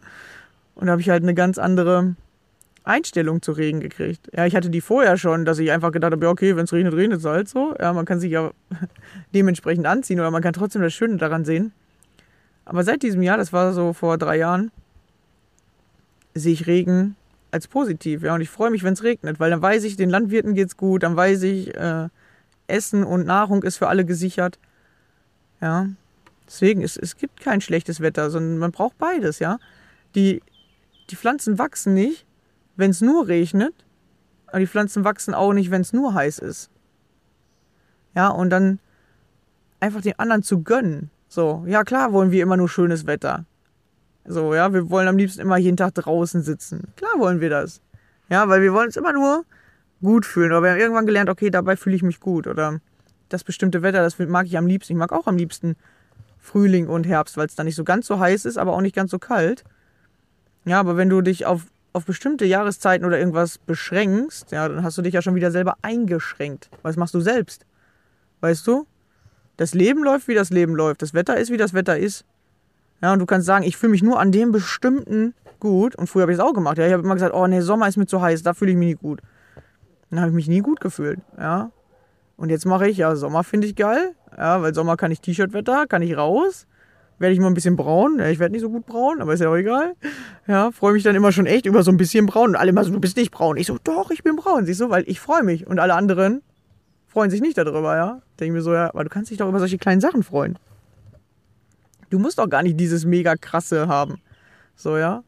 Und 0.76 0.86
da 0.86 0.92
habe 0.92 1.00
ich 1.00 1.10
halt 1.10 1.24
eine 1.24 1.34
ganz 1.34 1.58
andere 1.58 2.14
Einstellung 2.84 3.42
zu 3.42 3.50
Regen 3.50 3.80
gekriegt. 3.80 4.30
Ja, 4.32 4.46
ich 4.46 4.54
hatte 4.54 4.70
die 4.70 4.80
vorher 4.80 5.16
schon, 5.16 5.44
dass 5.44 5.58
ich 5.58 5.72
einfach 5.72 5.90
gedacht 5.90 6.12
habe, 6.12 6.24
ja, 6.24 6.30
okay, 6.30 6.54
wenn 6.54 6.64
es 6.64 6.72
regnet, 6.72 6.94
regnet 6.94 7.18
es 7.18 7.24
halt 7.24 7.48
so. 7.48 7.74
Ja, 7.80 7.92
man 7.92 8.04
kann 8.04 8.20
sich 8.20 8.30
ja 8.30 8.52
dementsprechend 9.34 9.86
anziehen 9.86 10.20
oder 10.20 10.30
man 10.30 10.40
kann 10.40 10.52
trotzdem 10.52 10.82
das 10.82 10.94
Schöne 10.94 11.16
daran 11.16 11.44
sehen. 11.44 11.72
Aber 12.64 12.84
seit 12.84 13.02
diesem 13.02 13.22
Jahr, 13.22 13.36
das 13.36 13.52
war 13.52 13.72
so 13.72 13.92
vor 13.92 14.18
drei 14.18 14.36
Jahren, 14.36 14.70
sehe 16.34 16.52
ich 16.52 16.68
Regen 16.68 17.16
als 17.50 17.66
positiv. 17.66 18.22
Ja, 18.22 18.36
und 18.36 18.40
ich 18.40 18.50
freue 18.50 18.70
mich, 18.70 18.84
wenn 18.84 18.92
es 18.92 19.02
regnet, 19.02 19.40
weil 19.40 19.50
dann 19.50 19.62
weiß 19.62 19.82
ich, 19.82 19.96
den 19.96 20.10
Landwirten 20.10 20.54
geht's 20.54 20.76
gut, 20.76 21.02
dann 21.02 21.16
weiß 21.16 21.42
ich, 21.42 21.74
äh, 21.74 22.08
Essen 22.68 23.02
und 23.02 23.26
Nahrung 23.26 23.64
ist 23.64 23.78
für 23.78 23.88
alle 23.88 24.04
gesichert. 24.04 24.60
Ja. 25.60 25.88
Deswegen, 26.46 26.82
es, 26.82 26.96
es 26.96 27.16
gibt 27.16 27.40
kein 27.40 27.60
schlechtes 27.60 28.00
Wetter, 28.00 28.30
sondern 28.30 28.58
man 28.58 28.72
braucht 28.72 28.96
beides, 28.98 29.38
ja. 29.38 29.58
Die, 30.14 30.42
die 31.10 31.16
Pflanzen 31.16 31.58
wachsen 31.58 31.94
nicht, 31.94 32.26
wenn 32.76 32.90
es 32.90 33.00
nur 33.00 33.28
regnet, 33.28 33.74
aber 34.46 34.60
die 34.60 34.66
Pflanzen 34.66 35.04
wachsen 35.04 35.34
auch 35.34 35.52
nicht, 35.52 35.70
wenn 35.70 35.82
es 35.82 35.92
nur 35.92 36.14
heiß 36.14 36.38
ist. 36.38 36.70
Ja, 38.14 38.28
und 38.28 38.50
dann 38.50 38.78
einfach 39.80 40.00
den 40.00 40.18
anderen 40.18 40.42
zu 40.42 40.62
gönnen. 40.62 41.10
So, 41.28 41.64
ja 41.66 41.84
klar 41.84 42.12
wollen 42.12 42.30
wir 42.30 42.42
immer 42.42 42.56
nur 42.56 42.68
schönes 42.68 43.06
Wetter. 43.06 43.44
So, 44.24 44.54
ja, 44.54 44.72
wir 44.72 44.90
wollen 44.90 45.08
am 45.08 45.16
liebsten 45.16 45.40
immer 45.40 45.56
jeden 45.56 45.76
Tag 45.76 45.94
draußen 45.94 46.42
sitzen. 46.42 46.92
Klar 46.96 47.12
wollen 47.18 47.40
wir 47.40 47.50
das. 47.50 47.80
Ja, 48.28 48.48
weil 48.48 48.60
wir 48.60 48.72
wollen 48.74 48.88
es 48.88 48.96
immer 48.96 49.12
nur 49.12 49.44
gut 50.02 50.26
fühlen. 50.26 50.52
Aber 50.52 50.64
wir 50.64 50.70
haben 50.72 50.80
irgendwann 50.80 51.06
gelernt, 51.06 51.30
okay, 51.30 51.50
dabei 51.50 51.76
fühle 51.76 51.96
ich 51.96 52.02
mich 52.02 52.20
gut. 52.20 52.46
Oder 52.46 52.80
das 53.28 53.44
bestimmte 53.44 53.82
Wetter, 53.82 54.02
das 54.02 54.18
mag 54.18 54.46
ich 54.46 54.56
am 54.56 54.66
liebsten. 54.66 54.92
Ich 54.92 54.98
mag 54.98 55.12
auch 55.12 55.26
am 55.26 55.36
liebsten 55.36 55.76
Frühling 56.38 56.88
und 56.88 57.06
Herbst, 57.06 57.36
weil 57.36 57.46
es 57.46 57.54
dann 57.54 57.66
nicht 57.66 57.76
so 57.76 57.84
ganz 57.84 58.06
so 58.06 58.18
heiß 58.18 58.44
ist, 58.44 58.58
aber 58.58 58.72
auch 58.72 58.80
nicht 58.80 58.96
ganz 58.96 59.10
so 59.10 59.18
kalt. 59.18 59.64
Ja, 60.64 60.80
aber 60.80 60.96
wenn 60.96 61.08
du 61.08 61.20
dich 61.20 61.46
auf, 61.46 61.66
auf 61.92 62.04
bestimmte 62.04 62.44
Jahreszeiten 62.44 63.06
oder 63.06 63.18
irgendwas 63.18 63.58
beschränkst, 63.58 64.52
ja, 64.52 64.68
dann 64.68 64.82
hast 64.82 64.98
du 64.98 65.02
dich 65.02 65.14
ja 65.14 65.22
schon 65.22 65.34
wieder 65.34 65.50
selber 65.50 65.76
eingeschränkt. 65.82 66.70
Was 66.82 66.96
machst 66.96 67.14
du 67.14 67.20
selbst? 67.20 67.64
Weißt 68.40 68.66
du? 68.66 68.86
Das 69.56 69.74
Leben 69.74 70.04
läuft, 70.04 70.28
wie 70.28 70.34
das 70.34 70.50
Leben 70.50 70.74
läuft. 70.74 71.02
Das 71.02 71.14
Wetter 71.14 71.36
ist, 71.36 71.50
wie 71.50 71.56
das 71.56 71.74
Wetter 71.74 71.98
ist. 71.98 72.24
Ja, 73.02 73.12
und 73.12 73.18
du 73.18 73.26
kannst 73.26 73.46
sagen, 73.46 73.64
ich 73.64 73.76
fühle 73.76 73.92
mich 73.92 74.02
nur 74.02 74.20
an 74.20 74.32
dem 74.32 74.52
bestimmten 74.52 75.34
gut. 75.60 75.96
Und 75.96 76.08
früher 76.08 76.22
habe 76.22 76.32
ich 76.32 76.38
es 76.38 76.44
auch 76.44 76.54
gemacht. 76.54 76.78
Ja, 76.78 76.86
ich 76.86 76.92
habe 76.92 77.02
immer 77.02 77.14
gesagt, 77.14 77.34
oh 77.34 77.46
nee, 77.46 77.60
Sommer 77.60 77.88
ist 77.88 77.96
mir 77.96 78.06
zu 78.06 78.20
heiß, 78.20 78.42
da 78.42 78.54
fühle 78.54 78.72
ich 78.72 78.76
mich 78.76 78.88
nicht 78.88 79.00
gut. 79.00 79.20
Dann 80.10 80.20
habe 80.20 80.30
ich 80.30 80.34
mich 80.34 80.48
nie 80.48 80.60
gut 80.60 80.80
gefühlt, 80.80 81.20
ja. 81.36 81.70
Und 82.38 82.50
jetzt 82.50 82.66
mache 82.66 82.88
ich, 82.88 82.98
ja, 82.98 83.16
Sommer 83.16 83.42
finde 83.42 83.66
ich 83.66 83.74
geil, 83.74 84.14
ja, 84.36 84.62
weil 84.62 84.72
Sommer 84.72 84.96
kann 84.96 85.10
ich 85.10 85.20
T-Shirt-Wetter, 85.20 85.88
kann 85.88 86.02
ich 86.02 86.16
raus, 86.16 86.68
werde 87.18 87.34
ich 87.34 87.40
mal 87.40 87.48
ein 87.48 87.54
bisschen 87.54 87.74
braun, 87.74 88.20
ja, 88.20 88.28
ich 88.28 88.38
werde 88.38 88.52
nicht 88.52 88.60
so 88.62 88.70
gut 88.70 88.86
braun, 88.86 89.20
aber 89.20 89.34
ist 89.34 89.40
ja 89.40 89.48
auch 89.48 89.56
egal, 89.56 89.94
ja, 90.46 90.70
freue 90.70 90.92
mich 90.92 91.02
dann 91.02 91.16
immer 91.16 91.32
schon 91.32 91.46
echt 91.46 91.66
über 91.66 91.82
so 91.82 91.90
ein 91.90 91.96
bisschen 91.96 92.26
braun 92.26 92.50
und 92.50 92.56
alle 92.56 92.70
immer 92.70 92.84
so, 92.84 92.92
du 92.92 93.00
bist 93.00 93.16
nicht 93.16 93.32
braun. 93.32 93.56
Ich 93.56 93.66
so, 93.66 93.76
doch, 93.82 94.12
ich 94.12 94.22
bin 94.22 94.36
braun, 94.36 94.66
siehst 94.66 94.80
du, 94.80 94.88
weil 94.88 95.02
ich 95.08 95.18
freue 95.18 95.42
mich 95.42 95.66
und 95.66 95.80
alle 95.80 95.94
anderen 95.94 96.42
freuen 97.08 97.28
sich 97.28 97.40
nicht 97.40 97.58
darüber, 97.58 97.96
ja. 97.96 98.22
Denke 98.38 98.54
mir 98.54 98.62
so, 98.62 98.72
ja, 98.72 98.90
aber 98.90 99.02
du 99.02 99.10
kannst 99.10 99.32
dich 99.32 99.38
doch 99.38 99.48
über 99.48 99.58
solche 99.58 99.78
kleinen 99.78 100.00
Sachen 100.00 100.22
freuen. 100.22 100.60
Du 102.10 102.20
musst 102.20 102.38
doch 102.38 102.48
gar 102.48 102.62
nicht 102.62 102.78
dieses 102.78 103.04
mega 103.04 103.34
krasse 103.34 103.88
haben. 103.88 104.20
So, 104.76 104.96
ja. 104.96 105.24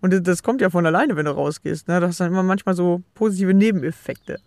Und 0.00 0.26
das 0.28 0.44
kommt 0.44 0.60
ja 0.60 0.70
von 0.70 0.86
alleine, 0.86 1.16
wenn 1.16 1.24
du 1.24 1.32
rausgehst. 1.32 1.88
Ne? 1.88 1.98
Das 1.98 2.20
hast 2.20 2.26
immer 2.28 2.44
manchmal 2.44 2.76
so 2.76 3.02
positive 3.14 3.54
Nebeneffekte. 3.54 4.38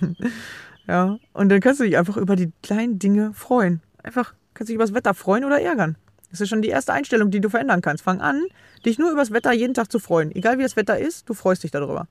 ja. 0.90 1.18
Und 1.32 1.50
dann 1.50 1.60
kannst 1.60 1.78
du 1.78 1.84
dich 1.84 1.96
einfach 1.96 2.16
über 2.16 2.34
die 2.34 2.52
kleinen 2.64 2.98
Dinge 2.98 3.32
freuen. 3.32 3.80
Einfach 4.02 4.34
kannst 4.54 4.68
du 4.68 4.72
dich 4.72 4.74
über 4.74 4.84
das 4.84 4.92
Wetter 4.92 5.14
freuen 5.14 5.44
oder 5.44 5.60
ärgern. 5.60 5.96
Das 6.30 6.40
ist 6.40 6.48
schon 6.48 6.62
die 6.62 6.68
erste 6.68 6.92
Einstellung, 6.92 7.30
die 7.30 7.40
du 7.40 7.48
verändern 7.48 7.80
kannst. 7.80 8.02
Fang 8.02 8.20
an, 8.20 8.42
dich 8.84 8.98
nur 8.98 9.12
über 9.12 9.20
das 9.20 9.30
Wetter 9.30 9.52
jeden 9.52 9.74
Tag 9.74 9.92
zu 9.92 10.00
freuen. 10.00 10.34
Egal 10.34 10.58
wie 10.58 10.62
das 10.62 10.74
Wetter 10.74 10.98
ist, 10.98 11.28
du 11.28 11.34
freust 11.34 11.62
dich 11.62 11.70
darüber. 11.70 12.08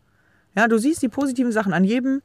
Ja, 0.56 0.70
du 0.70 0.78
siehst 0.78 1.02
die 1.02 1.10
positiven 1.10 1.52
Sachen 1.52 1.74
an 1.74 1.84
jedem 1.84 2.22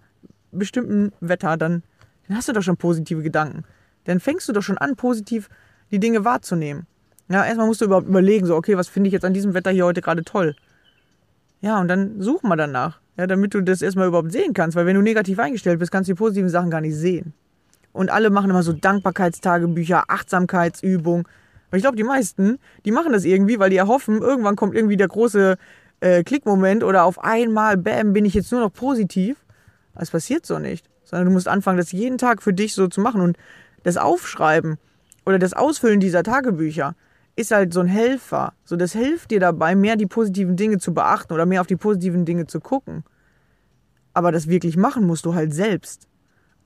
bestimmten 0.53 1.13
Wetter, 1.21 1.57
dann, 1.57 1.83
dann 2.29 2.37
hast 2.37 2.49
du 2.49 2.53
doch 2.53 2.63
schon 2.63 2.77
positive 2.77 3.23
Gedanken. 3.23 3.65
Dann 4.05 4.21
fängst 4.21 4.49
du 4.49 4.53
doch 4.53 4.63
schon 4.63 4.79
an, 4.79 4.95
positiv 4.95 5.49
die 5.91 5.99
Dinge 5.99 6.25
wahrzunehmen. 6.25 6.87
Ja, 7.29 7.45
erstmal 7.45 7.67
musst 7.67 7.81
du 7.81 7.87
überhaupt 7.87 8.07
überlegen, 8.07 8.47
so, 8.47 8.55
okay, 8.55 8.77
was 8.77 8.89
finde 8.89 9.09
ich 9.09 9.13
jetzt 9.13 9.25
an 9.25 9.35
diesem 9.35 9.55
Wetter 9.55 9.73
hier 9.73 9.87
heute 9.87 10.03
gerade 10.03 10.23
toll? 10.23 10.55
Ja, 11.61 11.81
und 11.81 11.89
dann 11.89 12.21
such 12.21 12.45
mal 12.45 12.57
danach, 12.57 13.01
ja, 13.17 13.27
damit 13.27 13.55
du 13.55 13.61
das 13.61 13.83
erstmal 13.83 14.09
überhaupt 14.09 14.33
sehen 14.33 14.55
kannst, 14.55 14.77
weil 14.77 14.87
wenn 14.87 14.97
du 14.97 15.03
negativ 15.03 15.39
eingestellt 15.39 15.79
bist, 15.79 15.93
kannst 15.93 16.09
du 16.09 16.15
die 16.15 16.19
positiven 16.19 16.49
Sachen 16.49 16.71
gar 16.71 16.81
nicht 16.81 16.97
sehen. 16.97 17.33
Und 17.93 18.11
alle 18.11 18.31
machen 18.31 18.51
immer 18.51 18.65
so 18.65 18.73
Dankbarkeitstagebücher, 18.73 20.05
Achtsamkeitsübungen. 20.09 21.27
Aber 21.69 21.77
ich 21.77 21.83
glaube, 21.83 21.97
die 21.97 22.03
meisten, 22.03 22.59
die 22.85 22.91
machen 22.91 23.13
das 23.13 23.25
irgendwie, 23.25 23.59
weil 23.59 23.71
die 23.71 23.77
erhoffen, 23.77 24.21
irgendwann 24.21 24.57
kommt 24.57 24.75
irgendwie 24.75 24.97
der 24.97 25.09
große 25.09 25.57
äh, 26.01 26.25
Klickmoment 26.25 26.83
oder 26.83 27.05
auf 27.05 27.23
einmal, 27.23 27.77
bam, 27.77 28.13
bin 28.13 28.25
ich 28.25 28.35
jetzt 28.35 28.51
nur 28.51 28.61
noch 28.61 28.73
positiv. 28.73 29.37
Das 29.95 30.11
passiert 30.11 30.45
so 30.45 30.59
nicht. 30.59 30.87
Sondern 31.05 31.27
du 31.27 31.33
musst 31.33 31.47
anfangen, 31.47 31.79
das 31.79 31.93
jeden 31.93 32.19
Tag 32.19 32.43
für 32.43 32.53
dich 32.53 32.75
so 32.75 32.89
zu 32.89 33.01
machen 33.01 33.21
und 33.21 33.37
das 33.85 33.97
Aufschreiben 33.97 34.77
oder 35.25 35.39
das 35.39 35.53
Ausfüllen 35.53 36.01
dieser 36.01 36.25
Tagebücher 36.25 36.97
ist 37.37 37.51
halt 37.51 37.73
so 37.73 37.81
ein 37.81 37.87
Helfer. 37.87 38.53
So, 38.65 38.77
das 38.77 38.93
hilft 38.93 39.31
dir 39.31 39.41
dabei, 39.41 39.75
mehr 39.75 39.97
die 39.97 40.07
positiven 40.07 40.57
Dinge 40.57 40.79
zu 40.79 40.95
beachten 40.95 41.33
oder 41.33 41.47
mehr 41.47 41.61
auf 41.61 41.67
die 41.67 41.77
positiven 41.77 42.25
Dinge 42.25 42.47
zu 42.47 42.61
gucken. 42.61 43.05
Aber 44.13 44.31
das 44.31 44.49
wirklich 44.49 44.77
machen 44.77 45.07
musst 45.07 45.27
du 45.27 45.35
halt 45.35 45.53
selbst. 45.53 46.07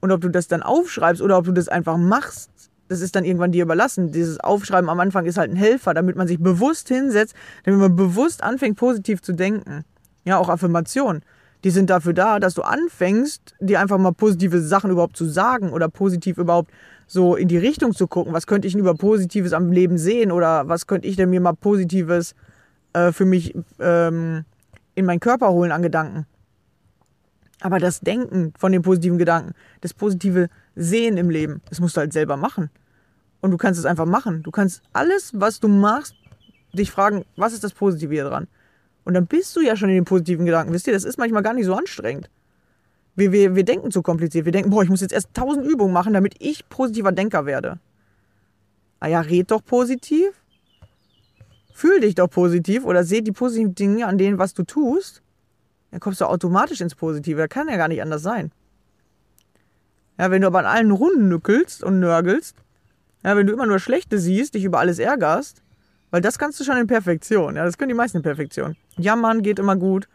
Und 0.01 0.13
ob 0.13 0.21
du 0.21 0.29
das 0.29 0.49
dann 0.49 0.63
aufschreibst 0.63 1.23
oder 1.23 1.39
ob 1.39 1.45
du 1.45 1.53
das 1.53 1.69
einfach 1.69 1.97
machst, 1.97 2.51
das 2.89 3.01
ist 3.01 3.17
dann 3.17 3.25
irgendwann 3.25 3.53
dir 3.53 3.63
überlassen. 3.63 4.13
Dieses 4.13 4.41
Aufschreiben 4.41 4.89
am 4.89 5.01
Anfang 5.01 5.27
ist 5.27 5.39
halt 5.39 5.51
ein 5.51 5.57
Helfer, 5.57 5.95
damit 5.95 6.17
man 6.17 6.29
sich 6.29 6.39
bewusst 6.39 6.89
hinsetzt, 6.89 7.35
damit 7.65 7.81
man 7.81 7.97
bewusst 7.97 8.43
anfängt, 8.43 8.77
positiv 8.77 9.23
zu 9.23 9.33
denken. 9.33 9.85
Ja, 10.25 10.39
auch 10.39 10.49
Affirmationen. 10.49 11.23
Die 11.65 11.71
sind 11.71 11.91
dafür 11.91 12.13
da, 12.13 12.39
dass 12.39 12.55
du 12.55 12.63
anfängst, 12.63 13.55
dir 13.61 13.81
einfach 13.81 13.99
mal 13.99 14.13
positive 14.13 14.61
Sachen 14.61 14.91
überhaupt 14.91 15.17
zu 15.17 15.25
sagen 15.25 15.73
oder 15.73 15.89
positiv 15.89 16.39
überhaupt 16.39 16.71
so 17.09 17.35
in 17.35 17.49
die 17.49 17.59
Richtung 17.59 17.95
zu 17.95 18.07
gucken. 18.07 18.33
Was 18.33 18.47
könnte 18.47 18.69
ich 18.69 18.75
denn 18.75 18.81
über 18.81 18.95
Positives 18.95 19.53
am 19.53 19.73
Leben 19.73 19.99
sehen 19.99 20.31
oder 20.31 20.69
was 20.69 20.87
könnte 20.87 21.09
ich 21.09 21.17
denn 21.17 21.31
mir 21.31 21.41
mal 21.41 21.55
Positives 21.55 22.35
äh, 22.93 23.11
für 23.11 23.25
mich 23.25 23.55
ähm, 23.81 24.45
in 24.95 25.07
meinen 25.07 25.19
Körper 25.19 25.51
holen 25.51 25.73
an 25.73 25.83
Gedanken? 25.83 26.27
Aber 27.61 27.81
das 27.81 28.01
Denken 28.01 28.53
von 28.57 28.71
den 28.71 28.83
positiven 28.83 29.19
Gedanken, 29.19 29.55
das 29.81 29.95
positive 29.95 30.49
Sehen 30.77 31.17
im 31.17 31.29
Leben, 31.29 31.61
das 31.69 31.81
musst 31.81 31.97
du 31.97 32.01
halt 32.01 32.13
selber 32.13 32.37
machen. 32.37 32.71
Und 33.41 33.51
du 33.51 33.57
kannst 33.57 33.81
es 33.81 33.87
einfach 33.87 34.07
machen. 34.07 34.43
Du 34.43 34.51
kannst 34.51 34.83
alles, 34.93 35.33
was 35.35 35.59
du 35.59 35.67
machst, 35.67 36.15
dich 36.73 36.91
fragen, 36.91 37.25
was 37.37 37.53
ist 37.53 37.65
das 37.65 37.73
Positive 37.73 38.13
hier 38.13 38.25
dran? 38.25 38.47
Und 39.05 39.15
dann 39.15 39.27
bist 39.27 39.57
du 39.57 39.61
ja 39.61 39.75
schon 39.75 39.89
in 39.89 39.97
den 39.97 40.05
positiven 40.05 40.45
Gedanken. 40.45 40.73
Wisst 40.73 40.87
ihr, 40.87 40.93
das 40.93 41.05
ist 41.05 41.19
manchmal 41.19 41.43
gar 41.43 41.55
nicht 41.55 41.65
so 41.65 41.75
anstrengend. 41.75 42.29
Wir, 43.19 43.33
wir, 43.33 43.55
wir 43.57 43.65
denken 43.65 43.91
zu 43.91 44.03
kompliziert. 44.03 44.45
Wir 44.45 44.53
denken, 44.53 44.71
boah, 44.71 44.83
ich 44.83 44.89
muss 44.89 45.01
jetzt 45.01 45.13
erst 45.13 45.35
tausend 45.35 45.67
Übungen 45.67 45.93
machen, 45.93 46.13
damit 46.13 46.35
ich 46.39 46.69
positiver 46.69 47.13
Denker 47.13 47.47
werde. 47.47 47.79
Ah 49.01 49.09
ja, 49.09 49.21
red 49.21 49.51
doch 49.51 49.65
positiv. 49.65 50.31
Fühl 51.73 52.01
dich 52.01 52.15
doch 52.15 52.29
positiv 52.29 52.85
oder 52.85 53.05
seh 53.05 53.21
die 53.21 53.33
positiven 53.33 53.75
Dinge 53.75 54.07
an 54.07 54.19
denen, 54.19 54.39
was 54.39 54.55
du 54.55 54.63
tust 54.63 55.23
dann 55.91 56.01
kommst 56.01 56.21
du 56.21 56.27
automatisch 56.27 56.81
ins 56.81 56.95
Positive. 56.95 57.41
Das 57.41 57.49
kann 57.49 57.69
ja 57.69 57.77
gar 57.77 57.89
nicht 57.89 58.03
anders 58.03 58.23
sein. 58.23 58.53
Ja, 60.19 60.31
wenn 60.31 60.43
du 60.43 60.49
aber 60.49 60.61
an 60.61 60.67
allen 60.67 60.91
Runden 60.91 61.29
nückelst 61.29 61.83
und 61.83 62.01
nörgelst, 62.01 62.57
ja, 63.25 63.37
wenn 63.37 63.47
du 63.47 63.53
immer 63.53 63.67
nur 63.67 63.79
Schlechte 63.79 64.19
siehst, 64.19 64.55
dich 64.55 64.65
über 64.65 64.81
alles 64.81 64.99
ärgerst, 64.99 65.63
weil 66.11 66.21
das 66.21 66.39
kannst 66.39 66.59
du 66.61 66.65
schon 66.65 66.77
in 66.77 66.87
Perfektion. 66.87 67.57
Ja, 67.57 67.65
das 67.65 67.79
können 67.79 67.91
die 67.91 67.95
meisten 67.95 68.19
in 68.19 68.23
Perfektion. 68.23 68.77
Jammern 68.97 69.43
geht 69.43 69.59
immer 69.59 69.77
gut. 69.77 70.09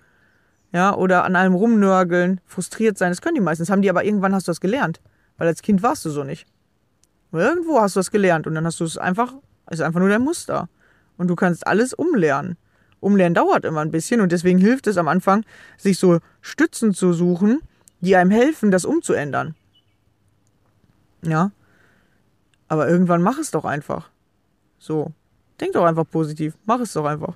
Ja, 0.74 0.96
oder 0.96 1.24
an 1.24 1.36
allem 1.36 1.54
rumnörgeln, 1.54 2.42
frustriert 2.46 2.98
sein, 2.98 3.12
das 3.12 3.22
können 3.22 3.36
die 3.36 3.42
meisten. 3.42 3.62
Das 3.62 3.70
haben 3.70 3.84
die 3.84 3.92
aber 3.92 4.04
irgendwann 4.04 4.34
hast 4.34 4.48
du 4.48 4.50
das 4.50 4.60
gelernt. 4.60 5.00
Weil 5.38 5.48
als 5.48 5.62
Kind 5.62 5.84
warst 5.84 6.04
du 6.04 6.10
so 6.10 6.24
nicht. 6.24 6.48
Irgendwo 7.32 7.80
hast 7.80 7.96
du 7.96 8.00
das 8.00 8.12
gelernt 8.12 8.48
und 8.48 8.56
dann 8.56 8.66
hast 8.66 8.80
du 8.80 8.84
es 8.84 8.98
einfach, 8.98 9.34
ist 9.70 9.82
einfach 9.82 10.00
nur 10.00 10.10
dein 10.10 10.24
Muster. 10.24 10.70
Und 11.18 11.28
du 11.28 11.36
kannst 11.36 11.68
alles 11.68 11.94
umlernen. 11.94 12.58
Umlernen 13.00 13.36
dauert 13.36 13.66
immer 13.66 13.82
ein 13.82 13.92
bisschen 13.92 14.20
und 14.20 14.32
deswegen 14.32 14.58
hilft 14.58 14.88
es 14.88 14.98
am 14.98 15.08
Anfang, 15.08 15.46
sich 15.78 16.00
so 16.00 16.20
Stützen 16.42 16.94
zu 16.94 17.14
suchen, 17.14 17.62
die 18.02 18.16
einem 18.16 18.32
helfen, 18.32 18.72
das 18.72 18.86
umzuändern. 18.86 19.56
Ja. 21.22 21.52
Aber 22.68 22.90
irgendwann 22.90 23.22
mach 23.22 23.38
es 23.38 23.52
doch 23.52 23.66
einfach. 23.66 24.10
So. 24.80 25.12
Denk 25.62 25.74
doch 25.74 25.86
einfach 25.86 26.10
positiv. 26.10 26.56
Mach 26.66 26.80
es 26.80 26.94
doch 26.94 27.06
einfach. 27.06 27.36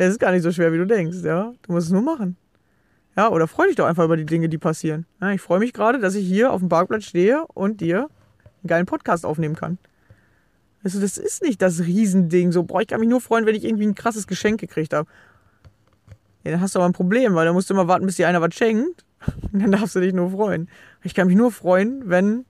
Es 0.00 0.12
ist 0.12 0.18
gar 0.18 0.32
nicht 0.32 0.42
so 0.42 0.50
schwer, 0.50 0.72
wie 0.72 0.78
du 0.78 0.86
denkst, 0.86 1.18
ja. 1.24 1.52
Du 1.60 1.72
musst 1.72 1.88
es 1.88 1.92
nur 1.92 2.00
machen. 2.00 2.38
Ja, 3.18 3.28
oder 3.28 3.46
freu 3.46 3.66
dich 3.66 3.76
doch 3.76 3.84
einfach 3.84 4.06
über 4.06 4.16
die 4.16 4.24
Dinge, 4.24 4.48
die 4.48 4.56
passieren. 4.56 5.04
Ja, 5.20 5.30
ich 5.32 5.42
freue 5.42 5.58
mich 5.58 5.74
gerade, 5.74 5.98
dass 5.98 6.14
ich 6.14 6.26
hier 6.26 6.52
auf 6.52 6.60
dem 6.60 6.70
Parkplatz 6.70 7.04
stehe 7.04 7.44
und 7.48 7.82
dir 7.82 8.08
einen 8.62 8.66
geilen 8.66 8.86
Podcast 8.86 9.26
aufnehmen 9.26 9.56
kann. 9.56 9.76
Also 10.82 11.02
das 11.02 11.18
ist 11.18 11.42
nicht 11.42 11.60
das 11.60 11.80
Riesending. 11.80 12.50
So, 12.50 12.62
boah, 12.62 12.80
ich 12.80 12.88
kann 12.88 13.00
mich 13.00 13.10
nur 13.10 13.20
freuen, 13.20 13.44
wenn 13.44 13.54
ich 13.54 13.62
irgendwie 13.62 13.86
ein 13.86 13.94
krasses 13.94 14.26
Geschenk 14.26 14.58
gekriegt 14.58 14.94
habe. 14.94 15.06
Ja, 16.44 16.52
dann 16.52 16.62
hast 16.62 16.74
du 16.74 16.78
aber 16.78 16.88
ein 16.88 16.94
Problem, 16.94 17.34
weil 17.34 17.44
dann 17.44 17.52
musst 17.52 17.68
du 17.68 17.74
immer 17.74 17.86
warten, 17.86 18.06
bis 18.06 18.16
dir 18.16 18.26
einer 18.26 18.40
was 18.40 18.54
schenkt. 18.54 19.04
Und 19.52 19.60
dann 19.62 19.72
darfst 19.72 19.94
du 19.96 20.00
dich 20.00 20.14
nur 20.14 20.30
freuen. 20.30 20.70
Ich 21.02 21.14
kann 21.14 21.26
mich 21.26 21.36
nur 21.36 21.52
freuen, 21.52 22.08
wenn 22.08 22.46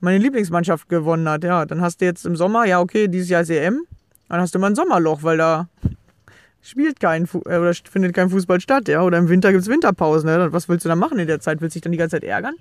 meine 0.00 0.16
Lieblingsmannschaft 0.16 0.88
gewonnen 0.88 1.28
hat. 1.28 1.44
Ja, 1.44 1.66
dann 1.66 1.82
hast 1.82 2.00
du 2.00 2.06
jetzt 2.06 2.24
im 2.24 2.34
Sommer, 2.34 2.64
ja, 2.64 2.80
okay, 2.80 3.08
dieses 3.08 3.28
Jahr 3.28 3.42
ist 3.42 3.50
EM. 3.50 3.82
Dann 4.30 4.40
hast 4.40 4.54
du 4.54 4.58
immer 4.58 4.68
ein 4.68 4.74
Sommerloch, 4.74 5.22
weil 5.22 5.36
da 5.36 5.68
spielt 6.64 6.98
kein 6.98 7.26
Fu 7.26 7.42
äh, 7.46 7.58
oder 7.58 7.74
findet 7.74 8.14
kein 8.14 8.30
Fußball 8.30 8.60
statt, 8.60 8.88
ja. 8.88 9.02
Oder 9.02 9.18
im 9.18 9.28
Winter 9.28 9.52
gibt 9.52 9.62
es 9.62 9.68
Winterpausen. 9.68 10.28
Ne? 10.28 10.52
Was 10.52 10.68
willst 10.68 10.84
du 10.84 10.88
dann 10.88 10.98
machen 10.98 11.18
in 11.18 11.26
der 11.26 11.40
Zeit? 11.40 11.60
Willst 11.60 11.74
du 11.74 11.78
dich 11.78 11.82
dann 11.82 11.92
die 11.92 11.98
ganze 11.98 12.16
Zeit 12.16 12.24
ärgern? 12.24 12.54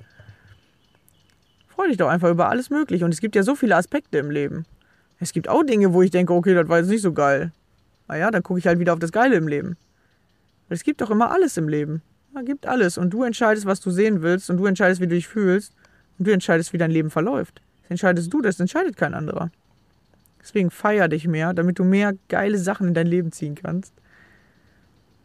Freu 1.67 1.87
dich 1.87 1.97
doch 1.97 2.09
einfach 2.09 2.29
über 2.29 2.49
alles 2.49 2.69
Mögliche. 2.69 3.05
Und 3.05 3.13
es 3.13 3.21
gibt 3.21 3.35
ja 3.35 3.43
so 3.43 3.55
viele 3.55 3.75
Aspekte 3.75 4.17
im 4.17 4.29
Leben. 4.29 4.65
Es 5.19 5.31
gibt 5.31 5.47
auch 5.47 5.63
Dinge, 5.63 5.93
wo 5.93 6.01
ich 6.01 6.11
denke, 6.11 6.33
okay, 6.33 6.53
das 6.53 6.67
war 6.67 6.79
jetzt 6.79 6.89
nicht 6.89 7.01
so 7.01 7.13
geil. 7.13 7.51
Naja, 8.07 8.29
dann 8.29 8.43
gucke 8.43 8.59
ich 8.59 8.67
halt 8.67 8.79
wieder 8.79 8.93
auf 8.93 8.99
das 8.99 9.11
Geile 9.11 9.35
im 9.35 9.47
Leben. 9.47 9.77
Es 10.69 10.83
gibt 10.83 11.01
doch 11.01 11.09
immer 11.09 11.31
alles 11.31 11.55
im 11.57 11.69
Leben. 11.69 12.01
Ja, 12.35 12.41
gibt 12.41 12.65
alles. 12.65 12.97
Und 12.97 13.11
du 13.11 13.23
entscheidest, 13.23 13.65
was 13.65 13.79
du 13.79 13.89
sehen 13.89 14.21
willst. 14.21 14.49
Und 14.49 14.57
du 14.57 14.65
entscheidest, 14.65 15.01
wie 15.01 15.07
du 15.07 15.15
dich 15.15 15.27
fühlst. 15.27 15.73
Und 16.19 16.27
du 16.27 16.31
entscheidest, 16.31 16.73
wie 16.73 16.77
dein 16.77 16.91
Leben 16.91 17.09
verläuft. 17.09 17.61
Das 17.83 17.91
entscheidest 17.91 18.33
du, 18.33 18.41
das 18.41 18.59
entscheidet 18.59 18.97
kein 18.97 19.13
anderer. 19.13 19.49
Deswegen 20.43 20.69
feier 20.69 21.07
dich 21.07 21.25
mehr, 21.25 21.53
damit 21.53 21.79
du 21.79 21.85
mehr 21.85 22.13
geile 22.27 22.57
Sachen 22.57 22.89
in 22.89 22.93
dein 22.93 23.07
Leben 23.07 23.31
ziehen 23.31 23.55
kannst. 23.55 23.93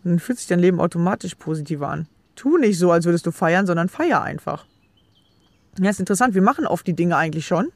Und 0.05 0.13
dann 0.13 0.19
fühlt 0.21 0.39
sich 0.39 0.47
dein 0.47 0.61
Leben 0.61 0.81
automatisch 0.81 1.35
positiver 1.35 1.89
an. 1.89 2.07
Tu 2.37 2.57
nicht 2.57 2.79
so, 2.79 2.93
als 2.93 3.05
würdest 3.05 3.27
du 3.27 3.33
feiern, 3.33 3.67
sondern 3.67 3.89
feier 3.89 4.23
einfach. 4.23 4.65
Ja, 5.81 5.91
ist 5.91 5.99
interessant. 5.99 6.35
Wir 6.35 6.43
machen 6.43 6.67
oft 6.67 6.87
die 6.87 6.95
Dinge 6.95 7.17
eigentlich 7.17 7.47
schon. 7.47 7.73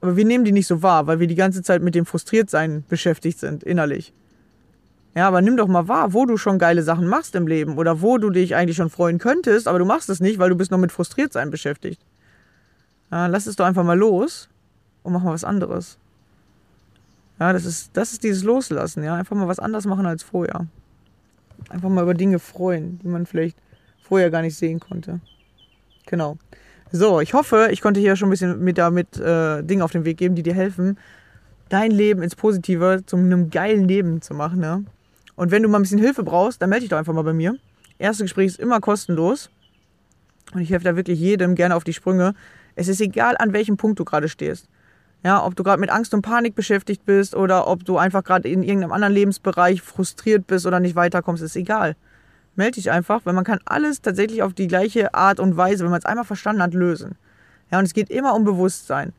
Aber 0.00 0.16
wir 0.16 0.24
nehmen 0.24 0.44
die 0.44 0.52
nicht 0.52 0.68
so 0.68 0.82
wahr, 0.82 1.08
weil 1.08 1.18
wir 1.18 1.26
die 1.26 1.34
ganze 1.34 1.62
Zeit 1.62 1.82
mit 1.82 1.96
dem 1.96 2.06
Frustriertsein 2.06 2.84
beschäftigt 2.88 3.40
sind, 3.40 3.64
innerlich. 3.64 4.12
Ja, 5.16 5.26
aber 5.26 5.40
nimm 5.40 5.56
doch 5.56 5.68
mal 5.68 5.88
wahr, 5.88 6.12
wo 6.12 6.26
du 6.26 6.36
schon 6.36 6.58
geile 6.58 6.82
Sachen 6.82 7.06
machst 7.06 7.34
im 7.34 7.46
Leben 7.46 7.76
oder 7.76 8.02
wo 8.02 8.18
du 8.18 8.30
dich 8.30 8.54
eigentlich 8.54 8.76
schon 8.76 8.90
freuen 8.90 9.18
könntest, 9.18 9.66
aber 9.66 9.78
du 9.78 9.84
machst 9.84 10.08
es 10.10 10.20
nicht, 10.20 10.38
weil 10.38 10.50
du 10.50 10.56
bist 10.56 10.70
noch 10.70 10.78
mit 10.78 10.92
Frustriertsein 10.92 11.50
beschäftigt. 11.50 12.00
Ja, 13.10 13.26
lass 13.26 13.46
es 13.46 13.56
doch 13.56 13.64
einfach 13.64 13.84
mal 13.84 13.98
los 13.98 14.48
und 15.02 15.12
mach 15.12 15.22
mal 15.22 15.32
was 15.32 15.44
anderes. 15.44 15.98
Ja, 17.40 17.52
das 17.52 17.64
ist, 17.64 17.90
das 17.94 18.12
ist 18.12 18.22
dieses 18.22 18.44
Loslassen, 18.44 19.02
ja. 19.02 19.14
Einfach 19.14 19.36
mal 19.36 19.48
was 19.48 19.58
anderes 19.58 19.86
machen 19.86 20.06
als 20.06 20.22
vorher. 20.22 20.66
Einfach 21.68 21.88
mal 21.88 22.02
über 22.02 22.14
Dinge 22.14 22.38
freuen, 22.38 22.98
die 23.00 23.08
man 23.08 23.26
vielleicht 23.26 23.56
vorher 24.02 24.30
gar 24.30 24.42
nicht 24.42 24.56
sehen 24.56 24.80
konnte. 24.80 25.20
Genau. 26.06 26.36
So, 26.92 27.20
ich 27.20 27.34
hoffe, 27.34 27.68
ich 27.72 27.80
konnte 27.80 27.98
hier 27.98 28.14
schon 28.14 28.28
ein 28.28 28.30
bisschen 28.30 28.62
mit 28.62 28.78
damit 28.78 29.18
äh, 29.18 29.62
Dinge 29.62 29.84
auf 29.84 29.90
den 29.90 30.04
Weg 30.04 30.18
geben, 30.18 30.36
die 30.36 30.42
dir 30.42 30.54
helfen, 30.54 30.98
dein 31.68 31.90
Leben 31.90 32.22
ins 32.22 32.36
Positive 32.36 33.02
zu 33.04 33.16
einem 33.16 33.50
geilen 33.50 33.88
Leben 33.88 34.22
zu 34.22 34.34
machen. 34.34 34.60
Ne? 34.60 34.84
Und 35.34 35.50
wenn 35.50 35.62
du 35.62 35.68
mal 35.68 35.78
ein 35.78 35.82
bisschen 35.82 35.98
Hilfe 35.98 36.22
brauchst, 36.22 36.62
dann 36.62 36.70
melde 36.70 36.82
dich 36.82 36.90
doch 36.90 36.98
einfach 36.98 37.14
mal 37.14 37.22
bei 37.22 37.32
mir. 37.32 37.56
Erste 37.98 38.24
Gespräch 38.24 38.46
ist 38.46 38.60
immer 38.60 38.80
kostenlos. 38.80 39.50
Und 40.52 40.60
ich 40.60 40.70
helfe 40.70 40.84
da 40.84 40.94
wirklich 40.94 41.18
jedem 41.18 41.54
gerne 41.54 41.74
auf 41.74 41.84
die 41.84 41.92
Sprünge. 41.92 42.34
Es 42.76 42.88
ist 42.88 43.00
egal, 43.00 43.36
an 43.38 43.52
welchem 43.52 43.76
Punkt 43.76 43.98
du 43.98 44.04
gerade 44.04 44.28
stehst. 44.28 44.68
Ja, 45.24 45.44
ob 45.44 45.56
du 45.56 45.64
gerade 45.64 45.80
mit 45.80 45.90
Angst 45.90 46.14
und 46.14 46.22
Panik 46.22 46.54
beschäftigt 46.54 47.04
bist 47.04 47.34
oder 47.34 47.66
ob 47.66 47.84
du 47.84 47.96
einfach 47.96 48.22
gerade 48.22 48.48
in 48.48 48.62
irgendeinem 48.62 48.92
anderen 48.92 49.14
Lebensbereich 49.14 49.82
frustriert 49.82 50.46
bist 50.46 50.66
oder 50.66 50.80
nicht 50.80 50.94
weiterkommst, 50.94 51.42
ist 51.42 51.56
egal 51.56 51.96
melde 52.56 52.76
dich 52.76 52.90
einfach, 52.90 53.20
weil 53.24 53.34
man 53.34 53.44
kann 53.44 53.58
alles 53.64 54.00
tatsächlich 54.00 54.42
auf 54.42 54.54
die 54.54 54.66
gleiche 54.66 55.14
Art 55.14 55.40
und 55.40 55.56
Weise, 55.56 55.84
wenn 55.84 55.90
man 55.90 55.98
es 55.98 56.04
einmal 56.04 56.24
verstanden 56.24 56.62
hat, 56.62 56.74
lösen. 56.74 57.16
Ja, 57.70 57.78
und 57.78 57.84
es 57.84 57.94
geht 57.94 58.10
immer 58.10 58.34
um 58.34 58.44
Bewusstsein. 58.44 59.12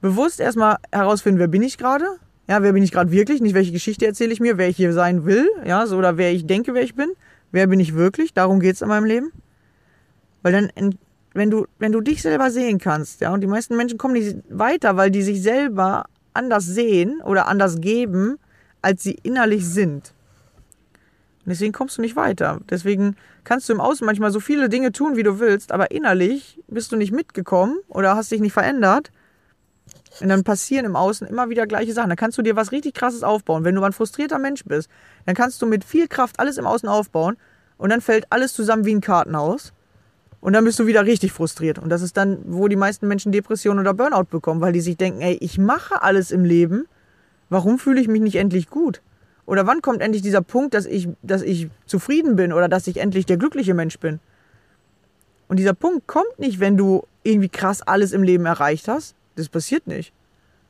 Bewusst 0.00 0.40
erstmal 0.40 0.76
herausfinden, 0.92 1.38
wer 1.38 1.48
bin 1.48 1.62
ich 1.62 1.78
gerade? 1.78 2.04
Ja, 2.48 2.62
wer 2.62 2.72
bin 2.72 2.82
ich 2.82 2.92
gerade 2.92 3.10
wirklich? 3.10 3.40
Nicht 3.40 3.54
welche 3.54 3.72
Geschichte 3.72 4.06
erzähle 4.06 4.32
ich 4.32 4.40
mir, 4.40 4.58
wer 4.58 4.68
ich 4.68 4.76
hier 4.76 4.92
sein 4.92 5.24
will, 5.24 5.48
ja, 5.64 5.86
so, 5.86 5.96
oder 5.96 6.16
wer 6.16 6.32
ich 6.32 6.46
denke, 6.46 6.74
wer 6.74 6.82
ich 6.82 6.94
bin. 6.94 7.10
Wer 7.50 7.66
bin 7.66 7.80
ich 7.80 7.94
wirklich? 7.94 8.34
Darum 8.34 8.60
geht 8.60 8.74
es 8.74 8.82
in 8.82 8.88
meinem 8.88 9.04
Leben. 9.04 9.32
Weil 10.42 10.52
dann, 10.52 10.70
wenn 11.34 11.50
du, 11.50 11.66
wenn 11.78 11.92
du 11.92 12.00
dich 12.00 12.22
selber 12.22 12.50
sehen 12.50 12.78
kannst, 12.78 13.20
ja, 13.20 13.32
und 13.32 13.40
die 13.40 13.46
meisten 13.46 13.76
Menschen 13.76 13.98
kommen 13.98 14.14
nicht 14.14 14.38
weiter, 14.48 14.96
weil 14.96 15.10
die 15.10 15.22
sich 15.22 15.42
selber 15.42 16.04
anders 16.34 16.66
sehen 16.66 17.20
oder 17.24 17.48
anders 17.48 17.80
geben, 17.80 18.38
als 18.82 19.02
sie 19.02 19.18
innerlich 19.22 19.66
sind. 19.66 20.14
Und 21.44 21.50
deswegen 21.50 21.72
kommst 21.72 21.98
du 21.98 22.02
nicht 22.02 22.16
weiter. 22.16 22.60
Deswegen 22.68 23.16
kannst 23.44 23.68
du 23.68 23.72
im 23.72 23.80
Außen 23.80 24.04
manchmal 24.04 24.30
so 24.30 24.40
viele 24.40 24.68
Dinge 24.68 24.92
tun, 24.92 25.16
wie 25.16 25.22
du 25.22 25.40
willst, 25.40 25.72
aber 25.72 25.90
innerlich 25.90 26.60
bist 26.68 26.92
du 26.92 26.96
nicht 26.96 27.12
mitgekommen 27.12 27.78
oder 27.88 28.16
hast 28.16 28.30
dich 28.30 28.40
nicht 28.40 28.52
verändert. 28.52 29.10
Und 30.20 30.28
dann 30.28 30.44
passieren 30.44 30.84
im 30.84 30.96
Außen 30.96 31.26
immer 31.26 31.48
wieder 31.48 31.66
gleiche 31.66 31.92
Sachen. 31.92 32.08
Dann 32.08 32.18
kannst 32.18 32.36
du 32.38 32.42
dir 32.42 32.56
was 32.56 32.72
richtig 32.72 32.94
krasses 32.94 33.22
aufbauen. 33.22 33.64
Wenn 33.64 33.74
du 33.74 33.82
ein 33.82 33.92
frustrierter 33.92 34.38
Mensch 34.38 34.64
bist, 34.64 34.90
dann 35.26 35.34
kannst 35.34 35.62
du 35.62 35.66
mit 35.66 35.84
viel 35.84 36.08
Kraft 36.08 36.38
alles 36.38 36.58
im 36.58 36.66
Außen 36.66 36.88
aufbauen 36.88 37.36
und 37.78 37.90
dann 37.90 38.00
fällt 38.00 38.30
alles 38.30 38.52
zusammen 38.52 38.84
wie 38.84 38.94
ein 38.94 39.00
Kartenhaus. 39.00 39.72
Und 40.40 40.52
dann 40.52 40.64
bist 40.64 40.78
du 40.78 40.86
wieder 40.86 41.04
richtig 41.04 41.32
frustriert. 41.32 41.78
Und 41.78 41.88
das 41.88 42.02
ist 42.02 42.16
dann, 42.16 42.38
wo 42.46 42.68
die 42.68 42.76
meisten 42.76 43.08
Menschen 43.08 43.32
Depressionen 43.32 43.80
oder 43.80 43.94
Burnout 43.94 44.26
bekommen, 44.30 44.60
weil 44.60 44.72
die 44.72 44.80
sich 44.80 44.96
denken, 44.96 45.20
ey, 45.20 45.36
ich 45.40 45.58
mache 45.58 46.02
alles 46.02 46.30
im 46.30 46.44
Leben. 46.44 46.86
Warum 47.48 47.78
fühle 47.78 48.00
ich 48.00 48.08
mich 48.08 48.20
nicht 48.20 48.36
endlich 48.36 48.70
gut? 48.70 49.02
Oder 49.46 49.66
wann 49.66 49.82
kommt 49.82 50.02
endlich 50.02 50.22
dieser 50.22 50.42
Punkt, 50.42 50.74
dass 50.74 50.86
ich, 50.86 51.08
dass 51.22 51.42
ich 51.42 51.68
zufrieden 51.86 52.36
bin 52.36 52.52
oder 52.52 52.68
dass 52.68 52.86
ich 52.86 52.98
endlich 52.98 53.26
der 53.26 53.38
glückliche 53.38 53.74
Mensch 53.74 53.98
bin? 53.98 54.20
Und 55.48 55.58
dieser 55.58 55.72
Punkt 55.72 56.06
kommt 56.06 56.38
nicht, 56.38 56.60
wenn 56.60 56.76
du 56.76 57.04
irgendwie 57.22 57.48
krass 57.48 57.82
alles 57.82 58.12
im 58.12 58.22
Leben 58.22 58.44
erreicht 58.44 58.86
hast. 58.86 59.14
Das 59.36 59.48
passiert 59.48 59.86
nicht. 59.86 60.12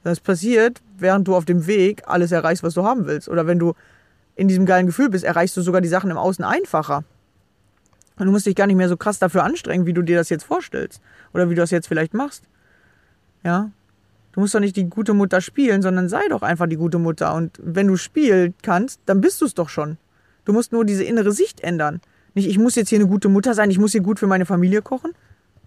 Das 0.04 0.20
passiert, 0.20 0.80
während 0.96 1.26
du 1.26 1.34
auf 1.34 1.44
dem 1.44 1.66
Weg 1.66 2.02
alles 2.06 2.32
erreichst, 2.32 2.62
was 2.62 2.74
du 2.74 2.84
haben 2.84 3.06
willst. 3.06 3.28
Oder 3.28 3.46
wenn 3.46 3.58
du 3.58 3.74
in 4.36 4.46
diesem 4.46 4.64
geilen 4.64 4.86
Gefühl 4.86 5.10
bist, 5.10 5.24
erreichst 5.24 5.56
du 5.56 5.62
sogar 5.62 5.80
die 5.80 5.88
Sachen 5.88 6.10
im 6.10 6.16
Außen 6.16 6.44
einfacher. 6.44 7.02
Und 8.18 8.26
du 8.26 8.32
musst 8.32 8.46
dich 8.46 8.56
gar 8.56 8.66
nicht 8.66 8.76
mehr 8.76 8.88
so 8.88 8.96
krass 8.96 9.18
dafür 9.18 9.44
anstrengen, 9.44 9.86
wie 9.86 9.92
du 9.92 10.02
dir 10.02 10.16
das 10.16 10.28
jetzt 10.28 10.44
vorstellst. 10.44 11.00
Oder 11.32 11.50
wie 11.50 11.54
du 11.54 11.60
das 11.60 11.70
jetzt 11.70 11.86
vielleicht 11.86 12.14
machst. 12.14 12.44
Ja. 13.44 13.70
Du 14.32 14.40
musst 14.40 14.54
doch 14.54 14.60
nicht 14.60 14.76
die 14.76 14.88
gute 14.88 15.14
Mutter 15.14 15.40
spielen, 15.40 15.82
sondern 15.82 16.08
sei 16.08 16.26
doch 16.28 16.42
einfach 16.42 16.66
die 16.66 16.76
gute 16.76 16.98
Mutter. 16.98 17.34
Und 17.34 17.58
wenn 17.62 17.86
du 17.86 17.96
spielen 17.96 18.54
kannst, 18.62 19.00
dann 19.06 19.20
bist 19.20 19.40
du 19.40 19.46
es 19.46 19.54
doch 19.54 19.68
schon. 19.68 19.98
Du 20.44 20.52
musst 20.52 20.72
nur 20.72 20.84
diese 20.84 21.04
innere 21.04 21.32
Sicht 21.32 21.60
ändern. 21.60 22.00
Nicht, 22.34 22.48
ich 22.48 22.58
muss 22.58 22.74
jetzt 22.74 22.88
hier 22.88 22.98
eine 22.98 23.08
gute 23.08 23.28
Mutter 23.28 23.54
sein, 23.54 23.70
ich 23.70 23.78
muss 23.78 23.92
hier 23.92 24.00
gut 24.00 24.18
für 24.18 24.26
meine 24.26 24.46
Familie 24.46 24.82
kochen. 24.82 25.12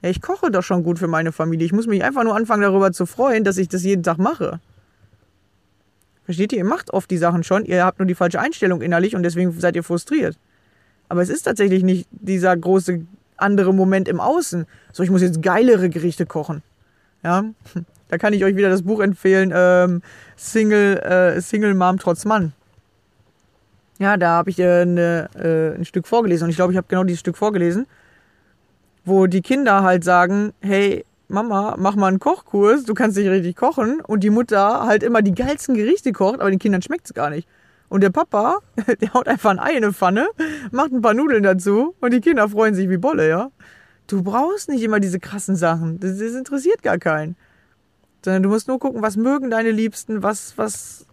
Ja, 0.02 0.10
ich 0.10 0.22
koche 0.22 0.52
doch 0.52 0.64
schon 0.64 0.84
gut 0.84 1.00
für 1.00 1.08
meine 1.08 1.32
Familie. 1.32 1.66
Ich 1.66 1.74
muss 1.74 1.88
mich 1.88 2.04
einfach 2.04 2.24
nur 2.24 2.36
anfangen, 2.36 2.62
darüber 2.62 2.92
zu 2.92 3.06
freuen, 3.06 3.44
dass 3.44 3.58
ich 3.58 3.68
das 3.68 3.84
jeden 3.84 4.04
Tag 4.04 4.18
mache. 4.18 4.60
Versteht 6.26 6.54
ihr? 6.54 6.60
Ihr 6.60 6.66
macht 6.66 6.92
oft 6.94 7.12
die 7.12 7.18
Sachen 7.18 7.44
schon, 7.44 7.66
ihr 7.66 7.84
habt 7.84 8.00
nur 8.00 8.06
die 8.06 8.16
falsche 8.16 8.40
Einstellung 8.40 8.82
innerlich 8.82 9.16
und 9.16 9.24
deswegen 9.24 9.52
seid 9.60 9.76
ihr 9.76 9.84
frustriert. 9.84 10.38
Aber 11.12 11.22
es 11.22 11.30
ist 11.30 11.42
tatsächlich 11.42 11.84
nicht 11.84 12.08
dieser 12.10 12.56
große 12.56 13.02
andere 13.36 13.74
Moment 13.74 14.08
im 14.08 14.22
Außen. 14.22 14.66
So, 14.94 15.04
ich 15.04 15.10
muss 15.10 15.22
jetzt 15.22 15.42
geilere 15.42 15.90
Gerichte 15.90 16.26
kochen. 16.26 16.64
Ja, 17.22 17.44
da 18.08 18.18
kann 18.18 18.32
ich 18.32 18.46
euch 18.46 18.56
wieder 18.56 18.70
das 18.70 18.84
Buch 18.84 19.02
empfehlen, 19.02 19.52
ähm, 19.54 20.04
Single, 20.38 21.00
äh, 21.00 21.42
Single 21.42 21.74
Mom 21.74 22.00
trotz 22.00 22.24
Mann. 22.24 22.54
Ja, 24.00 24.16
da 24.16 24.30
habe 24.30 24.52
ich 24.52 24.60
äh, 24.60 24.86
ne, 24.86 25.30
äh, 25.36 25.78
ein 25.78 25.84
Stück 25.84 26.08
vorgelesen 26.08 26.46
und 26.46 26.52
ich 26.52 26.56
glaube, 26.56 26.72
ich 26.72 26.78
habe 26.78 26.88
genau 26.88 27.04
dieses 27.04 27.20
Stück 27.20 27.36
vorgelesen, 27.36 27.88
wo 29.04 29.28
die 29.28 29.42
Kinder 29.42 29.84
halt 29.84 30.06
sagen, 30.06 30.54
hey, 30.62 31.04
Mama, 31.28 31.76
mach 31.78 31.98
mal 31.98 32.08
einen 32.08 32.20
Kochkurs, 32.20 32.86
du 32.86 32.94
kannst 32.94 33.18
nicht 33.18 33.28
richtig 33.28 33.58
kochen. 33.58 34.00
Und 34.00 34.24
die 34.24 34.30
Mutter 34.30 34.86
halt 34.86 35.04
immer 35.04 35.22
die 35.22 35.36
geilsten 35.36 35.76
Gerichte 35.76 36.14
kocht, 36.14 36.40
aber 36.40 36.50
den 36.50 36.60
Kindern 36.60 36.82
schmeckt 36.82 37.08
es 37.08 37.14
gar 37.14 37.30
nicht. 37.30 37.50
Und 37.92 38.00
der 38.00 38.10
Papa, 38.10 38.60
der 39.02 39.14
haut 39.14 39.28
einfach 39.28 39.50
ein 39.50 39.60
Ei 39.60 39.72
in 39.72 39.84
eine 39.84 39.92
Pfanne, 39.92 40.30
macht 40.72 40.94
ein 40.94 41.02
paar 41.02 41.14
Nudeln 41.14 41.44
dazu 41.44 41.94
und 42.00 42.14
die 42.14 42.22
Kinder 42.22 42.48
freuen 42.48 42.74
sich 42.74 42.90
wie 42.90 42.96
Bolle, 42.96 43.28
ja. 43.28 43.52
Du 44.08 44.24
brauchst 44.24 44.70
nicht 44.70 44.82
immer 44.82 45.02
diese 45.02 45.20
krassen 45.20 45.58
Sachen. 45.58 46.00
Das, 46.00 46.18
das 46.18 46.32
interessiert 46.32 46.84
gar 46.84 46.98
keinen. 46.98 47.36
Sondern 48.24 48.44
du 48.44 48.50
musst 48.50 48.70
nur 48.70 48.80
gucken, 48.80 49.02
was 49.02 49.18
mögen 49.18 49.50
deine 49.50 49.72
Liebsten, 49.72 50.24
was, 50.24 50.58
was 50.58 51.06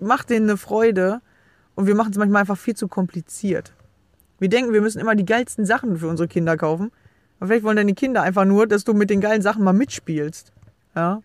macht 0.00 0.30
denen 0.30 0.50
eine 0.50 0.56
Freude. 0.56 1.20
Und 1.76 1.86
wir 1.86 1.94
machen 1.94 2.10
es 2.10 2.18
manchmal 2.18 2.40
einfach 2.40 2.58
viel 2.58 2.74
zu 2.74 2.88
kompliziert. 2.88 3.72
Wir 4.40 4.48
denken, 4.48 4.72
wir 4.72 4.80
müssen 4.80 4.98
immer 4.98 5.14
die 5.14 5.24
geilsten 5.24 5.64
Sachen 5.64 5.96
für 5.96 6.08
unsere 6.08 6.26
Kinder 6.26 6.56
kaufen. 6.56 6.90
Aber 7.38 7.46
vielleicht 7.46 7.62
wollen 7.62 7.76
deine 7.76 7.94
Kinder 7.94 8.22
einfach 8.22 8.46
nur, 8.46 8.66
dass 8.66 8.82
du 8.82 8.94
mit 8.94 9.10
den 9.10 9.20
geilen 9.20 9.42
Sachen 9.42 9.62
mal 9.62 9.72
mitspielst. 9.72 10.52
Ja. 10.96 11.22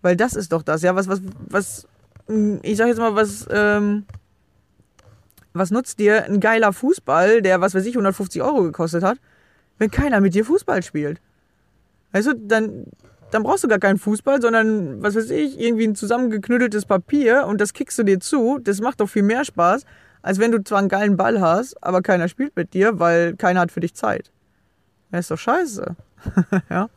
Weil 0.00 0.16
das 0.16 0.32
ist 0.32 0.52
doch 0.52 0.62
das, 0.62 0.80
ja, 0.80 0.96
was, 0.96 1.08
was, 1.08 1.20
was, 1.46 1.88
ich 2.62 2.76
sag 2.76 2.88
jetzt 2.88 2.98
mal, 2.98 3.14
was, 3.14 3.46
ähm, 3.50 4.04
was 5.52 5.70
nutzt 5.70 5.98
dir 5.98 6.24
ein 6.24 6.40
geiler 6.40 6.72
Fußball, 6.72 7.42
der, 7.42 7.60
was 7.60 7.74
weiß 7.74 7.86
ich, 7.86 7.94
150 7.94 8.42
Euro 8.42 8.62
gekostet 8.62 9.02
hat, 9.02 9.18
wenn 9.78 9.90
keiner 9.90 10.20
mit 10.20 10.34
dir 10.34 10.44
Fußball 10.44 10.82
spielt? 10.82 11.20
Weißt 12.12 12.28
du, 12.28 12.34
dann, 12.34 12.86
dann 13.30 13.42
brauchst 13.42 13.64
du 13.64 13.68
gar 13.68 13.78
keinen 13.78 13.98
Fußball, 13.98 14.40
sondern, 14.40 15.02
was 15.02 15.14
weiß 15.14 15.30
ich, 15.30 15.58
irgendwie 15.58 15.86
ein 15.86 15.94
zusammengeknütteltes 15.94 16.86
Papier 16.86 17.46
und 17.46 17.60
das 17.60 17.72
kickst 17.72 17.98
du 17.98 18.02
dir 18.02 18.20
zu. 18.20 18.58
Das 18.58 18.80
macht 18.80 19.00
doch 19.00 19.08
viel 19.08 19.22
mehr 19.22 19.44
Spaß, 19.44 19.84
als 20.22 20.38
wenn 20.38 20.52
du 20.52 20.62
zwar 20.62 20.78
einen 20.78 20.88
geilen 20.88 21.16
Ball 21.16 21.40
hast, 21.40 21.82
aber 21.82 22.02
keiner 22.02 22.28
spielt 22.28 22.56
mit 22.56 22.74
dir, 22.74 22.98
weil 22.98 23.36
keiner 23.36 23.60
hat 23.60 23.72
für 23.72 23.80
dich 23.80 23.94
Zeit. 23.94 24.30
Ja, 25.12 25.18
ist 25.18 25.30
doch 25.30 25.38
scheiße. 25.38 25.96
ja. 26.70 26.90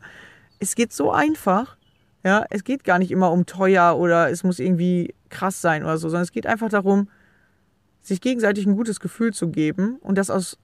Es 0.58 0.74
geht 0.74 0.92
so 0.92 1.10
einfach. 1.10 1.76
Ja, 2.24 2.44
es 2.50 2.62
geht 2.62 2.84
gar 2.84 2.98
nicht 2.98 3.10
immer 3.10 3.32
um 3.32 3.46
teuer 3.46 3.98
oder 3.98 4.30
es 4.30 4.44
muss 4.44 4.60
irgendwie 4.60 5.12
krass 5.32 5.60
sein 5.60 5.82
oder 5.82 5.98
so, 5.98 6.08
sondern 6.08 6.22
es 6.22 6.32
geht 6.32 6.46
einfach 6.46 6.68
darum, 6.68 7.08
sich 8.02 8.20
gegenseitig 8.20 8.66
ein 8.66 8.76
gutes 8.76 9.00
Gefühl 9.00 9.32
zu 9.32 9.48
geben 9.48 9.96
und 10.00 10.18
das 10.18 10.30
aus, 10.30 10.58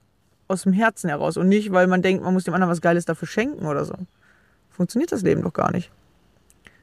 aus 0.47 0.63
dem 0.63 0.73
Herzen 0.73 1.09
heraus 1.09 1.37
und 1.37 1.49
nicht, 1.49 1.73
weil 1.73 1.87
man 1.87 2.03
denkt, 2.03 2.23
man 2.23 2.35
muss 2.35 2.45
dem 2.45 2.55
anderen 2.55 2.71
was 2.71 2.81
Geiles 2.81 3.05
dafür 3.05 3.29
schenken 3.29 3.67
oder 3.67 3.85
so. 3.85 3.95
Funktioniert 4.71 5.11
das 5.11 5.23
Leben 5.23 5.43
doch 5.43 5.53
gar 5.53 5.73
nicht. 5.73 5.91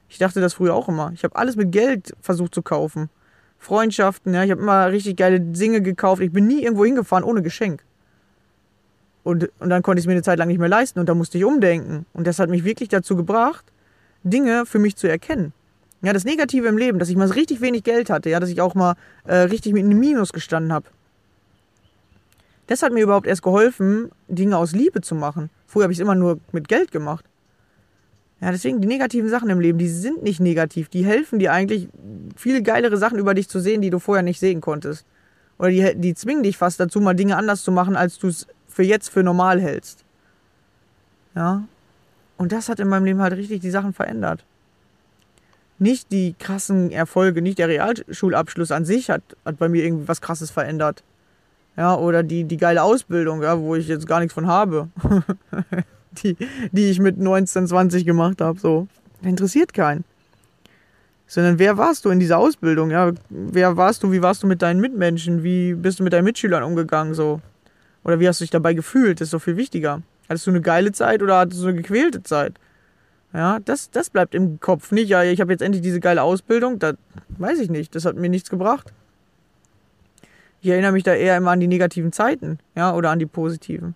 Ich 0.08 0.18
dachte 0.18 0.40
das 0.40 0.54
früher 0.54 0.74
auch 0.74 0.88
immer. 0.88 1.12
Ich 1.14 1.24
habe 1.24 1.36
alles 1.36 1.56
mit 1.56 1.72
Geld 1.72 2.14
versucht 2.20 2.54
zu 2.54 2.62
kaufen. 2.62 3.10
Freundschaften, 3.58 4.34
ja, 4.34 4.44
ich 4.44 4.50
habe 4.50 4.60
immer 4.60 4.90
richtig 4.90 5.16
geile 5.16 5.40
Dinge 5.40 5.80
gekauft. 5.80 6.22
Ich 6.22 6.32
bin 6.32 6.46
nie 6.46 6.62
irgendwo 6.62 6.84
hingefahren 6.84 7.24
ohne 7.24 7.42
Geschenk. 7.42 7.82
Und, 9.24 9.50
und 9.58 9.70
dann 9.70 9.82
konnte 9.82 9.98
ich 9.98 10.04
es 10.04 10.06
mir 10.06 10.12
eine 10.12 10.22
Zeit 10.22 10.38
lang 10.38 10.48
nicht 10.48 10.60
mehr 10.60 10.68
leisten 10.68 11.00
und 11.00 11.08
da 11.08 11.14
musste 11.14 11.38
ich 11.38 11.44
umdenken. 11.44 12.06
Und 12.12 12.26
das 12.26 12.38
hat 12.38 12.48
mich 12.48 12.64
wirklich 12.64 12.88
dazu 12.88 13.16
gebracht, 13.16 13.64
Dinge 14.22 14.66
für 14.66 14.78
mich 14.78 14.96
zu 14.96 15.08
erkennen. 15.08 15.52
Ja, 16.02 16.12
das 16.12 16.24
Negative 16.24 16.68
im 16.68 16.76
Leben, 16.76 16.98
dass 16.98 17.08
ich 17.08 17.16
mal 17.16 17.28
richtig 17.30 17.60
wenig 17.60 17.84
Geld 17.84 18.10
hatte, 18.10 18.30
ja, 18.30 18.38
dass 18.38 18.50
ich 18.50 18.60
auch 18.60 18.74
mal 18.74 18.94
äh, 19.24 19.36
richtig 19.36 19.72
mit 19.72 19.84
einem 19.84 19.98
Minus 19.98 20.32
gestanden 20.32 20.72
habe. 20.72 20.86
Das 22.66 22.82
hat 22.82 22.92
mir 22.92 23.02
überhaupt 23.02 23.26
erst 23.26 23.42
geholfen, 23.42 24.10
Dinge 24.28 24.56
aus 24.58 24.72
Liebe 24.72 25.00
zu 25.00 25.14
machen. 25.14 25.50
Früher 25.66 25.84
habe 25.84 25.92
ich 25.92 25.98
es 25.98 26.02
immer 26.02 26.14
nur 26.14 26.40
mit 26.52 26.68
Geld 26.68 26.90
gemacht. 26.90 27.24
Ja, 28.40 28.50
deswegen 28.50 28.80
die 28.80 28.88
negativen 28.88 29.30
Sachen 29.30 29.48
im 29.48 29.60
Leben, 29.60 29.78
die 29.78 29.88
sind 29.88 30.22
nicht 30.22 30.40
negativ. 30.40 30.88
Die 30.88 31.04
helfen 31.04 31.38
dir 31.38 31.52
eigentlich, 31.52 31.88
viel 32.36 32.62
geilere 32.62 32.98
Sachen 32.98 33.18
über 33.18 33.32
dich 33.34 33.48
zu 33.48 33.60
sehen, 33.60 33.80
die 33.80 33.90
du 33.90 33.98
vorher 33.98 34.22
nicht 34.22 34.40
sehen 34.40 34.60
konntest. 34.60 35.06
Oder 35.58 35.70
die, 35.70 35.94
die 35.96 36.14
zwingen 36.14 36.42
dich 36.42 36.58
fast 36.58 36.78
dazu, 36.78 37.00
mal 37.00 37.14
Dinge 37.14 37.36
anders 37.36 37.62
zu 37.62 37.72
machen, 37.72 37.96
als 37.96 38.18
du 38.18 38.28
es 38.28 38.46
für 38.68 38.82
jetzt 38.82 39.08
für 39.08 39.22
normal 39.22 39.60
hältst. 39.60 40.04
Ja. 41.34 41.64
Und 42.36 42.52
das 42.52 42.68
hat 42.68 42.78
in 42.78 42.88
meinem 42.88 43.06
Leben 43.06 43.22
halt 43.22 43.32
richtig 43.32 43.60
die 43.60 43.70
Sachen 43.70 43.94
verändert. 43.94 44.44
Nicht 45.78 46.10
die 46.10 46.34
krassen 46.38 46.90
Erfolge, 46.90 47.42
nicht 47.42 47.58
der 47.58 47.68
Realschulabschluss 47.68 48.70
an 48.70 48.84
sich 48.84 49.10
hat, 49.10 49.22
hat 49.44 49.58
bei 49.58 49.68
mir 49.68 49.84
irgendwie 49.84 50.08
was 50.08 50.20
krasses 50.20 50.50
verändert. 50.50 51.02
Ja, 51.76 51.94
oder 51.96 52.22
die, 52.22 52.44
die 52.44 52.56
geile 52.56 52.82
Ausbildung, 52.82 53.42
ja, 53.42 53.58
wo 53.58 53.74
ich 53.74 53.86
jetzt 53.86 54.06
gar 54.06 54.20
nichts 54.20 54.32
von 54.32 54.46
habe. 54.46 54.88
die, 56.22 56.36
die 56.72 56.90
ich 56.90 56.98
mit 56.98 57.18
19, 57.18 57.66
20 57.66 58.06
gemacht 58.06 58.40
habe, 58.40 58.58
so. 58.58 58.88
Interessiert 59.22 59.74
keinen. 59.74 60.04
Sondern 61.26 61.58
wer 61.58 61.76
warst 61.76 62.04
du 62.04 62.10
in 62.10 62.20
dieser 62.20 62.38
Ausbildung? 62.38 62.90
Ja, 62.90 63.12
wer 63.28 63.76
warst 63.76 64.02
du? 64.02 64.12
Wie 64.12 64.22
warst 64.22 64.42
du 64.42 64.46
mit 64.46 64.62
deinen 64.62 64.80
Mitmenschen? 64.80 65.42
Wie 65.42 65.74
bist 65.74 65.98
du 65.98 66.04
mit 66.04 66.12
deinen 66.12 66.24
Mitschülern 66.24 66.62
umgegangen? 66.62 67.14
So. 67.14 67.40
Oder 68.04 68.20
wie 68.20 68.28
hast 68.28 68.40
du 68.40 68.44
dich 68.44 68.50
dabei 68.50 68.74
gefühlt? 68.74 69.20
Das 69.20 69.26
ist 69.26 69.34
doch 69.34 69.42
viel 69.42 69.56
wichtiger. 69.56 70.02
Hattest 70.28 70.46
du 70.46 70.52
eine 70.52 70.60
geile 70.60 70.92
Zeit 70.92 71.22
oder 71.22 71.38
hattest 71.38 71.62
du 71.62 71.68
eine 71.68 71.76
gequälte 71.76 72.22
Zeit? 72.22 72.54
Ja, 73.36 73.58
das, 73.60 73.90
das 73.90 74.08
bleibt 74.08 74.34
im 74.34 74.60
Kopf. 74.60 74.92
Nicht, 74.92 75.10
ja, 75.10 75.22
ich 75.22 75.42
habe 75.42 75.52
jetzt 75.52 75.60
endlich 75.60 75.82
diese 75.82 76.00
geile 76.00 76.22
Ausbildung. 76.22 76.78
Das 76.78 76.96
weiß 77.36 77.58
ich 77.58 77.68
nicht. 77.68 77.94
Das 77.94 78.06
hat 78.06 78.16
mir 78.16 78.30
nichts 78.30 78.48
gebracht. 78.48 78.94
Ich 80.62 80.70
erinnere 80.70 80.92
mich 80.92 81.02
da 81.02 81.12
eher 81.12 81.36
immer 81.36 81.50
an 81.50 81.60
die 81.60 81.66
negativen 81.66 82.12
Zeiten, 82.12 82.58
ja, 82.74 82.94
oder 82.94 83.10
an 83.10 83.18
die 83.18 83.26
positiven. 83.26 83.94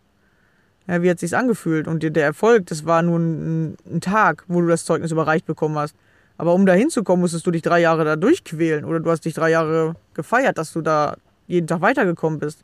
Ja, 0.86 1.00
wie 1.00 1.08
hat 1.08 1.16
es 1.16 1.22
sich 1.22 1.34
angefühlt? 1.34 1.88
Und 1.88 2.02
der 2.02 2.22
Erfolg, 2.22 2.66
das 2.66 2.84
war 2.84 3.00
nur 3.00 3.18
ein, 3.18 3.76
ein, 3.90 4.02
Tag, 4.02 4.44
wo 4.46 4.60
du 4.60 4.66
das 4.66 4.84
Zeugnis 4.84 5.10
überreicht 5.10 5.46
bekommen 5.46 5.78
hast. 5.78 5.96
Aber 6.36 6.52
um 6.52 6.66
da 6.66 6.74
hinzukommen, 6.74 7.22
musstest 7.22 7.46
du 7.46 7.50
dich 7.50 7.62
drei 7.62 7.80
Jahre 7.80 8.04
da 8.04 8.16
durchquälen. 8.16 8.84
Oder 8.84 9.00
du 9.00 9.10
hast 9.10 9.24
dich 9.24 9.32
drei 9.32 9.50
Jahre 9.50 9.96
gefeiert, 10.12 10.58
dass 10.58 10.74
du 10.74 10.82
da 10.82 11.16
jeden 11.46 11.66
Tag 11.66 11.80
weitergekommen 11.80 12.40
bist. 12.40 12.62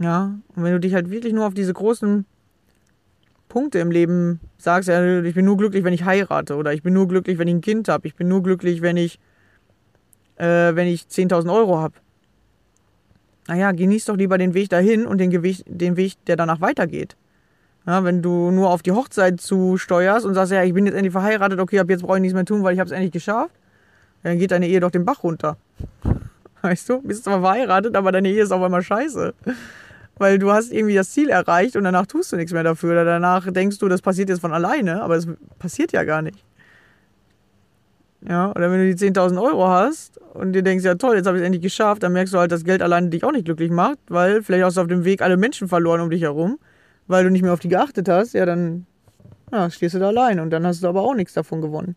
Ja, 0.00 0.34
und 0.56 0.64
wenn 0.64 0.72
du 0.72 0.80
dich 0.80 0.94
halt 0.94 1.10
wirklich 1.10 1.32
nur 1.32 1.46
auf 1.46 1.54
diese 1.54 1.72
großen 1.72 2.26
Punkte 3.52 3.80
im 3.80 3.90
Leben 3.90 4.40
sagst, 4.56 4.88
ja, 4.88 5.20
ich 5.20 5.34
bin 5.34 5.44
nur 5.44 5.58
glücklich, 5.58 5.84
wenn 5.84 5.92
ich 5.92 6.06
heirate 6.06 6.56
oder 6.56 6.72
ich 6.72 6.82
bin 6.82 6.94
nur 6.94 7.06
glücklich, 7.06 7.36
wenn 7.36 7.48
ich 7.48 7.54
ein 7.54 7.60
Kind 7.60 7.86
habe, 7.86 8.08
ich 8.08 8.14
bin 8.14 8.26
nur 8.26 8.42
glücklich, 8.42 8.80
wenn 8.80 8.96
ich, 8.96 9.18
äh, 10.36 10.74
wenn 10.74 10.86
ich 10.86 11.02
10.000 11.02 11.52
Euro 11.52 11.78
habe. 11.78 11.92
Naja, 13.48 13.72
genieß 13.72 14.06
doch 14.06 14.16
lieber 14.16 14.38
den 14.38 14.54
Weg 14.54 14.70
dahin 14.70 15.04
und 15.04 15.18
den, 15.18 15.28
Gewicht, 15.28 15.64
den 15.66 15.98
Weg, 15.98 16.14
der 16.24 16.36
danach 16.36 16.62
weitergeht. 16.62 17.14
Ja, 17.86 18.02
wenn 18.04 18.22
du 18.22 18.50
nur 18.50 18.70
auf 18.70 18.80
die 18.80 18.92
Hochzeit 18.92 19.38
zusteuerst 19.38 20.24
und 20.24 20.32
sagst, 20.32 20.52
ja, 20.52 20.62
ich 20.62 20.72
bin 20.72 20.86
jetzt 20.86 20.94
endlich 20.94 21.12
verheiratet, 21.12 21.60
okay, 21.60 21.78
ab 21.78 21.90
jetzt 21.90 22.04
brauche 22.04 22.16
ich 22.16 22.22
nichts 22.22 22.34
mehr 22.34 22.46
tun, 22.46 22.62
weil 22.62 22.72
ich 22.72 22.80
habe 22.80 22.86
es 22.86 22.92
endlich 22.92 23.12
geschafft, 23.12 23.54
dann 24.22 24.38
geht 24.38 24.52
deine 24.52 24.66
Ehe 24.66 24.80
doch 24.80 24.90
den 24.90 25.04
Bach 25.04 25.22
runter. 25.22 25.58
Weißt 26.62 26.88
du, 26.88 27.02
bist 27.02 27.24
zwar 27.24 27.42
verheiratet, 27.42 27.96
aber 27.96 28.12
deine 28.12 28.30
Ehe 28.30 28.44
ist 28.44 28.50
auf 28.52 28.62
einmal 28.62 28.82
scheiße 28.82 29.34
weil 30.18 30.38
du 30.38 30.52
hast 30.52 30.72
irgendwie 30.72 30.94
das 30.94 31.10
Ziel 31.10 31.30
erreicht 31.30 31.76
und 31.76 31.84
danach 31.84 32.06
tust 32.06 32.32
du 32.32 32.36
nichts 32.36 32.52
mehr 32.52 32.62
dafür. 32.62 32.92
Oder 32.92 33.04
danach 33.04 33.50
denkst 33.50 33.78
du, 33.78 33.88
das 33.88 34.02
passiert 34.02 34.28
jetzt 34.28 34.40
von 34.40 34.52
alleine, 34.52 35.02
aber 35.02 35.16
es 35.16 35.26
passiert 35.58 35.92
ja 35.92 36.04
gar 36.04 36.22
nicht. 36.22 36.44
Ja, 38.28 38.50
oder 38.50 38.70
wenn 38.70 38.78
du 38.78 38.94
die 38.94 39.04
10.000 39.04 39.42
Euro 39.42 39.66
hast 39.66 40.18
und 40.34 40.52
dir 40.52 40.62
denkst, 40.62 40.84
ja 40.84 40.94
toll, 40.94 41.16
jetzt 41.16 41.26
habe 41.26 41.38
ich 41.38 41.42
es 41.42 41.46
endlich 41.46 41.62
geschafft, 41.62 42.04
dann 42.04 42.12
merkst 42.12 42.32
du 42.32 42.38
halt, 42.38 42.52
dass 42.52 42.62
Geld 42.62 42.80
alleine 42.80 43.08
dich 43.08 43.24
auch 43.24 43.32
nicht 43.32 43.46
glücklich 43.46 43.70
macht, 43.70 43.98
weil 44.08 44.42
vielleicht 44.42 44.64
hast 44.64 44.76
du 44.76 44.82
auf 44.82 44.86
dem 44.86 45.04
Weg 45.04 45.22
alle 45.22 45.36
Menschen 45.36 45.66
verloren 45.66 46.00
um 46.00 46.10
dich 46.10 46.22
herum, 46.22 46.58
weil 47.08 47.24
du 47.24 47.30
nicht 47.30 47.42
mehr 47.42 47.52
auf 47.52 47.58
die 47.58 47.68
geachtet 47.68 48.08
hast, 48.08 48.34
ja, 48.34 48.46
dann 48.46 48.86
ja, 49.50 49.68
stehst 49.70 49.96
du 49.96 49.98
da 49.98 50.08
allein 50.08 50.38
und 50.38 50.50
dann 50.50 50.64
hast 50.64 50.84
du 50.84 50.88
aber 50.88 51.02
auch 51.02 51.14
nichts 51.14 51.34
davon 51.34 51.60
gewonnen. 51.60 51.96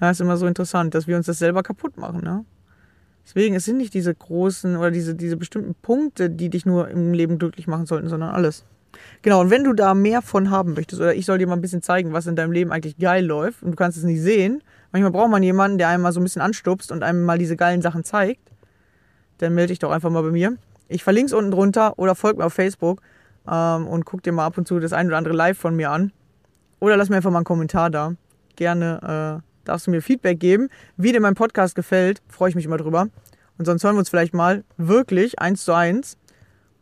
Ja, 0.00 0.10
ist 0.10 0.20
immer 0.20 0.36
so 0.36 0.46
interessant, 0.46 0.94
dass 0.94 1.06
wir 1.06 1.16
uns 1.16 1.26
das 1.26 1.38
selber 1.38 1.62
kaputt 1.62 1.96
machen, 1.96 2.22
ne? 2.22 2.44
Deswegen, 3.26 3.56
es 3.56 3.64
sind 3.64 3.78
nicht 3.78 3.92
diese 3.92 4.14
großen 4.14 4.76
oder 4.76 4.92
diese, 4.92 5.16
diese 5.16 5.36
bestimmten 5.36 5.74
Punkte, 5.74 6.30
die 6.30 6.48
dich 6.48 6.64
nur 6.64 6.88
im 6.88 7.12
Leben 7.12 7.38
glücklich 7.38 7.66
machen 7.66 7.84
sollten, 7.84 8.08
sondern 8.08 8.30
alles. 8.30 8.64
Genau, 9.22 9.40
und 9.40 9.50
wenn 9.50 9.64
du 9.64 9.72
da 9.72 9.94
mehr 9.94 10.22
von 10.22 10.50
haben 10.50 10.74
möchtest, 10.74 11.02
oder 11.02 11.14
ich 11.14 11.26
soll 11.26 11.38
dir 11.38 11.48
mal 11.48 11.54
ein 11.54 11.60
bisschen 11.60 11.82
zeigen, 11.82 12.12
was 12.12 12.28
in 12.28 12.36
deinem 12.36 12.52
Leben 12.52 12.70
eigentlich 12.70 12.98
geil 12.98 13.24
läuft, 13.24 13.62
und 13.62 13.72
du 13.72 13.76
kannst 13.76 13.98
es 13.98 14.04
nicht 14.04 14.22
sehen, 14.22 14.62
manchmal 14.92 15.10
braucht 15.10 15.30
man 15.30 15.42
jemanden, 15.42 15.76
der 15.76 15.88
einem 15.88 16.02
mal 16.02 16.12
so 16.12 16.20
ein 16.20 16.22
bisschen 16.22 16.40
anstupst 16.40 16.92
und 16.92 17.02
einem 17.02 17.24
mal 17.24 17.36
diese 17.36 17.56
geilen 17.56 17.82
Sachen 17.82 18.04
zeigt, 18.04 18.52
dann 19.38 19.54
melde 19.54 19.72
dich 19.72 19.80
doch 19.80 19.90
einfach 19.90 20.10
mal 20.10 20.22
bei 20.22 20.30
mir. 20.30 20.56
Ich 20.88 21.02
verlinke 21.02 21.26
es 21.26 21.32
unten 21.32 21.50
drunter 21.50 21.98
oder 21.98 22.14
folg 22.14 22.38
mir 22.38 22.46
auf 22.46 22.54
Facebook 22.54 23.02
ähm, 23.50 23.88
und 23.88 24.04
guck 24.04 24.22
dir 24.22 24.32
mal 24.32 24.46
ab 24.46 24.56
und 24.56 24.68
zu 24.68 24.78
das 24.78 24.92
ein 24.92 25.08
oder 25.08 25.18
andere 25.18 25.34
Live 25.34 25.58
von 25.58 25.74
mir 25.74 25.90
an. 25.90 26.12
Oder 26.78 26.96
lass 26.96 27.08
mir 27.08 27.16
einfach 27.16 27.30
mal 27.30 27.38
einen 27.38 27.44
Kommentar 27.44 27.90
da. 27.90 28.14
Gerne 28.54 29.42
äh, 29.42 29.55
darfst 29.68 29.86
du 29.86 29.90
mir 29.90 30.02
Feedback 30.02 30.40
geben, 30.40 30.68
wie 30.96 31.12
dir 31.12 31.20
mein 31.20 31.34
Podcast 31.34 31.74
gefällt. 31.74 32.22
Freue 32.28 32.50
ich 32.50 32.54
mich 32.54 32.64
immer 32.64 32.78
drüber. 32.78 33.08
Und 33.58 33.64
sonst 33.64 33.84
hören 33.84 33.94
wir 33.94 34.00
uns 34.00 34.10
vielleicht 34.10 34.34
mal 34.34 34.64
wirklich 34.76 35.38
eins 35.38 35.64
zu 35.64 35.72
eins. 35.72 36.16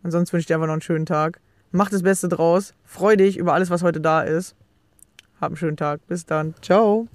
Und 0.02 0.10
sonst 0.10 0.32
wünsche 0.32 0.40
ich 0.40 0.46
dir 0.46 0.54
einfach 0.54 0.66
noch 0.66 0.74
einen 0.74 0.82
schönen 0.82 1.06
Tag. 1.06 1.40
Mach 1.70 1.90
das 1.90 2.02
Beste 2.02 2.28
draus. 2.28 2.74
Freue 2.84 3.16
dich 3.16 3.36
über 3.36 3.54
alles, 3.54 3.70
was 3.70 3.82
heute 3.82 4.00
da 4.00 4.22
ist. 4.22 4.54
Hab 5.40 5.48
einen 5.48 5.56
schönen 5.56 5.76
Tag. 5.76 6.06
Bis 6.06 6.24
dann. 6.26 6.54
Ciao. 6.62 7.08